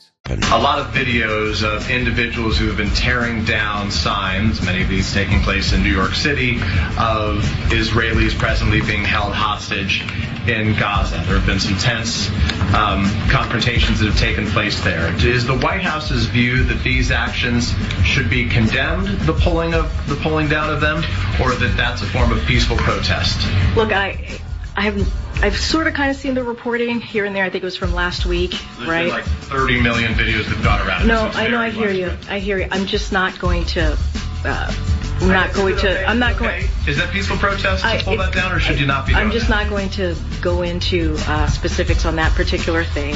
A 0.31 0.59
lot 0.59 0.79
of 0.79 0.87
videos 0.93 1.61
of 1.63 1.89
individuals 1.89 2.57
who 2.57 2.67
have 2.67 2.77
been 2.77 2.91
tearing 2.91 3.43
down 3.43 3.91
signs, 3.91 4.61
many 4.61 4.81
of 4.81 4.87
these 4.87 5.13
taking 5.13 5.41
place 5.41 5.73
in 5.73 5.83
New 5.83 5.91
York 5.91 6.13
City, 6.13 6.55
of 6.97 7.43
Israelis 7.69 8.37
presently 8.37 8.79
being 8.79 9.03
held 9.03 9.33
hostage 9.33 10.05
in 10.47 10.73
Gaza. 10.79 11.21
There 11.27 11.37
have 11.37 11.45
been 11.45 11.59
some 11.59 11.77
tense 11.77 12.29
um, 12.73 13.05
confrontations 13.29 13.99
that 13.99 14.07
have 14.07 14.17
taken 14.17 14.47
place 14.47 14.81
there. 14.83 15.13
Is 15.25 15.45
the 15.45 15.57
White 15.57 15.81
House's 15.81 16.27
view 16.27 16.63
that 16.63 16.81
these 16.81 17.11
actions 17.11 17.73
should 18.05 18.29
be 18.29 18.47
condemned, 18.47 19.09
the 19.21 19.33
pulling 19.33 19.73
of 19.73 19.91
the 20.07 20.15
pulling 20.15 20.47
down 20.47 20.73
of 20.73 20.79
them, 20.79 20.99
or 21.41 21.53
that 21.55 21.75
that's 21.75 22.01
a 22.01 22.05
form 22.05 22.31
of 22.31 22.41
peaceful 22.45 22.77
protest? 22.77 23.37
Look, 23.75 23.91
I, 23.91 24.39
I 24.77 24.81
haven't. 24.81 25.07
I've 25.41 25.57
sort 25.57 25.87
of 25.87 25.93
kind 25.95 26.11
of 26.11 26.17
seen 26.17 26.35
the 26.35 26.43
reporting 26.43 27.01
here 27.01 27.25
and 27.25 27.35
there. 27.35 27.43
I 27.43 27.49
think 27.49 27.63
it 27.63 27.65
was 27.65 27.75
from 27.75 27.93
last 27.93 28.25
week, 28.25 28.51
There's 28.77 28.87
right? 28.89 29.05
been 29.05 29.13
like 29.13 29.23
30 29.25 29.81
million 29.81 30.13
videos 30.13 30.45
that 30.45 30.55
have 30.55 30.63
gone 30.63 30.87
around. 30.87 31.07
no, 31.07 31.19
I 31.33 31.47
know. 31.47 31.59
I 31.59 31.69
hear 31.71 31.87
much- 31.87 31.95
you. 31.97 32.11
I 32.29 32.39
hear 32.39 32.59
you. 32.59 32.67
I'm 32.71 32.85
just 32.85 33.11
not 33.11 33.39
going 33.39 33.65
to. 33.65 33.97
Uh, 34.45 34.73
I'm 35.21 35.27
not 35.27 35.53
going 35.53 35.77
to. 35.77 36.05
I'm 36.07 36.19
not 36.19 36.37
going. 36.37 36.65
Is 36.87 36.97
that 36.97 37.11
peaceful 37.11 37.37
protest 37.37 37.83
to 37.83 37.89
I, 37.89 38.01
pull 38.01 38.17
that 38.17 38.33
down, 38.33 38.51
or 38.51 38.59
should 38.59 38.77
I, 38.77 38.79
you 38.79 38.85
not 38.87 39.07
be? 39.07 39.13
I'm 39.13 39.31
just 39.31 39.47
that? 39.47 39.63
not 39.63 39.69
going 39.69 39.89
to 39.91 40.15
go 40.41 40.61
into 40.63 41.15
uh, 41.27 41.47
specifics 41.47 42.05
on 42.05 42.15
that 42.17 42.31
particular 42.33 42.83
thing. 42.83 43.13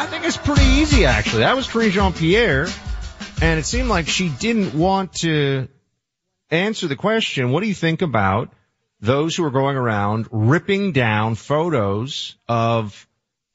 I 0.00 0.06
think 0.06 0.24
it's 0.24 0.36
pretty 0.36 0.64
easy, 0.64 1.06
actually. 1.06 1.40
That 1.40 1.56
was 1.56 1.66
Karine 1.66 1.90
Jean-Pierre, 1.90 2.66
and 3.42 3.58
it 3.58 3.64
seemed 3.64 3.88
like 3.88 4.06
she 4.06 4.28
didn't 4.28 4.74
want 4.74 5.14
to 5.20 5.68
answer 6.50 6.86
the 6.88 6.96
question, 6.96 7.50
what 7.52 7.62
do 7.62 7.68
you 7.68 7.74
think 7.74 8.00
about 8.02 8.52
those 9.00 9.36
who 9.36 9.44
are 9.44 9.50
going 9.50 9.76
around 9.76 10.28
ripping 10.30 10.92
down 10.92 11.34
photos 11.34 12.36
of 12.48 13.06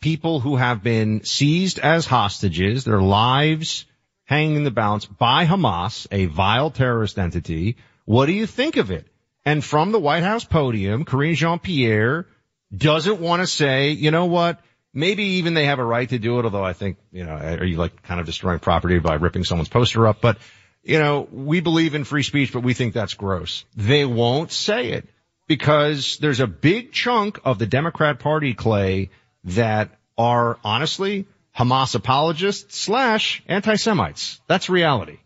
people 0.01 0.39
who 0.39 0.55
have 0.55 0.83
been 0.83 1.23
seized 1.23 1.79
as 1.79 2.05
hostages, 2.05 2.83
their 2.83 3.01
lives 3.01 3.85
hanging 4.25 4.57
in 4.57 4.63
the 4.63 4.71
balance 4.71 5.05
by 5.05 5.45
Hamas, 5.45 6.07
a 6.11 6.25
vile 6.25 6.71
terrorist 6.71 7.19
entity. 7.19 7.77
What 8.05 8.25
do 8.25 8.33
you 8.33 8.45
think 8.45 8.77
of 8.77 8.91
it? 8.91 9.07
And 9.45 9.63
from 9.63 9.91
the 9.91 9.99
White 9.99 10.23
House 10.23 10.45
podium, 10.45 11.03
Karine 11.03 11.35
Jean-Pierre 11.35 12.27
doesn't 12.75 13.19
want 13.19 13.41
to 13.41 13.47
say, 13.47 13.91
you 13.91 14.11
know 14.11 14.25
what, 14.25 14.59
maybe 14.93 15.23
even 15.23 15.53
they 15.53 15.65
have 15.65 15.79
a 15.79 15.83
right 15.83 16.07
to 16.09 16.19
do 16.19 16.39
it, 16.39 16.45
although 16.45 16.63
I 16.63 16.73
think, 16.73 16.97
you 17.11 17.25
know, 17.25 17.33
are 17.33 17.65
you 17.65 17.77
like 17.77 18.03
kind 18.03 18.19
of 18.19 18.25
destroying 18.25 18.59
property 18.59 18.99
by 18.99 19.15
ripping 19.15 19.43
someone's 19.43 19.69
poster 19.69 20.07
up? 20.07 20.21
But, 20.21 20.37
you 20.83 20.99
know, 20.99 21.27
we 21.31 21.59
believe 21.59 21.95
in 21.95 22.05
free 22.05 22.23
speech, 22.23 22.53
but 22.53 22.63
we 22.63 22.73
think 22.73 22.93
that's 22.93 23.13
gross. 23.13 23.65
They 23.75 24.05
won't 24.05 24.51
say 24.51 24.91
it 24.91 25.07
because 25.47 26.17
there's 26.17 26.39
a 26.39 26.47
big 26.47 26.91
chunk 26.91 27.39
of 27.43 27.59
the 27.59 27.67
Democrat 27.67 28.19
Party, 28.19 28.53
Clay, 28.53 29.09
that 29.45 29.89
are 30.17 30.57
honestly 30.63 31.25
Hamas 31.57 31.95
apologists 31.95 32.77
slash 32.77 33.43
anti-Semites. 33.47 34.41
That's 34.47 34.69
reality. 34.69 35.17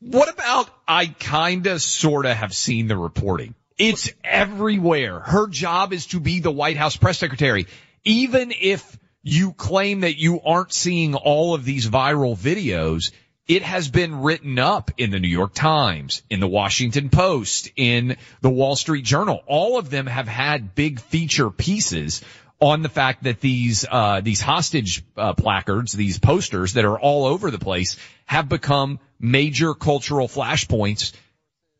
What 0.00 0.30
about 0.30 0.70
I 0.88 1.06
kinda 1.06 1.78
sorta 1.78 2.34
have 2.34 2.54
seen 2.54 2.88
the 2.88 2.96
reporting? 2.96 3.54
It's 3.76 4.10
everywhere. 4.24 5.20
Her 5.20 5.46
job 5.46 5.92
is 5.92 6.06
to 6.08 6.20
be 6.20 6.40
the 6.40 6.50
White 6.50 6.76
House 6.76 6.96
press 6.96 7.18
secretary. 7.18 7.66
Even 8.04 8.52
if 8.58 8.98
you 9.22 9.52
claim 9.52 10.00
that 10.00 10.18
you 10.18 10.40
aren't 10.40 10.72
seeing 10.72 11.14
all 11.14 11.54
of 11.54 11.64
these 11.64 11.88
viral 11.88 12.36
videos, 12.36 13.12
it 13.50 13.62
has 13.64 13.88
been 13.88 14.22
written 14.22 14.60
up 14.60 14.92
in 14.96 15.10
the 15.10 15.18
New 15.18 15.26
York 15.26 15.52
Times, 15.52 16.22
in 16.30 16.38
the 16.38 16.46
Washington 16.46 17.10
Post, 17.10 17.72
in 17.74 18.16
the 18.42 18.48
Wall 18.48 18.76
Street 18.76 19.04
Journal. 19.04 19.42
All 19.44 19.76
of 19.76 19.90
them 19.90 20.06
have 20.06 20.28
had 20.28 20.76
big 20.76 21.00
feature 21.00 21.50
pieces 21.50 22.22
on 22.60 22.82
the 22.82 22.88
fact 22.88 23.24
that 23.24 23.40
these 23.40 23.84
uh, 23.90 24.20
these 24.20 24.40
hostage 24.40 25.02
uh, 25.16 25.32
placards, 25.32 25.92
these 25.92 26.20
posters 26.20 26.74
that 26.74 26.84
are 26.84 26.96
all 26.96 27.24
over 27.24 27.50
the 27.50 27.58
place, 27.58 27.96
have 28.24 28.48
become 28.48 29.00
major 29.18 29.74
cultural 29.74 30.28
flashpoints. 30.28 31.12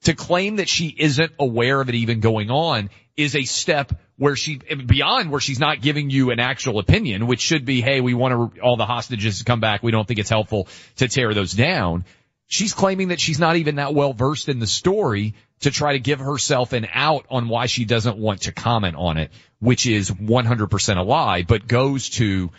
To 0.05 0.15
claim 0.15 0.57
that 0.57 0.69
she 0.69 0.89
isn't 0.89 1.31
aware 1.39 1.81
of 1.81 1.89
it 1.89 1.95
even 1.95 2.19
going 2.19 2.51
on 2.51 2.91
is 3.17 3.37
a 3.37 3.45
step 3.45 3.93
where 4.21 4.37
she 4.37 4.59
beyond 4.59 5.31
where 5.31 5.41
she's 5.41 5.59
not 5.59 5.81
giving 5.81 6.11
you 6.11 6.31
an 6.31 6.41
actual 6.41 6.79
opinion, 6.79 7.27
which 7.27 7.41
should 7.41 7.65
be, 7.65 7.81
hey, 7.81 8.03
we 8.03 8.13
want 8.13 8.55
to, 8.55 8.61
all 8.61 8.77
the 8.77 8.85
hostages 8.85 9.39
to 9.39 9.45
come 9.45 9.61
back. 9.61 9.83
We 9.83 9.93
don't 9.93 10.07
think 10.07 10.21
it's 10.21 10.29
helpful 10.29 10.69
to 10.97 11.09
tear 11.09 11.33
those 11.33 11.53
down. 11.53 12.05
She's 12.47 12.75
claiming 12.75 13.09
that 13.09 13.19
she's 13.19 13.39
not 13.39 13.57
even 13.57 13.77
that 13.77 13.95
well 13.95 14.13
versed 14.13 14.51
in 14.51 14.59
the 14.59 14.67
story 14.67 15.37
to 15.61 15.71
try 15.71 15.95
to 15.95 16.01
give 16.01 16.19
herself 16.19 16.75
an 16.75 16.87
out 16.93 17.25
on 17.31 17.49
why 17.49 17.65
she 17.65 17.87
doesn't 17.87 18.19
want 18.19 18.43
to 18.43 18.53
comment 18.53 18.95
on 18.95 19.17
it, 19.17 19.31
which 19.59 19.87
is 19.87 20.11
100% 20.11 20.97
a 20.99 21.03
lie, 21.03 21.43
but 21.43 21.67
goes 21.67 22.11
to 22.11 22.51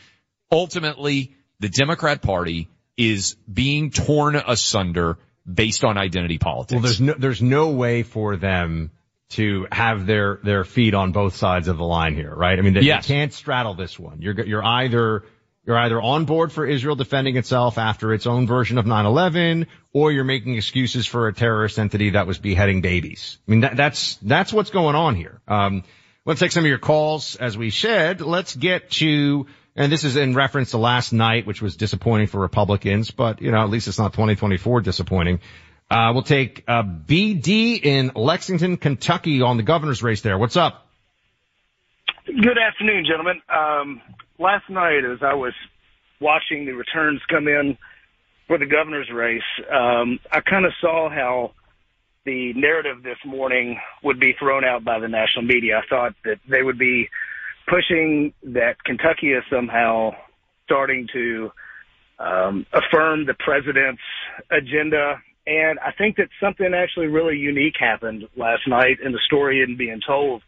ultimately 0.51 1.35
the 1.59 1.69
Democrat 1.69 2.23
party 2.23 2.69
is 2.97 3.35
being 3.51 3.91
torn 3.91 4.35
asunder 4.35 5.19
based 5.45 5.83
on 5.83 5.95
identity 5.95 6.39
politics. 6.39 6.73
Well, 6.73 6.81
there's 6.81 7.01
no, 7.01 7.13
there's 7.13 7.41
no 7.43 7.69
way 7.69 8.01
for 8.01 8.35
them 8.35 8.89
to 9.31 9.67
have 9.71 10.05
their, 10.05 10.39
their 10.43 10.63
feet 10.63 10.93
on 10.93 11.11
both 11.11 11.35
sides 11.35 11.67
of 11.67 11.77
the 11.77 11.83
line 11.85 12.15
here, 12.15 12.33
right? 12.33 12.57
I 12.57 12.61
mean, 12.61 12.73
they, 12.73 12.81
Yes. 12.81 13.07
they 13.07 13.13
can't 13.13 13.33
straddle 13.33 13.73
this 13.73 13.97
one. 13.99 14.21
You're, 14.21 14.39
you're 14.45 14.63
either, 14.63 15.23
you're 15.65 15.77
either 15.77 16.01
on 16.01 16.25
board 16.25 16.51
for 16.51 16.65
Israel 16.65 16.95
defending 16.95 17.37
itself 17.37 17.77
after 17.77 18.13
its 18.13 18.27
own 18.27 18.47
version 18.47 18.77
of 18.77 18.85
9-11, 18.85 19.67
or 19.93 20.11
you're 20.11 20.23
making 20.23 20.55
excuses 20.55 21.05
for 21.05 21.27
a 21.27 21.33
terrorist 21.33 21.79
entity 21.79 22.11
that 22.11 22.27
was 22.27 22.39
beheading 22.39 22.81
babies. 22.81 23.37
I 23.47 23.51
mean, 23.51 23.59
that, 23.61 23.77
that's, 23.77 24.15
that's 24.21 24.51
what's 24.51 24.69
going 24.69 24.95
on 24.95 25.15
here. 25.15 25.41
Um, 25.47 25.83
let's 26.25 26.39
take 26.39 26.51
some 26.51 26.63
of 26.63 26.69
your 26.69 26.77
calls 26.79 27.35
as 27.35 27.57
we 27.57 27.69
said. 27.69 28.21
Let's 28.21 28.55
get 28.55 28.91
to, 28.91 29.45
and 29.75 29.91
this 29.91 30.03
is 30.03 30.15
in 30.17 30.33
reference 30.33 30.71
to 30.71 30.77
last 30.77 31.13
night, 31.13 31.45
which 31.47 31.61
was 31.61 31.75
disappointing 31.77 32.27
for 32.27 32.39
Republicans, 32.41 33.11
but 33.11 33.41
you 33.41 33.51
know, 33.51 33.61
at 33.61 33.69
least 33.69 33.87
it's 33.87 33.99
not 33.99 34.13
2024 34.13 34.81
disappointing. 34.81 35.39
Uh, 35.91 36.13
we'll 36.13 36.23
take, 36.23 36.63
uh, 36.69 36.83
BD 36.83 37.77
in 37.83 38.13
Lexington, 38.15 38.77
Kentucky 38.77 39.41
on 39.41 39.57
the 39.57 39.63
governor's 39.63 40.01
race 40.01 40.21
there. 40.21 40.37
What's 40.37 40.55
up? 40.55 40.87
Good 42.25 42.57
afternoon, 42.57 43.03
gentlemen. 43.05 43.41
Um, 43.53 44.01
last 44.39 44.69
night, 44.69 45.03
as 45.03 45.19
I 45.21 45.33
was 45.33 45.51
watching 46.21 46.65
the 46.65 46.71
returns 46.71 47.19
come 47.29 47.49
in 47.49 47.77
for 48.47 48.57
the 48.57 48.65
governor's 48.65 49.09
race, 49.11 49.41
um, 49.69 50.17
I 50.31 50.39
kind 50.39 50.65
of 50.65 50.71
saw 50.79 51.09
how 51.09 51.51
the 52.25 52.53
narrative 52.53 53.03
this 53.03 53.17
morning 53.25 53.77
would 54.01 54.17
be 54.17 54.33
thrown 54.39 54.63
out 54.63 54.85
by 54.85 54.97
the 54.99 55.09
national 55.09 55.43
media. 55.43 55.81
I 55.83 55.87
thought 55.89 56.15
that 56.23 56.37
they 56.49 56.63
would 56.63 56.79
be 56.79 57.09
pushing 57.67 58.33
that 58.43 58.81
Kentucky 58.85 59.33
is 59.33 59.43
somehow 59.51 60.11
starting 60.63 61.09
to 61.11 61.51
um, 62.17 62.65
affirm 62.71 63.25
the 63.25 63.33
president's 63.33 64.01
agenda. 64.49 65.21
And 65.47 65.79
I 65.79 65.91
think 65.91 66.17
that 66.17 66.29
something 66.39 66.73
actually 66.73 67.07
really 67.07 67.37
unique 67.37 67.75
happened 67.79 68.27
last 68.35 68.67
night 68.67 68.99
in 69.03 69.11
the 69.11 69.19
story 69.25 69.61
isn't 69.61 69.77
being 69.77 70.01
told. 70.05 70.43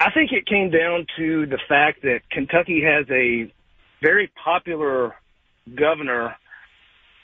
I 0.00 0.10
think 0.10 0.32
it 0.32 0.46
came 0.46 0.70
down 0.70 1.06
to 1.16 1.46
the 1.46 1.58
fact 1.68 2.02
that 2.02 2.20
Kentucky 2.30 2.82
has 2.82 3.06
a 3.10 3.52
very 4.02 4.32
popular 4.42 5.14
governor 5.76 6.36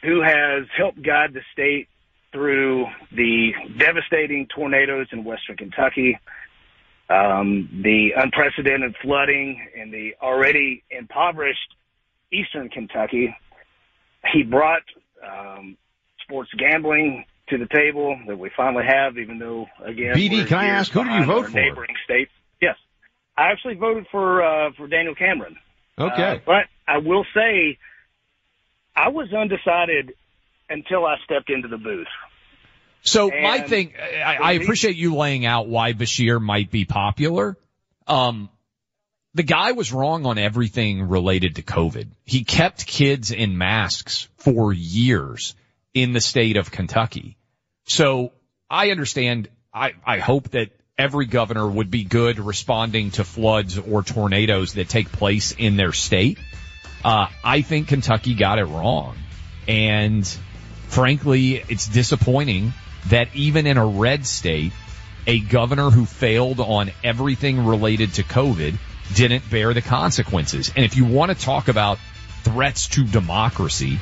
who 0.03 0.23
has 0.23 0.65
helped 0.77 1.03
guide 1.03 1.33
the 1.33 1.41
state 1.53 1.89
through 2.33 2.87
the 3.11 3.51
devastating 3.79 4.47
tornadoes 4.55 5.09
in 5.11 5.25
western 5.25 5.57
Kentucky, 5.57 6.19
um, 7.11 7.69
the 7.83 8.11
unprecedented 8.17 8.95
flooding 9.03 9.67
in 9.75 9.91
the 9.91 10.15
already 10.23 10.85
impoverished 10.91 11.75
eastern 12.33 12.69
Kentucky. 12.69 13.35
He 14.33 14.43
brought 14.43 14.83
um, 15.27 15.77
sports 16.29 16.51
gambling 16.59 17.25
to 17.49 17.59
the 17.59 17.67
table 17.67 18.19
that 18.27 18.39
we 18.39 18.51
finally 18.57 18.85
have, 18.87 19.17
even 19.17 19.39
though 19.39 19.67
again, 19.85 20.15
BD, 20.15 20.47
can 20.47 20.59
I 20.59 20.67
ask, 20.67 20.93
who 20.93 21.05
did 21.05 21.15
you 21.15 21.25
vote 21.25 21.47
for? 21.47 21.53
Neighboring 21.53 21.95
states. 22.05 22.31
Yes, 22.61 22.77
I 23.37 23.51
actually 23.51 23.75
voted 23.75 24.07
for 24.11 24.43
uh, 24.43 24.71
for 24.77 24.87
Daniel 24.87 25.15
Cameron. 25.15 25.57
Okay. 25.99 26.37
Uh, 26.37 26.39
but 26.45 26.67
I 26.87 26.99
will 26.99 27.25
say, 27.35 27.79
I 28.95 29.09
was 29.09 29.33
undecided 29.33 30.13
until 30.69 31.07
I 31.07 31.17
stepped 31.25 31.51
into 31.51 31.69
the 31.69 31.79
booth. 31.79 32.07
So 33.03 33.31
my 33.31 33.61
thing, 33.61 33.95
I, 33.99 34.37
I 34.37 34.53
appreciate 34.53 34.97
you 34.97 35.15
laying 35.15 35.47
out 35.47 35.69
why 35.69 35.93
Beshear 35.93 36.41
might 36.41 36.71
be 36.71 36.85
popular. 36.85 37.57
Um, 38.07 38.51
the 39.35 39.45
guy 39.45 39.73
was 39.73 39.93
wrong 39.93 40.27
on 40.27 40.37
everything 40.37 41.09
related 41.09 41.57
to 41.57 41.63
COVID. 41.63 42.09
He 42.25 42.45
kept 42.45 42.87
kids 42.87 43.31
in 43.31 43.57
masks 43.57 44.29
for 44.37 44.73
years 44.73 45.55
in 46.03 46.13
the 46.13 46.21
state 46.21 46.57
of 46.57 46.71
Kentucky. 46.71 47.37
So 47.87 48.33
I 48.71 48.91
understand. 48.91 49.49
I, 49.73 49.93
I 50.05 50.19
hope 50.19 50.51
that 50.51 50.71
every 50.97 51.27
governor 51.27 51.67
would 51.67 51.91
be 51.91 52.05
good 52.05 52.39
responding 52.39 53.11
to 53.13 53.25
floods 53.25 53.79
or 53.79 54.03
tornadoes 54.03 54.75
that 54.75 54.89
take 54.89 55.13
place 55.13 55.53
in 55.53 55.77
their 55.77 55.93
state. 55.93 56.39
Uh, 57.05 57.29
I 57.45 57.63
think 57.63 57.89
Kentucky 57.89 58.35
got 58.35 58.59
it 58.59 58.65
wrong. 58.65 59.17
And 59.69 60.27
frankly, 60.89 61.63
it's 61.69 61.87
disappointing 61.87 62.73
that 63.07 63.29
even 63.35 63.67
in 63.67 63.77
a 63.77 63.87
red 63.87 64.27
state, 64.27 64.73
a 65.27 65.39
governor 65.39 65.91
who 65.91 66.07
failed 66.07 66.59
on 66.59 66.91
everything 67.05 67.65
related 67.65 68.15
to 68.15 68.23
COVID 68.23 68.77
didn't 69.15 69.49
bear 69.51 69.75
the 69.75 69.83
consequences. 69.83 70.73
And 70.75 70.85
if 70.85 70.97
you 70.97 71.05
want 71.05 71.31
to 71.31 71.39
talk 71.39 71.69
about 71.69 71.99
threats 72.43 72.89
to 72.89 73.05
democracy, 73.05 73.99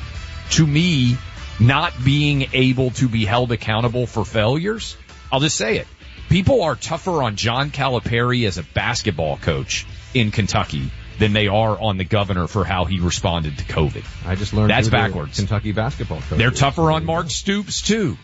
to 0.51 0.65
me, 0.65 1.17
not 1.59 1.93
being 2.03 2.47
able 2.53 2.91
to 2.91 3.07
be 3.07 3.25
held 3.25 3.51
accountable 3.51 4.07
for 4.07 4.25
failures, 4.25 4.97
I'll 5.31 5.39
just 5.39 5.57
say 5.57 5.77
it. 5.77 5.87
People 6.29 6.63
are 6.63 6.75
tougher 6.75 7.23
on 7.23 7.35
John 7.35 7.71
Calipari 7.71 8.45
as 8.47 8.57
a 8.57 8.63
basketball 8.63 9.37
coach 9.37 9.85
in 10.13 10.31
Kentucky 10.31 10.91
than 11.19 11.33
they 11.33 11.47
are 11.47 11.79
on 11.79 11.97
the 11.97 12.03
governor 12.03 12.47
for 12.47 12.63
how 12.63 12.85
he 12.85 12.99
responded 12.99 13.57
to 13.57 13.63
COVID. 13.63 14.05
I 14.27 14.35
just 14.35 14.53
learned 14.53 14.69
that's 14.69 14.89
backwards. 14.89 15.37
Kentucky 15.37 15.71
basketball 15.71 16.21
coach. 16.21 16.37
They're 16.37 16.51
tougher 16.51 16.91
on 16.91 17.05
Mark 17.05 17.29
Stoops 17.29 17.81
too. 17.81 18.17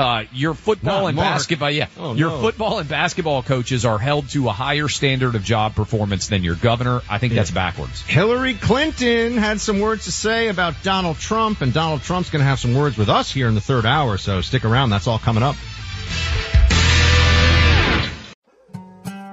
Uh, 0.00 0.24
your 0.32 0.54
football 0.54 1.02
Not 1.02 1.06
and 1.08 1.16
Mark. 1.16 1.28
basketball, 1.34 1.70
yeah, 1.70 1.86
Oh, 1.98 2.14
your 2.14 2.30
no. 2.30 2.40
football 2.40 2.78
and 2.78 2.88
basketball 2.88 3.42
coaches 3.42 3.84
are 3.84 3.98
held 3.98 4.28
to 4.30 4.48
a 4.48 4.52
higher 4.52 4.88
standard 4.88 5.34
of 5.34 5.44
job 5.44 5.74
performance 5.74 6.28
than 6.28 6.42
your 6.42 6.54
governor. 6.54 7.02
I 7.10 7.18
think 7.18 7.34
that's 7.34 7.50
backwards. 7.50 8.00
Hillary 8.02 8.54
Clinton 8.54 9.36
had 9.36 9.60
some 9.60 9.80
words 9.80 10.04
to 10.06 10.12
say 10.12 10.48
about 10.48 10.74
Donald 10.82 11.18
Trump, 11.18 11.60
and 11.60 11.72
Donald 11.72 12.02
Trump's 12.02 12.30
going 12.30 12.40
to 12.40 12.46
have 12.46 12.58
some 12.58 12.74
words 12.74 12.96
with 12.96 13.08
us 13.08 13.30
here 13.30 13.46
in 13.48 13.54
the 13.54 13.60
third 13.60 13.84
hour. 13.84 14.16
So 14.18 14.40
stick 14.40 14.64
around. 14.64 14.90
That's 14.90 15.06
all 15.06 15.18
coming 15.18 15.42
up. 15.42 15.56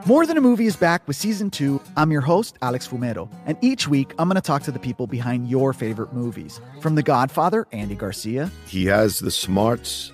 More 0.05 0.25
Than 0.25 0.37
a 0.37 0.41
Movie 0.41 0.67
is 0.67 0.77
back 0.77 1.05
with 1.05 1.17
season 1.17 1.49
two. 1.49 1.81
I'm 1.97 2.11
your 2.13 2.21
host, 2.21 2.57
Alex 2.61 2.87
Fumero, 2.87 3.29
and 3.45 3.57
each 3.61 3.89
week 3.89 4.13
I'm 4.17 4.29
going 4.29 4.35
to 4.35 4.41
talk 4.41 4.63
to 4.63 4.71
the 4.71 4.79
people 4.79 5.05
behind 5.05 5.49
your 5.49 5.73
favorite 5.73 6.13
movies. 6.13 6.61
From 6.79 6.95
The 6.95 7.03
Godfather, 7.03 7.67
Andy 7.73 7.95
Garcia, 7.95 8.49
He 8.67 8.85
has 8.85 9.19
the 9.19 9.31
smarts 9.31 10.13